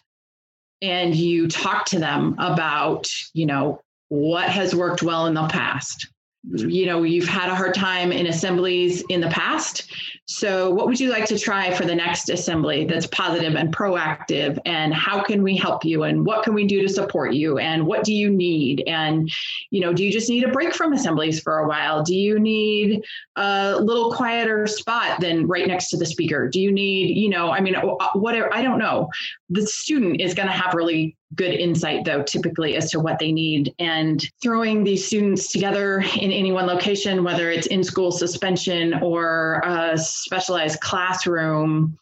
and 0.81 1.15
you 1.15 1.47
talk 1.47 1.85
to 1.85 1.99
them 1.99 2.35
about 2.39 3.07
you 3.33 3.45
know 3.45 3.79
what 4.09 4.49
has 4.49 4.73
worked 4.73 5.03
well 5.03 5.27
in 5.27 5.33
the 5.33 5.47
past 5.47 6.07
Mm-hmm. 6.47 6.69
you 6.69 6.85
know 6.85 7.03
you've 7.03 7.27
had 7.27 7.49
a 7.49 7.55
hard 7.55 7.73
time 7.73 8.13
in 8.13 8.27
assemblies 8.27 9.03
in 9.09 9.19
the 9.19 9.27
past. 9.27 9.91
So 10.25 10.71
what 10.71 10.87
would 10.87 10.99
you 10.99 11.09
like 11.09 11.25
to 11.25 11.39
try 11.39 11.73
for 11.73 11.85
the 11.85 11.95
next 11.95 12.29
assembly 12.29 12.85
that's 12.85 13.07
positive 13.07 13.55
and 13.55 13.75
proactive? 13.75 14.57
And 14.65 14.93
how 14.93 15.23
can 15.23 15.41
we 15.41 15.57
help 15.57 15.83
you? 15.83 16.03
And 16.03 16.25
what 16.25 16.43
can 16.43 16.53
we 16.53 16.65
do 16.65 16.81
to 16.81 16.89
support 16.89 17.33
you? 17.33 17.57
And 17.57 17.85
what 17.85 18.03
do 18.03 18.13
you 18.13 18.29
need? 18.29 18.83
And 18.87 19.29
you 19.71 19.81
know 19.81 19.91
do 19.91 20.05
you 20.05 20.11
just 20.11 20.29
need 20.29 20.45
a 20.45 20.51
break 20.51 20.73
from 20.73 20.93
assemblies 20.93 21.41
for 21.41 21.59
a 21.59 21.67
while? 21.67 22.01
Do 22.01 22.15
you 22.15 22.39
need 22.39 23.03
a 23.35 23.77
little 23.81 24.13
quieter 24.13 24.67
spot 24.67 25.19
than 25.19 25.47
right 25.47 25.67
next 25.67 25.89
to 25.89 25.97
the 25.97 26.05
speaker? 26.05 26.47
Do 26.47 26.61
you 26.61 26.71
need 26.71 27.17
you 27.17 27.29
know 27.29 27.51
i 27.51 27.59
mean 27.59 27.75
whatever 28.15 28.53
i 28.53 28.61
don't 28.61 28.79
know. 28.79 29.09
The 29.49 29.67
student 29.67 30.21
is 30.21 30.33
going 30.33 30.47
to 30.47 30.53
have 30.53 30.73
really 30.73 31.16
good 31.35 31.53
insight 31.53 32.05
though 32.05 32.23
typically 32.23 32.75
as 32.75 32.89
to 32.89 32.99
what 32.99 33.19
they 33.19 33.31
need 33.31 33.73
and 33.79 34.29
throwing 34.41 34.83
these 34.83 35.05
students 35.05 35.51
together 35.51 35.99
in 36.15 36.31
any 36.31 36.51
one 36.51 36.65
location 36.65 37.23
whether 37.23 37.51
it's 37.51 37.67
in 37.67 37.83
school 37.83 38.11
suspension 38.11 38.93
or 39.01 39.61
a 39.65 39.97
specialized 39.97 40.79
classroom 40.79 41.97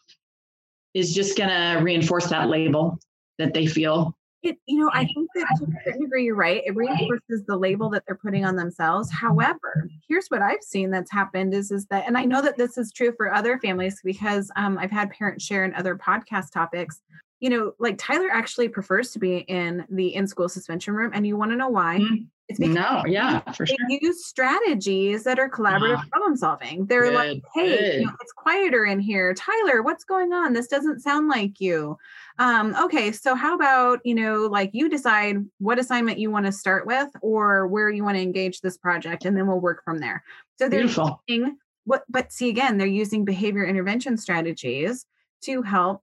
is 0.94 1.12
just 1.12 1.36
going 1.36 1.50
to 1.50 1.80
reinforce 1.82 2.28
that 2.28 2.48
label 2.48 2.98
that 3.38 3.52
they 3.52 3.66
feel 3.66 4.16
it, 4.46 4.58
you 4.66 4.78
know, 4.78 4.90
I 4.92 5.04
think 5.06 5.28
that 5.34 5.46
to 5.58 5.64
a 5.64 5.84
certain 5.84 6.02
degree, 6.02 6.24
you're 6.24 6.36
right. 6.36 6.62
It 6.64 6.76
reinforces 6.76 7.44
the 7.46 7.56
label 7.56 7.90
that 7.90 8.04
they're 8.06 8.14
putting 8.14 8.44
on 8.44 8.54
themselves. 8.54 9.10
However, 9.10 9.88
here's 10.08 10.28
what 10.28 10.40
I've 10.40 10.62
seen 10.62 10.90
that's 10.90 11.10
happened 11.10 11.52
is, 11.52 11.72
is 11.72 11.86
that, 11.86 12.06
and 12.06 12.16
I 12.16 12.24
know 12.24 12.40
that 12.42 12.56
this 12.56 12.78
is 12.78 12.92
true 12.92 13.12
for 13.16 13.34
other 13.34 13.58
families 13.58 14.00
because 14.04 14.50
um, 14.54 14.78
I've 14.78 14.92
had 14.92 15.10
parents 15.10 15.44
share 15.44 15.64
in 15.64 15.74
other 15.74 15.96
podcast 15.96 16.52
topics 16.52 17.00
you 17.40 17.50
know, 17.50 17.72
like 17.78 17.98
Tyler 17.98 18.30
actually 18.30 18.68
prefers 18.68 19.10
to 19.12 19.18
be 19.18 19.38
in 19.38 19.84
the 19.90 20.14
in 20.14 20.26
school 20.26 20.48
suspension 20.48 20.94
room. 20.94 21.10
And 21.14 21.26
you 21.26 21.36
want 21.36 21.50
to 21.52 21.56
know 21.56 21.68
why? 21.68 21.98
Mm-hmm. 21.98 22.24
It's 22.48 22.60
because 22.60 22.76
no, 22.76 23.02
yeah, 23.08 23.40
for 23.54 23.66
they 23.66 23.74
sure. 23.74 23.98
use 24.00 24.24
strategies 24.24 25.24
that 25.24 25.40
are 25.40 25.50
collaborative 25.50 25.98
uh, 25.98 26.04
problem 26.12 26.36
solving. 26.36 26.86
They're 26.86 27.10
good, 27.10 27.14
like, 27.14 27.42
hey, 27.54 27.98
you 27.98 28.06
know, 28.06 28.12
it's 28.20 28.32
quieter 28.32 28.84
in 28.84 29.00
here. 29.00 29.34
Tyler, 29.34 29.82
what's 29.82 30.04
going 30.04 30.32
on? 30.32 30.52
This 30.52 30.68
doesn't 30.68 31.00
sound 31.00 31.26
like 31.26 31.60
you. 31.60 31.98
Um, 32.38 32.76
okay, 32.80 33.10
so 33.10 33.34
how 33.34 33.56
about, 33.56 33.98
you 34.04 34.14
know, 34.14 34.46
like 34.46 34.70
you 34.74 34.88
decide 34.88 35.38
what 35.58 35.80
assignment 35.80 36.20
you 36.20 36.30
want 36.30 36.46
to 36.46 36.52
start 36.52 36.86
with 36.86 37.08
or 37.20 37.66
where 37.66 37.90
you 37.90 38.04
want 38.04 38.16
to 38.16 38.22
engage 38.22 38.60
this 38.60 38.78
project, 38.78 39.24
and 39.24 39.36
then 39.36 39.48
we'll 39.48 39.58
work 39.58 39.82
from 39.82 39.98
there. 39.98 40.22
So 40.60 40.68
they're 40.68 40.82
Beautiful. 40.82 41.20
using 41.26 41.56
what, 41.84 42.04
but 42.08 42.32
see, 42.32 42.48
again, 42.48 42.78
they're 42.78 42.86
using 42.86 43.24
behavior 43.24 43.64
intervention 43.64 44.16
strategies 44.16 45.04
to 45.42 45.62
help 45.62 46.00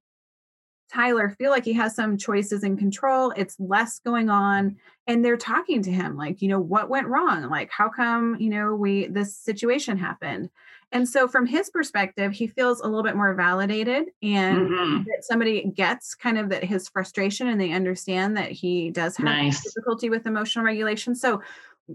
Tyler 0.94 1.30
feel 1.30 1.52
like 1.52 1.66
he 1.66 1.74
has 1.74 1.96
some 1.96 2.18
choices 2.18 2.64
and 2.64 2.78
control. 2.78 3.32
It's 3.36 3.60
less 3.60 4.00
going 4.00 4.30
on. 4.30 4.78
And 5.08 5.24
they're 5.24 5.38
talking 5.38 5.82
to 5.84 5.92
him 5.92 6.16
like, 6.16 6.42
you 6.42 6.48
know, 6.48 6.60
what 6.60 6.90
went 6.90 7.08
wrong? 7.08 7.50
Like, 7.50 7.70
how 7.72 7.90
come, 7.90 8.38
you 8.40 8.50
know, 8.50 8.76
we, 8.76 9.08
this 9.08 9.36
situation 9.36 9.98
happened? 9.98 10.50
And 10.92 11.10
so 11.10 11.28
from 11.28 11.48
his 11.48 11.72
perspective, 11.72 12.32
he 12.32 12.46
feels 12.46 12.80
a 12.80 12.86
little 12.86 13.02
bit 13.02 13.16
more 13.16 13.34
validated 13.34 14.10
and 14.22 14.70
mm-hmm. 14.70 15.04
that 15.06 15.24
somebody 15.24 15.64
gets 15.76 16.14
kind 16.14 16.38
of 16.38 16.50
that 16.50 16.64
his 16.64 16.88
frustration 16.88 17.48
and 17.48 17.60
they 17.60 17.72
understand 17.72 18.38
that 18.38 18.52
he 18.52 18.92
does 18.92 19.18
have 19.18 19.26
nice. 19.26 19.64
difficulty 19.64 20.12
with 20.12 20.28
emotional 20.28 20.64
regulation. 20.64 21.16
So 21.16 21.42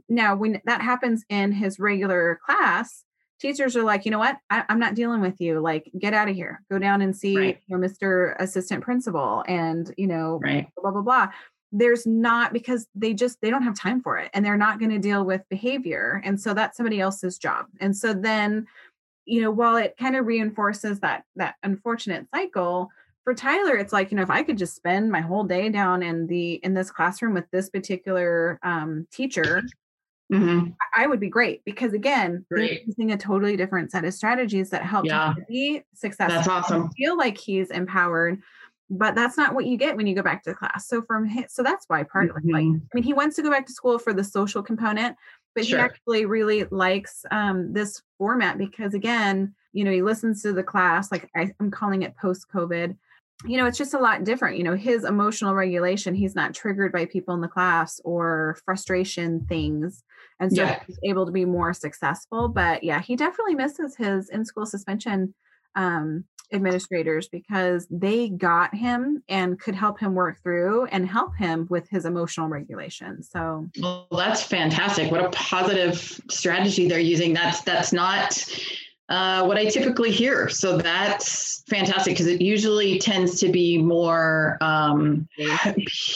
now 0.09 0.34
when 0.34 0.61
that 0.64 0.82
happens 0.82 1.24
in 1.28 1.53
his 1.53 1.78
regular 1.78 2.40
class, 2.44 3.05
teachers 3.39 3.76
are 3.76 3.82
like, 3.82 4.05
you 4.05 4.11
know 4.11 4.18
what, 4.18 4.36
I, 4.51 4.64
am 4.68 4.78
not 4.78 4.95
dealing 4.95 5.20
with 5.20 5.41
you. 5.41 5.61
Like, 5.61 5.91
get 5.99 6.14
out 6.14 6.28
of 6.28 6.34
here. 6.34 6.62
Go 6.70 6.78
down 6.78 7.03
and 7.03 7.16
see 7.16 7.36
right. 7.36 7.59
you 7.66 7.76
know, 7.76 7.86
Mr. 7.86 8.34
Assistant 8.39 8.82
Principal, 8.82 9.45
and 9.49 9.93
you 9.97 10.07
know, 10.07 10.41
right. 10.43 10.68
blah 10.76 10.91
blah 10.91 11.03
blah. 11.03 11.28
There's 11.70 12.07
not 12.07 12.53
because 12.53 12.86
they 12.95 13.12
just 13.12 13.41
they 13.41 13.51
don't 13.51 13.62
have 13.62 13.78
time 13.78 14.03
for 14.03 14.18
it, 14.18 14.30
and 14.34 14.45
they're 14.45 14.57
not 14.57 14.78
going 14.78 14.91
to 14.91 14.99
deal 14.99 15.24
with 15.24 15.43
behavior, 15.49 16.20
and 16.24 16.41
so 16.41 16.55
that's 16.55 16.76
somebody 16.76 17.01
else's 17.01 17.39
job. 17.39 17.66
And 17.80 17.97
so 17.97 18.12
then, 18.14 18.66
you 19.24 19.41
know, 19.41 19.51
while 19.51 19.76
it 19.76 19.95
kind 19.99 20.16
of 20.16 20.26
reinforces 20.26 21.01
that 21.01 21.24
that 21.36 21.57
unfortunate 21.62 22.26
cycle. 22.34 22.91
For 23.24 23.34
Tyler, 23.34 23.76
it's 23.76 23.93
like 23.93 24.11
you 24.11 24.16
know, 24.16 24.22
if 24.22 24.30
I 24.30 24.43
could 24.43 24.57
just 24.57 24.74
spend 24.74 25.12
my 25.12 25.20
whole 25.20 25.45
day 25.45 25.68
down 25.68 26.03
in 26.03 26.26
the 26.28 26.55
in 26.64 26.72
this 26.72 26.91
classroom 26.91 27.34
with 27.34 27.45
this 27.51 27.68
particular 27.68 28.59
um, 28.62 29.07
teacher, 29.12 29.62
Mm-hmm. 30.33 30.70
I 30.95 31.07
would 31.07 31.20
be 31.20 31.29
great 31.29 31.64
because 31.64 31.95
again, 31.95 32.45
great. 32.51 32.87
using 32.87 33.12
a 33.12 33.16
totally 33.16 33.57
different 33.57 33.91
set 33.91 34.05
of 34.05 34.12
strategies 34.12 34.70
that 34.70 34.83
help 34.83 35.07
yeah. 35.07 35.35
him 35.35 35.45
be 35.49 35.83
successful. 35.95 36.37
That's 36.37 36.49
awesome. 36.49 36.91
Feel 36.91 37.16
like 37.16 37.39
he's 37.39 37.70
empowered, 37.70 38.43
but 38.91 39.14
that's 39.14 39.39
not 39.39 39.55
what 39.55 39.64
you 39.64 39.79
get 39.79 39.97
when 39.97 40.07
you 40.07 40.14
go 40.14 40.22
back 40.22 40.43
to 40.45 40.55
class. 40.55 40.87
So 40.87 41.03
from 41.03 41.26
his, 41.26 41.47
so 41.49 41.62
that's 41.62 41.87
why 41.89 42.03
part 42.03 42.31
mm-hmm. 42.31 42.51
like 42.51 42.64
I 42.64 42.95
mean 42.95 43.05
he 43.05 43.14
wants 43.14 43.37
to 43.37 43.43
go 43.43 43.51
back 43.51 43.66
to 43.66 43.72
school 43.72 43.99
for 43.99 44.12
the 44.12 44.24
social 44.24 44.62
component, 44.62 45.16
but 45.55 45.64
sure. 45.64 45.79
he 45.79 45.85
actually 45.85 46.26
really 46.26 46.64
likes 46.64 47.24
um, 47.31 47.72
this 47.72 48.03
format 48.18 48.59
because 48.59 48.93
again, 48.93 49.55
you 49.72 49.83
know, 49.83 49.93
he 49.93 50.03
listens 50.03 50.43
to 50.43 50.53
the 50.53 50.62
class 50.62 51.11
like 51.11 51.31
I, 51.35 51.53
I'm 51.59 51.70
calling 51.70 52.03
it 52.03 52.16
post 52.18 52.47
COVID 52.55 52.97
you 53.45 53.57
know, 53.57 53.66
it's 53.66 53.79
just 53.79 53.95
a 53.95 53.99
lot 53.99 54.24
different. 54.24 54.59
You 54.59 54.64
know, 54.64 54.74
his 54.74 55.05
emotional 55.05 55.55
regulation, 55.55 56.14
he's 56.14 56.35
not 56.35 56.55
triggered 56.55 56.93
by 56.93 57.05
people 57.05 57.35
in 57.35 57.41
the 57.41 57.49
class 57.49 58.01
or 58.05 58.59
frustration 58.64 59.47
things. 59.49 60.03
And 60.41 60.53
so 60.53 60.62
yeah. 60.62 60.80
he's 60.86 60.99
able 61.05 61.26
to 61.26 61.32
be 61.32 61.45
more 61.45 61.72
successful. 61.72 62.49
But 62.49 62.84
yeah, 62.84 63.01
he 63.01 63.16
definitely 63.16 63.55
misses 63.55 63.97
his 63.97 64.28
in 64.28 64.45
school 64.45 64.66
suspension 64.66 65.34
um, 65.74 66.24
administrators 66.53 67.28
because 67.28 67.86
they 67.91 68.28
got 68.28 68.74
him 68.74 69.22
and 69.28 69.61
could 69.61 69.74
help 69.74 70.01
him 70.01 70.14
work 70.14 70.43
through 70.43 70.86
and 70.86 71.07
help 71.07 71.36
him 71.36 71.66
with 71.68 71.89
his 71.89 72.05
emotional 72.05 72.49
regulation. 72.49 73.22
So 73.22 73.68
well, 73.80 74.07
that's 74.11 74.43
fantastic. 74.43 75.11
What 75.11 75.24
a 75.24 75.30
positive 75.30 76.20
strategy 76.30 76.89
they're 76.89 76.99
using. 76.99 77.34
That's 77.34 77.62
that's 77.62 77.93
not 77.93 78.45
uh, 79.09 79.44
what 79.44 79.56
I 79.56 79.66
typically 79.66 80.11
hear. 80.11 80.48
So 80.48 80.76
that's 80.76 81.62
fantastic 81.68 82.14
because 82.14 82.26
it 82.26 82.40
usually 82.40 82.98
tends 82.98 83.40
to 83.40 83.48
be 83.48 83.78
more, 83.78 84.59
um, 84.61 85.26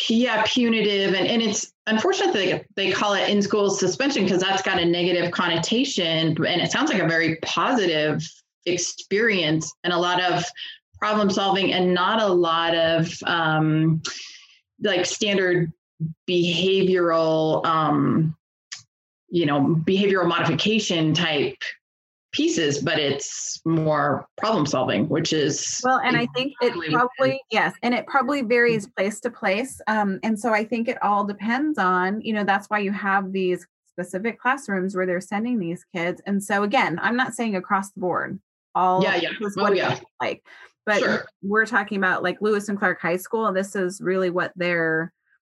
yeah, 0.08 0.42
punitive. 0.46 1.14
And, 1.14 1.26
and 1.26 1.40
it's 1.40 1.72
unfortunate 1.86 2.34
they, 2.34 2.64
they 2.76 2.92
call 2.92 3.14
it 3.14 3.28
in 3.30 3.40
school 3.40 3.70
suspension 3.70 4.24
because 4.24 4.42
that's 4.42 4.62
got 4.62 4.78
a 4.78 4.84
negative 4.84 5.30
connotation. 5.30 6.36
And 6.44 6.60
it 6.60 6.70
sounds 6.70 6.92
like 6.92 7.02
a 7.02 7.08
very 7.08 7.36
positive 7.36 8.22
experience 8.66 9.72
and 9.84 9.92
a 9.92 9.98
lot 9.98 10.22
of 10.22 10.44
problem 10.98 11.30
solving 11.30 11.72
and 11.72 11.94
not 11.94 12.22
a 12.22 12.26
lot 12.26 12.74
of 12.76 13.12
um, 13.24 14.02
like 14.82 15.06
standard 15.06 15.72
behavioral 16.28 17.64
um, 17.64 18.36
you 19.28 19.46
know 19.46 19.80
behavioral 19.84 20.26
modification 20.26 21.14
type 21.14 21.56
pieces, 22.32 22.80
but 22.80 22.98
it's 22.98 23.60
more 23.64 24.26
problem 24.38 24.66
solving, 24.66 25.08
which 25.08 25.32
is 25.32 25.80
well. 25.84 26.00
And 26.00 26.16
I 26.16 26.26
think 26.34 26.54
it 26.60 26.72
probably 26.92 27.40
yes, 27.50 27.74
and 27.82 27.94
it 27.94 28.06
probably 28.06 28.42
varies 28.42 28.88
place 28.88 29.20
to 29.20 29.30
place. 29.30 29.80
Um, 29.86 30.18
and 30.22 30.38
so 30.38 30.52
I 30.52 30.64
think 30.64 30.88
it 30.88 31.02
all 31.02 31.24
depends 31.24 31.78
on 31.78 32.20
you 32.22 32.32
know 32.32 32.44
that's 32.44 32.68
why 32.68 32.78
you 32.78 32.92
have 32.92 33.32
these 33.32 33.66
specific 33.88 34.40
classrooms 34.40 34.96
where 34.96 35.06
they're 35.06 35.20
sending 35.20 35.58
these 35.58 35.84
kids. 35.94 36.20
And 36.26 36.42
so 36.42 36.62
again, 36.62 36.98
I'm 37.02 37.16
not 37.16 37.34
saying 37.34 37.56
across 37.56 37.90
the 37.90 38.00
board. 38.00 38.40
All 38.74 39.02
yeah, 39.02 39.16
yeah, 39.16 39.28
oh, 39.58 39.72
yeah. 39.72 40.00
like, 40.20 40.42
but 40.86 41.00
sure. 41.00 41.26
we're 41.42 41.66
talking 41.66 41.98
about 41.98 42.22
like 42.22 42.40
Lewis 42.40 42.70
and 42.70 42.78
Clark 42.78 43.02
High 43.02 43.18
School. 43.18 43.52
This 43.52 43.76
is 43.76 44.00
really 44.00 44.30
what 44.30 44.52
they're 44.56 45.12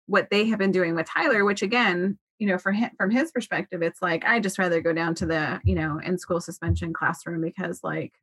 what 0.08 0.30
they 0.32 0.46
have 0.46 0.60
been 0.60 0.72
doing 0.72 0.96
with 0.96 1.08
Tyler, 1.08 1.46
which 1.46 1.62
again 1.62 2.18
you 2.40 2.48
know, 2.48 2.58
for 2.58 2.72
him, 2.72 2.90
from 2.98 3.12
his 3.12 3.32
perspective, 3.32 3.82
it's 3.82 4.02
like, 4.02 4.26
I 4.26 4.40
just 4.40 4.58
rather 4.60 4.82
go 4.82 4.94
down 4.94 5.16
to 5.16 5.26
the, 5.26 5.62
you 5.64 5.76
know, 5.76 6.00
in 6.04 6.18
school 6.18 6.42
suspension 6.42 6.94
classroom 6.94 7.42
because 7.42 7.84
like, 7.84 8.14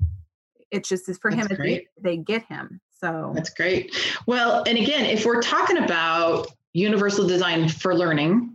it's 0.70 0.88
just 0.88 1.06
for 1.20 1.30
That's 1.30 1.48
him, 1.48 1.56
they, 1.58 1.86
they 2.00 2.16
get 2.16 2.44
him. 2.44 2.80
So 3.00 3.32
that's 3.34 3.50
great. 3.50 3.94
Well, 4.26 4.62
and 4.66 4.76
again, 4.76 5.06
if 5.06 5.24
we're 5.24 5.40
talking 5.42 5.78
about 5.78 6.48
universal 6.72 7.26
design 7.26 7.68
for 7.68 7.94
learning 7.94 8.54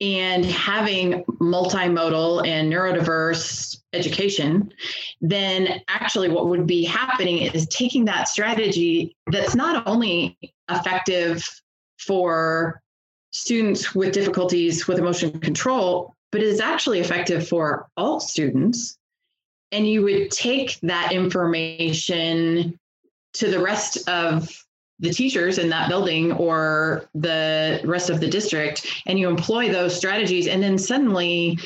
and 0.00 0.44
having 0.44 1.24
multimodal 1.40 2.46
and 2.46 2.72
neurodiverse 2.72 3.78
education, 3.92 4.72
then 5.20 5.80
actually 5.88 6.28
what 6.28 6.48
would 6.48 6.66
be 6.66 6.82
happening 6.84 7.38
is 7.38 7.66
taking 7.68 8.04
that 8.06 8.28
strategy 8.28 9.16
that's 9.30 9.54
not 9.54 9.86
only 9.86 10.36
effective 10.70 11.46
for 11.98 12.82
students 13.34 13.96
with 13.96 14.14
difficulties 14.14 14.86
with 14.86 14.96
emotion 14.96 15.40
control, 15.40 16.14
but 16.30 16.40
it 16.40 16.46
is 16.46 16.60
actually 16.60 17.00
effective 17.00 17.46
for 17.46 17.88
all 17.96 18.20
students. 18.20 18.96
And 19.72 19.88
you 19.88 20.02
would 20.02 20.30
take 20.30 20.78
that 20.82 21.10
information 21.10 22.78
to 23.34 23.50
the 23.50 23.58
rest 23.58 24.08
of 24.08 24.56
the 25.00 25.10
teachers 25.10 25.58
in 25.58 25.68
that 25.70 25.88
building 25.88 26.30
or 26.30 27.08
the 27.12 27.80
rest 27.84 28.08
of 28.08 28.20
the 28.20 28.30
district, 28.30 28.86
and 29.06 29.18
you 29.18 29.28
employ 29.28 29.70
those 29.70 29.96
strategies, 29.96 30.46
and 30.46 30.62
then 30.62 30.78
suddenly 30.78 31.58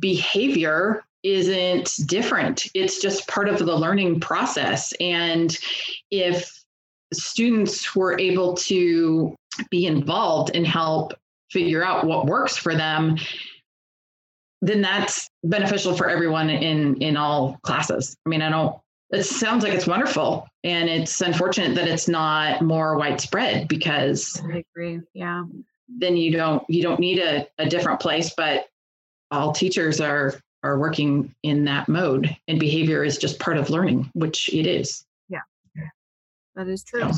behavior 0.00 1.04
isn't 1.22 1.94
different. 2.06 2.66
It's 2.74 3.00
just 3.00 3.28
part 3.28 3.48
of 3.48 3.60
the 3.60 3.76
learning 3.76 4.18
process. 4.18 4.92
And 4.98 5.56
if 6.10 6.64
students 7.12 7.94
were 7.94 8.18
able 8.18 8.54
to 8.54 9.36
be 9.70 9.86
involved 9.86 10.54
and 10.54 10.66
help 10.66 11.14
figure 11.50 11.84
out 11.84 12.04
what 12.04 12.26
works 12.26 12.56
for 12.56 12.74
them 12.74 13.16
then 14.60 14.80
that's 14.80 15.30
beneficial 15.44 15.96
for 15.96 16.08
everyone 16.08 16.50
in 16.50 16.96
in 16.96 17.16
all 17.16 17.58
classes. 17.62 18.16
I 18.26 18.28
mean 18.28 18.42
i 18.42 18.48
don't 18.48 18.76
it 19.10 19.22
sounds 19.22 19.64
like 19.64 19.72
it's 19.72 19.86
wonderful 19.86 20.46
and 20.64 20.88
it's 20.88 21.20
unfortunate 21.20 21.74
that 21.76 21.88
it's 21.88 22.08
not 22.08 22.62
more 22.62 22.96
widespread 22.96 23.68
because 23.68 24.40
i 24.44 24.64
agree 24.74 25.00
yeah. 25.14 25.44
then 25.88 26.16
you 26.16 26.32
don't 26.32 26.62
you 26.68 26.82
don't 26.82 27.00
need 27.00 27.18
a, 27.18 27.46
a 27.58 27.68
different 27.68 28.00
place 28.00 28.32
but 28.36 28.66
all 29.30 29.52
teachers 29.52 30.00
are 30.00 30.34
are 30.62 30.78
working 30.78 31.34
in 31.42 31.64
that 31.64 31.88
mode 31.88 32.36
and 32.48 32.58
behavior 32.58 33.04
is 33.04 33.16
just 33.16 33.38
part 33.38 33.56
of 33.56 33.70
learning 33.70 34.10
which 34.14 34.52
it 34.52 34.66
is 34.66 35.04
that 36.58 36.68
is 36.68 36.82
true. 36.82 37.08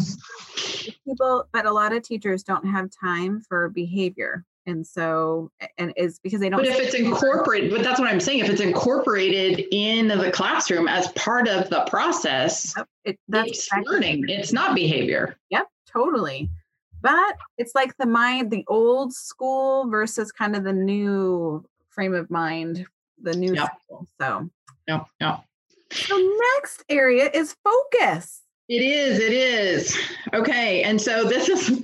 People, 1.06 1.48
but 1.50 1.64
a 1.64 1.72
lot 1.72 1.94
of 1.94 2.02
teachers 2.02 2.42
don't 2.42 2.66
have 2.66 2.90
time 2.90 3.40
for 3.40 3.70
behavior. 3.70 4.44
And 4.66 4.86
so, 4.86 5.50
and 5.78 5.94
is 5.96 6.18
because 6.18 6.40
they 6.40 6.50
don't. 6.50 6.60
But 6.60 6.68
if 6.68 6.78
it's 6.78 6.94
incorporated, 6.94 7.70
but 7.70 7.82
that's 7.82 7.98
what 7.98 8.10
I'm 8.10 8.20
saying. 8.20 8.40
If 8.40 8.50
it's 8.50 8.60
incorporated 8.60 9.66
in 9.72 10.08
the 10.08 10.30
classroom 10.30 10.86
as 10.86 11.08
part 11.12 11.48
of 11.48 11.70
the 11.70 11.80
process, 11.86 12.74
it, 13.04 13.18
that's 13.28 13.48
it's 13.48 13.66
exactly 13.66 13.92
learning. 13.94 14.24
It's 14.28 14.52
not 14.52 14.74
behavior. 14.74 15.36
Yep, 15.48 15.66
totally. 15.90 16.50
But 17.00 17.36
it's 17.56 17.74
like 17.74 17.96
the 17.96 18.06
mind, 18.06 18.50
the 18.50 18.64
old 18.68 19.14
school 19.14 19.88
versus 19.88 20.30
kind 20.30 20.54
of 20.54 20.64
the 20.64 20.74
new 20.74 21.64
frame 21.88 22.14
of 22.14 22.30
mind, 22.30 22.84
the 23.22 23.34
new 23.34 23.54
yep. 23.54 23.70
school. 23.86 24.06
So, 24.20 24.50
yeah, 24.86 25.04
yeah. 25.18 25.38
The 25.88 26.38
next 26.58 26.84
area 26.90 27.30
is 27.32 27.56
focus. 27.64 28.42
It 28.70 28.82
is. 28.82 29.18
It 29.18 29.32
is. 29.32 29.98
Okay. 30.32 30.84
And 30.84 31.00
so 31.00 31.24
this 31.24 31.48
is 31.48 31.82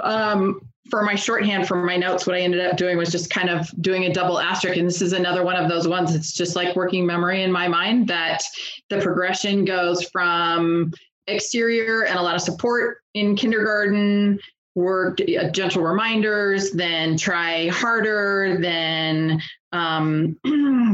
um, 0.00 0.62
for 0.88 1.02
my 1.02 1.14
shorthand 1.14 1.68
for 1.68 1.76
my 1.76 1.98
notes. 1.98 2.26
What 2.26 2.34
I 2.34 2.40
ended 2.40 2.64
up 2.64 2.78
doing 2.78 2.96
was 2.96 3.12
just 3.12 3.28
kind 3.28 3.50
of 3.50 3.68
doing 3.82 4.04
a 4.04 4.12
double 4.14 4.40
asterisk. 4.40 4.78
And 4.78 4.88
this 4.88 5.02
is 5.02 5.12
another 5.12 5.44
one 5.44 5.56
of 5.56 5.68
those 5.68 5.86
ones. 5.86 6.14
It's 6.14 6.32
just 6.32 6.56
like 6.56 6.74
working 6.74 7.04
memory 7.04 7.42
in 7.42 7.52
my 7.52 7.68
mind 7.68 8.08
that 8.08 8.42
the 8.88 8.98
progression 9.02 9.66
goes 9.66 10.04
from 10.08 10.94
exterior 11.26 12.06
and 12.06 12.18
a 12.18 12.22
lot 12.22 12.34
of 12.34 12.40
support 12.40 13.02
in 13.12 13.36
kindergarten 13.36 14.38
work 14.74 15.18
uh, 15.20 15.50
gentle 15.50 15.82
reminders, 15.82 16.72
then 16.72 17.16
try 17.16 17.68
harder, 17.68 18.58
then, 18.60 19.40
um, 19.72 20.36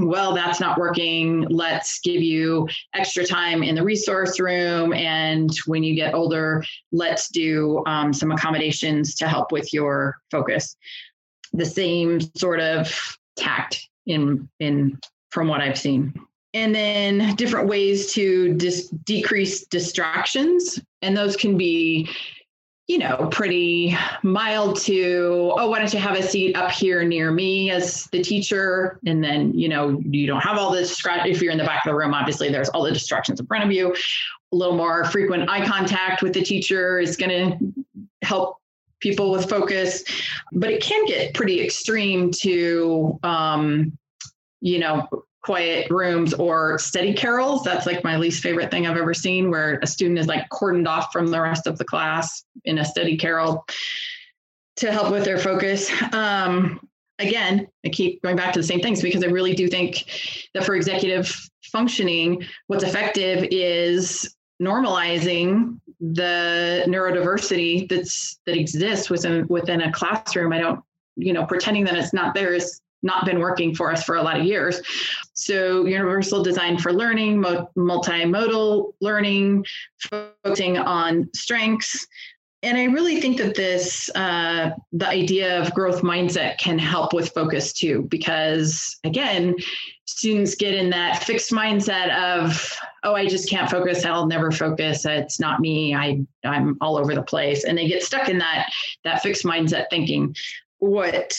well, 0.07 0.35
that's 0.35 0.61
not 0.61 0.79
working. 0.79 1.47
Let's 1.49 2.01
give 2.01 2.23
you 2.23 2.69
extra 2.95 3.25
time 3.25 3.63
in 3.63 3.75
the 3.75 3.83
resource 3.83 4.41
room. 4.41 4.93
And 4.93 5.51
when 5.67 5.83
you 5.83 5.95
get 5.95 6.15
older, 6.15 6.65
let's 6.93 7.29
do 7.29 7.83
um, 7.87 8.13
some 8.13 8.33
accommodations 8.33 9.15
to 9.17 9.29
help 9.29 9.53
with 9.53 9.73
your 9.73 10.19
focus. 10.31 10.77
The 11.53 11.67
same 11.67 12.21
sort 12.37 12.61
of 12.61 13.17
tact 13.37 13.89
in 14.07 14.49
in 14.59 14.99
from 15.31 15.49
what 15.49 15.61
I've 15.61 15.79
seen 15.79 16.15
and 16.55 16.75
then 16.75 17.35
different 17.37 17.69
ways 17.69 18.13
to 18.15 18.55
dis- 18.55 18.89
decrease 18.89 19.67
distractions 19.67 20.81
and 21.03 21.17
those 21.17 21.37
can 21.37 21.57
be 21.59 22.09
you 22.89 22.97
know, 22.97 23.29
pretty 23.31 23.95
mild 24.23 24.81
to, 24.81 25.53
oh, 25.59 25.69
why 25.69 25.79
don't 25.79 25.93
you 25.93 26.01
have 26.01 26.17
a 26.17 26.23
seat 26.23 26.57
up 26.57 26.71
here 26.71 27.05
near 27.05 27.31
me 27.31 27.71
as 27.71 28.07
the 28.13 28.23
teacher? 28.23 28.99
And 29.07 29.23
then, 29.23 29.53
you 29.53 29.69
know, 29.69 30.01
you 30.09 30.27
don't 30.27 30.41
have 30.41 30.57
all 30.57 30.73
this, 30.73 30.99
if 31.07 31.43
you're 31.43 31.53
in 31.53 31.59
the 31.59 31.65
back 31.65 31.85
of 31.85 31.91
the 31.91 31.95
room, 31.95 32.15
obviously 32.15 32.49
there's 32.49 32.71
all 32.71 32.83
the 32.83 32.91
distractions 32.91 33.41
in 33.41 33.47
front 33.47 33.63
of 33.63 33.71
you. 33.71 33.95
A 34.53 34.57
little 34.57 34.75
more 34.75 35.05
frequent 35.05 35.51
eye 35.51 35.67
contact 35.67 36.23
with 36.23 36.33
the 36.33 36.43
teacher 36.43 36.99
is 36.99 37.15
going 37.19 37.31
to 37.31 38.07
help 38.27 38.57
people 39.01 39.31
with 39.31 39.51
focus, 39.51 40.03
but 40.53 40.71
it 40.71 40.83
can 40.83 41.05
get 41.05 41.35
pretty 41.35 41.61
extreme 41.61 42.31
to, 42.33 43.19
um, 43.23 43.97
you 44.63 44.79
know, 44.79 45.07
quiet 45.49 45.91
rooms 45.91 46.35
or 46.35 46.79
study 46.79 47.15
carrels. 47.15 47.63
That's 47.63 47.87
like 47.87 48.05
my 48.05 48.19
least 48.19 48.43
favorite 48.43 48.71
thing 48.71 48.87
I've 48.87 48.99
ever 48.99 49.15
seen, 49.15 49.51
where 49.51 49.79
a 49.83 49.87
student 49.87 50.19
is 50.19 50.27
like 50.27 50.47
cordoned 50.51 50.87
off 50.87 51.11
from 51.11 51.29
the 51.29 51.41
rest 51.41 51.67
of 51.67 51.79
the 51.79 51.87
class 51.87 52.45
in 52.67 52.77
a 52.77 52.85
study 52.85 53.17
carrel 53.17 53.65
to 54.77 54.93
help 54.93 55.11
with 55.11 55.25
their 55.25 55.39
focus. 55.39 55.91
Um, 56.13 56.87
again, 57.19 57.67
I 57.83 57.89
keep 57.89 58.21
going 58.21 58.37
back 58.37 58.53
to 58.53 58.59
the 58.59 58.67
same 58.67 58.81
things 58.81 59.01
because 59.01 59.25
I 59.25 59.29
really 59.29 59.55
do 59.55 59.69
think 59.69 60.05
that 60.53 60.65
for 60.67 60.75
executive 60.75 61.35
functioning, 61.63 62.45
what's 62.67 62.85
effective 62.85 63.49
is 63.51 64.37
normalizing 64.63 65.81
the 65.99 66.85
neurodiversity 66.87 67.89
that's 67.89 68.39
that 68.45 68.55
exists 68.55 69.09
within 69.09 69.47
within 69.49 69.81
a 69.81 69.91
classroom. 69.93 70.53
I 70.53 70.59
don't, 70.59 70.81
you 71.17 71.33
know, 71.33 71.47
pretending 71.47 71.85
that 71.85 71.97
it's 71.97 72.13
not 72.13 72.35
there 72.35 72.53
is 72.53 72.83
not 73.03 73.25
been 73.25 73.39
working 73.39 73.75
for 73.75 73.93
us 73.93 74.03
for 74.05 74.17
a 74.17 74.23
lot 74.23 74.39
of 74.39 74.45
years. 74.45 74.81
So, 75.35 75.85
universal 75.87 76.43
design 76.43 76.79
for 76.79 76.93
learning, 76.93 77.43
multimodal 77.43 78.93
learning, 79.01 79.65
focusing 80.11 80.79
on 80.79 81.29
strengths. 81.35 82.07
And 82.65 82.77
I 82.77 82.85
really 82.85 83.21
think 83.21 83.37
that 83.39 83.55
this, 83.55 84.11
uh, 84.17 84.71
the 84.91 85.07
idea 85.07 85.61
of 85.61 85.73
growth 85.75 86.03
mindset 86.03 86.59
can 86.59 86.77
help 86.77 87.13
with 87.13 87.33
focus 87.33 87.73
too, 87.73 88.03
because 88.11 88.99
again, 89.05 89.55
students 90.07 90.57
get 90.57 90.75
in 90.75 90.91
that 90.91 91.23
fixed 91.23 91.53
mindset 91.53 92.11
of, 92.19 92.77
oh, 93.05 93.15
I 93.15 93.27
just 93.27 93.49
can't 93.49 93.71
focus. 93.71 94.05
I'll 94.05 94.27
never 94.27 94.51
focus. 94.51 95.05
It's 95.05 95.39
not 95.39 95.61
me. 95.61 95.95
I, 95.95 96.21
I'm 96.45 96.77
all 96.81 96.99
over 96.99 97.15
the 97.15 97.23
place. 97.23 97.65
And 97.65 97.79
they 97.79 97.87
get 97.87 98.03
stuck 98.03 98.29
in 98.29 98.39
that, 98.39 98.71
that 99.05 99.23
fixed 99.23 99.45
mindset 99.45 99.85
thinking. 99.89 100.35
What 100.79 101.37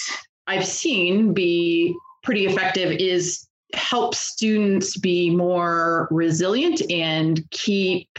I've 0.49 0.65
seen 0.65 1.31
be 1.31 1.95
pretty 2.23 2.47
effective 2.47 2.91
is 2.91 3.47
help 3.75 4.15
students 4.15 4.97
be 4.97 5.29
more 5.29 6.07
resilient 6.09 6.81
and 6.91 7.47
keep 7.51 8.09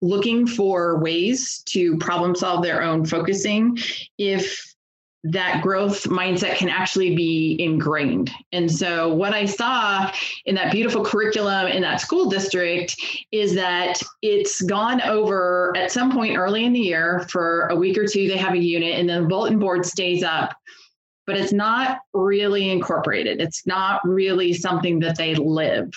looking 0.00 0.46
for 0.46 0.98
ways 1.00 1.62
to 1.66 1.98
problem 1.98 2.34
solve 2.34 2.62
their 2.62 2.82
own 2.82 3.04
focusing 3.04 3.76
if 4.16 4.74
that 5.22 5.60
growth 5.60 6.04
mindset 6.04 6.56
can 6.56 6.70
actually 6.70 7.14
be 7.14 7.56
ingrained. 7.60 8.30
And 8.52 8.70
so, 8.70 9.12
what 9.12 9.34
I 9.34 9.44
saw 9.44 10.10
in 10.46 10.54
that 10.54 10.72
beautiful 10.72 11.04
curriculum 11.04 11.66
in 11.66 11.82
that 11.82 12.00
school 12.00 12.30
district 12.30 12.96
is 13.32 13.54
that 13.54 14.00
it's 14.22 14.62
gone 14.62 15.02
over 15.02 15.76
at 15.76 15.92
some 15.92 16.10
point 16.10 16.38
early 16.38 16.64
in 16.64 16.72
the 16.72 16.80
year 16.80 17.26
for 17.28 17.66
a 17.68 17.76
week 17.76 17.98
or 17.98 18.06
two, 18.06 18.28
they 18.28 18.38
have 18.38 18.54
a 18.54 18.58
unit, 18.58 18.98
and 18.98 19.06
then 19.06 19.24
the 19.24 19.28
bulletin 19.28 19.58
board 19.58 19.84
stays 19.84 20.22
up, 20.22 20.54
but 21.26 21.36
it's 21.36 21.52
not 21.52 21.98
really 22.12 22.70
incorporated. 22.70 23.40
It's 23.40 23.66
not 23.66 24.00
really 24.04 24.52
something 24.52 25.00
that 25.00 25.16
they 25.16 25.34
live. 25.34 25.90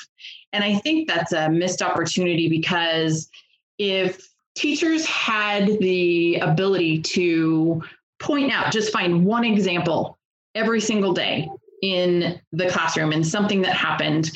And 0.51 0.63
I 0.63 0.75
think 0.79 1.07
that's 1.07 1.33
a 1.33 1.49
missed 1.49 1.81
opportunity 1.81 2.49
because 2.49 3.29
if 3.77 4.27
teachers 4.55 5.05
had 5.05 5.79
the 5.79 6.35
ability 6.37 7.01
to 7.01 7.83
point 8.19 8.51
out, 8.51 8.73
just 8.73 8.91
find 8.91 9.25
one 9.25 9.45
example 9.45 10.17
every 10.55 10.81
single 10.81 11.13
day 11.13 11.49
in 11.81 12.41
the 12.51 12.67
classroom 12.67 13.11
and 13.11 13.25
something 13.25 13.61
that 13.61 13.73
happened 13.73 14.31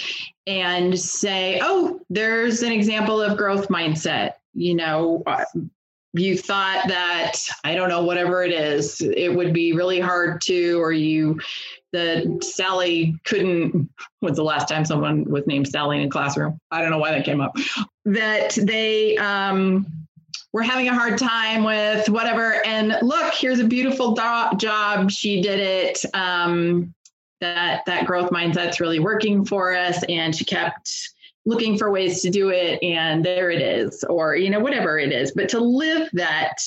and 0.47 0.97
say, 0.97 1.59
oh, 1.61 1.99
there's 2.09 2.61
an 2.61 2.71
example 2.71 3.21
of 3.21 3.37
growth 3.37 3.67
mindset. 3.67 4.33
You 4.53 4.75
know, 4.75 5.23
uh, 5.25 5.43
you 6.13 6.37
thought 6.37 6.87
that, 6.87 7.33
I 7.63 7.75
don't 7.75 7.89
know, 7.89 8.03
whatever 8.03 8.43
it 8.43 8.51
is, 8.51 9.01
it 9.01 9.29
would 9.35 9.53
be 9.53 9.73
really 9.73 9.99
hard 9.99 10.41
to, 10.41 10.81
or 10.81 10.91
you, 10.91 11.39
that 11.91 12.43
Sally 12.43 13.15
couldn't, 13.25 13.89
was 14.21 14.35
the 14.35 14.43
last 14.43 14.67
time 14.67 14.85
someone 14.85 15.25
was 15.25 15.45
named 15.47 15.67
Sally 15.67 15.99
in 15.99 16.07
a 16.07 16.09
classroom? 16.09 16.59
I 16.71 16.81
don't 16.81 16.91
know 16.91 16.99
why 16.99 17.11
that 17.11 17.25
came 17.25 17.41
up. 17.41 17.55
That 18.05 18.57
they, 18.61 19.17
um, 19.17 19.85
we're 20.51 20.61
having 20.61 20.87
a 20.87 20.93
hard 20.93 21.17
time 21.17 21.63
with 21.63 22.09
whatever. 22.09 22.63
And 22.65 22.95
look, 23.01 23.33
here's 23.33 23.59
a 23.59 23.67
beautiful 23.67 24.13
do- 24.13 24.57
job. 24.57 25.09
She 25.09 25.41
did 25.41 25.59
it. 25.59 26.05
Um, 26.13 26.93
that 27.41 27.83
that 27.87 28.05
growth 28.05 28.29
mindset's 28.29 28.79
really 28.79 28.99
working 28.99 29.43
for 29.43 29.75
us, 29.75 30.01
and 30.07 30.33
she 30.33 30.45
kept 30.45 31.09
looking 31.45 31.77
for 31.77 31.91
ways 31.91 32.21
to 32.21 32.29
do 32.29 32.49
it, 32.49 32.81
and 32.81 33.23
there 33.23 33.51
it 33.51 33.61
is, 33.61 34.03
or 34.05 34.35
you 34.35 34.49
know 34.49 34.59
whatever 34.59 34.97
it 34.97 35.11
is. 35.11 35.31
But 35.31 35.49
to 35.49 35.59
live 35.59 36.09
that 36.13 36.57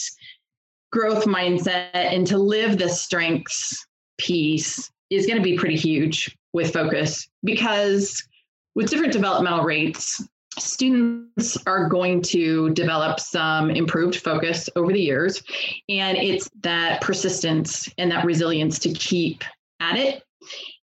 growth 0.92 1.24
mindset 1.24 1.90
and 1.92 2.26
to 2.26 2.38
live 2.38 2.78
the 2.78 2.88
strengths 2.88 3.86
piece 4.18 4.90
is 5.10 5.26
going 5.26 5.36
to 5.36 5.42
be 5.42 5.56
pretty 5.56 5.76
huge 5.76 6.36
with 6.52 6.72
focus 6.72 7.28
because 7.44 8.26
with 8.74 8.88
different 8.88 9.12
developmental 9.12 9.62
rates 9.62 10.22
students 10.58 11.58
are 11.66 11.88
going 11.88 12.22
to 12.22 12.70
develop 12.70 13.20
some 13.20 13.70
improved 13.70 14.16
focus 14.16 14.70
over 14.74 14.92
the 14.92 15.00
years 15.00 15.42
and 15.88 16.16
it's 16.16 16.48
that 16.62 17.00
persistence 17.02 17.90
and 17.98 18.10
that 18.10 18.24
resilience 18.24 18.78
to 18.78 18.90
keep 18.92 19.44
at 19.80 19.96
it 19.96 20.22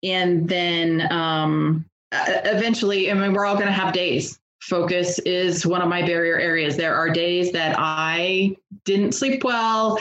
and 0.04 0.48
then 0.48 1.10
um, 1.10 1.84
eventually 2.12 3.10
i 3.10 3.14
mean 3.14 3.32
we're 3.32 3.46
all 3.46 3.54
going 3.54 3.66
to 3.66 3.72
have 3.72 3.92
days. 3.92 4.38
Focus 4.60 5.18
is 5.20 5.66
one 5.66 5.80
of 5.82 5.88
my 5.88 6.02
barrier 6.02 6.38
areas. 6.38 6.76
There 6.76 6.94
are 6.94 7.10
days 7.10 7.52
that 7.52 7.76
i 7.78 8.56
didn't 8.84 9.12
sleep 9.12 9.44
well. 9.44 9.98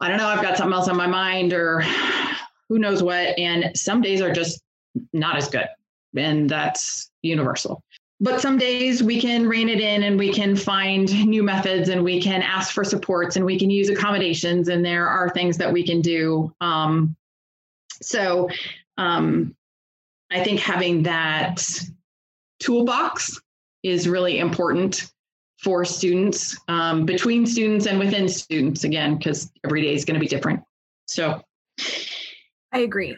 I 0.00 0.08
don't 0.08 0.18
know 0.18 0.28
i've 0.28 0.42
got 0.42 0.56
something 0.56 0.74
else 0.74 0.88
on 0.88 0.96
my 0.96 1.06
mind 1.06 1.52
or 1.52 1.84
who 2.70 2.78
knows 2.78 3.02
what. 3.02 3.38
And 3.38 3.76
some 3.76 4.00
days 4.00 4.22
are 4.22 4.32
just 4.32 4.62
not 5.12 5.36
as 5.36 5.48
good. 5.48 5.66
And 6.16 6.48
that's 6.48 7.10
universal. 7.22 7.82
But 8.20 8.40
some 8.40 8.58
days 8.58 9.02
we 9.02 9.20
can 9.20 9.48
rein 9.48 9.68
it 9.68 9.80
in 9.80 10.02
and 10.04 10.18
we 10.18 10.32
can 10.32 10.54
find 10.54 11.26
new 11.26 11.42
methods 11.42 11.88
and 11.88 12.04
we 12.04 12.20
can 12.20 12.42
ask 12.42 12.72
for 12.72 12.84
supports 12.84 13.36
and 13.36 13.44
we 13.44 13.58
can 13.58 13.70
use 13.70 13.88
accommodations 13.88 14.68
and 14.68 14.84
there 14.84 15.08
are 15.08 15.30
things 15.30 15.56
that 15.58 15.72
we 15.72 15.84
can 15.84 16.00
do. 16.00 16.54
Um, 16.60 17.16
so 18.02 18.48
um, 18.98 19.56
i 20.30 20.42
think 20.42 20.60
having 20.60 21.02
that 21.02 21.62
toolbox 22.58 23.40
is 23.82 24.08
really 24.08 24.38
important 24.38 25.10
for 25.58 25.84
students 25.84 26.56
um, 26.68 27.04
between 27.04 27.46
students 27.46 27.86
and 27.86 27.98
within 27.98 28.28
students 28.28 28.84
again 28.84 29.16
because 29.16 29.50
every 29.64 29.82
day 29.82 29.94
is 29.94 30.04
going 30.04 30.14
to 30.14 30.20
be 30.20 30.28
different 30.28 30.60
so 31.06 31.42
i 32.72 32.80
agree 32.80 33.16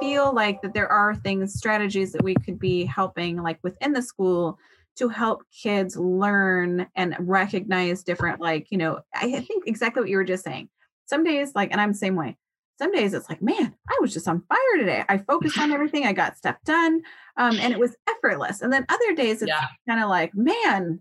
feel 0.00 0.32
like 0.32 0.62
that 0.62 0.74
there 0.74 0.90
are 0.90 1.14
things, 1.14 1.54
strategies 1.54 2.12
that 2.12 2.22
we 2.22 2.34
could 2.34 2.58
be 2.58 2.84
helping 2.84 3.42
like 3.42 3.58
within 3.62 3.92
the 3.92 4.02
school 4.02 4.58
to 4.96 5.08
help 5.08 5.42
kids 5.50 5.96
learn 5.96 6.86
and 6.94 7.14
recognize 7.18 8.02
different, 8.02 8.40
like, 8.40 8.66
you 8.70 8.78
know, 8.78 9.00
I 9.14 9.40
think 9.40 9.66
exactly 9.66 10.00
what 10.00 10.08
you 10.08 10.16
were 10.16 10.24
just 10.24 10.44
saying. 10.44 10.68
Some 11.06 11.22
days, 11.22 11.52
like, 11.54 11.70
and 11.70 11.80
I'm 11.80 11.92
the 11.92 11.98
same 11.98 12.16
way. 12.16 12.36
Some 12.78 12.92
days 12.92 13.14
it's 13.14 13.28
like, 13.28 13.42
man, 13.42 13.74
I 13.88 13.98
was 14.00 14.12
just 14.12 14.28
on 14.28 14.42
fire 14.48 14.78
today. 14.78 15.04
I 15.08 15.18
focused 15.18 15.58
on 15.58 15.72
everything. 15.72 16.06
I 16.06 16.12
got 16.12 16.36
stuff 16.36 16.56
done. 16.64 17.02
Um, 17.36 17.58
and 17.60 17.72
it 17.72 17.78
was 17.78 17.96
effortless. 18.08 18.60
And 18.60 18.72
then 18.72 18.86
other 18.88 19.14
days 19.14 19.42
it's 19.42 19.48
yeah. 19.48 19.66
kind 19.88 20.02
of 20.02 20.08
like, 20.08 20.34
man, 20.34 21.00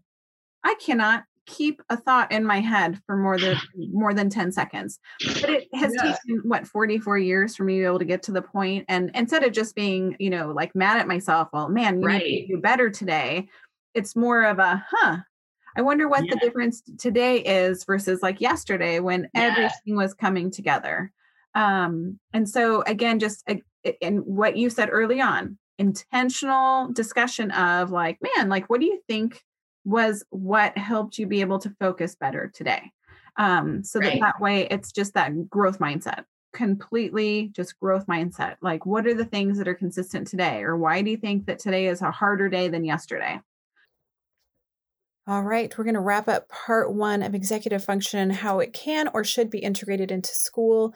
I 0.63 0.75
cannot 0.75 1.25
keep 1.45 1.81
a 1.89 1.97
thought 1.97 2.31
in 2.31 2.43
my 2.43 2.59
head 2.59 2.99
for 3.05 3.15
more 3.15 3.37
than 3.37 3.55
more 3.91 4.13
than 4.13 4.29
10 4.29 4.51
seconds 4.51 4.99
but 5.41 5.49
it 5.49 5.67
has 5.73 5.93
yeah. 5.95 6.15
taken 6.25 6.41
what 6.43 6.67
44 6.67 7.17
years 7.19 7.55
for 7.55 7.63
me 7.63 7.75
to 7.75 7.79
be 7.81 7.85
able 7.85 7.99
to 7.99 8.05
get 8.05 8.23
to 8.23 8.31
the 8.31 8.41
point 8.41 8.85
and 8.87 9.11
instead 9.13 9.43
of 9.43 9.51
just 9.51 9.75
being 9.75 10.15
you 10.19 10.29
know 10.29 10.51
like 10.51 10.75
mad 10.75 10.97
at 10.97 11.07
myself 11.07 11.47
well 11.53 11.69
man 11.69 12.01
you 12.01 12.07
right. 12.07 12.23
need 12.23 12.47
to 12.47 12.55
do 12.55 12.61
better 12.61 12.89
today 12.89 13.47
it's 13.93 14.15
more 14.15 14.43
of 14.43 14.57
a 14.57 14.83
huh 14.89 15.17
i 15.77 15.81
wonder 15.81 16.07
what 16.07 16.25
yeah. 16.25 16.33
the 16.33 16.39
difference 16.39 16.81
today 16.97 17.37
is 17.37 17.83
versus 17.83 18.23
like 18.23 18.41
yesterday 18.41 18.99
when 18.99 19.29
yeah. 19.35 19.41
everything 19.41 19.95
was 19.95 20.13
coming 20.13 20.49
together 20.49 21.11
um 21.55 22.19
and 22.33 22.47
so 22.47 22.83
again 22.83 23.19
just 23.19 23.43
and 24.01 24.19
what 24.25 24.57
you 24.57 24.69
said 24.69 24.89
early 24.91 25.19
on 25.19 25.57
intentional 25.77 26.91
discussion 26.93 27.51
of 27.51 27.91
like 27.91 28.17
man 28.21 28.49
like 28.49 28.69
what 28.69 28.79
do 28.79 28.85
you 28.85 29.01
think 29.07 29.43
was 29.85 30.25
what 30.31 30.77
helped 30.77 31.17
you 31.17 31.27
be 31.27 31.41
able 31.41 31.59
to 31.59 31.69
focus 31.79 32.15
better 32.15 32.51
today. 32.53 32.91
Um, 33.37 33.83
so 33.83 33.99
right. 33.99 34.13
that 34.13 34.19
that 34.19 34.41
way 34.41 34.67
it's 34.69 34.91
just 34.91 35.13
that 35.13 35.49
growth 35.49 35.79
mindset, 35.79 36.25
completely 36.53 37.51
just 37.53 37.79
growth 37.79 38.07
mindset. 38.07 38.55
Like, 38.61 38.85
what 38.85 39.05
are 39.05 39.13
the 39.13 39.25
things 39.25 39.57
that 39.57 39.67
are 39.67 39.75
consistent 39.75 40.27
today? 40.27 40.63
Or 40.63 40.75
why 40.75 41.01
do 41.01 41.11
you 41.11 41.17
think 41.17 41.45
that 41.45 41.59
today 41.59 41.87
is 41.87 42.01
a 42.01 42.11
harder 42.11 42.49
day 42.49 42.67
than 42.67 42.83
yesterday? 42.83 43.39
All 45.27 45.43
right, 45.43 45.75
we're 45.75 45.83
going 45.83 45.95
to 45.95 46.01
wrap 46.01 46.27
up 46.27 46.49
part 46.49 46.93
one 46.93 47.23
of 47.23 47.33
executive 47.33 47.83
function 47.83 48.19
and 48.19 48.31
how 48.31 48.59
it 48.59 48.73
can 48.73 49.09
or 49.13 49.23
should 49.23 49.49
be 49.49 49.57
integrated 49.57 50.11
into 50.11 50.29
school. 50.29 50.93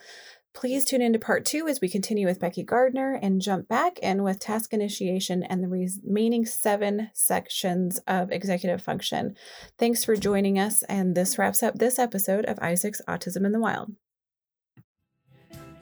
Please 0.52 0.84
tune 0.84 1.00
into 1.00 1.18
part 1.18 1.44
two 1.44 1.68
as 1.68 1.80
we 1.80 1.88
continue 1.88 2.26
with 2.26 2.40
Becky 2.40 2.64
Gardner 2.64 3.18
and 3.22 3.40
jump 3.40 3.68
back 3.68 3.98
in 4.00 4.24
with 4.24 4.40
task 4.40 4.72
initiation 4.72 5.44
and 5.44 5.62
the 5.62 5.68
remaining 5.68 6.44
seven 6.44 7.10
sections 7.14 8.00
of 8.08 8.32
executive 8.32 8.82
function. 8.82 9.36
Thanks 9.78 10.04
for 10.04 10.16
joining 10.16 10.58
us, 10.58 10.82
and 10.84 11.14
this 11.14 11.38
wraps 11.38 11.62
up 11.62 11.78
this 11.78 11.98
episode 11.98 12.44
of 12.46 12.58
Isaac's 12.60 13.00
Autism 13.08 13.46
in 13.46 13.52
the 13.52 13.60
Wild. 13.60 13.92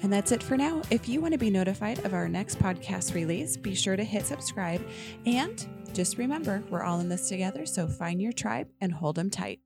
And 0.02 0.12
that's 0.12 0.32
it 0.32 0.42
for 0.42 0.56
now. 0.56 0.82
If 0.90 1.08
you 1.08 1.20
want 1.20 1.32
to 1.32 1.38
be 1.38 1.50
notified 1.50 2.04
of 2.04 2.14
our 2.14 2.28
next 2.28 2.58
podcast 2.58 3.14
release, 3.14 3.56
be 3.56 3.74
sure 3.74 3.96
to 3.96 4.04
hit 4.04 4.26
subscribe. 4.26 4.86
And 5.26 5.66
just 5.92 6.18
remember, 6.18 6.62
we're 6.70 6.84
all 6.84 7.00
in 7.00 7.08
this 7.08 7.28
together, 7.28 7.66
so 7.66 7.88
find 7.88 8.20
your 8.20 8.32
tribe 8.32 8.68
and 8.80 8.92
hold 8.92 9.16
them 9.16 9.30
tight. 9.30 9.60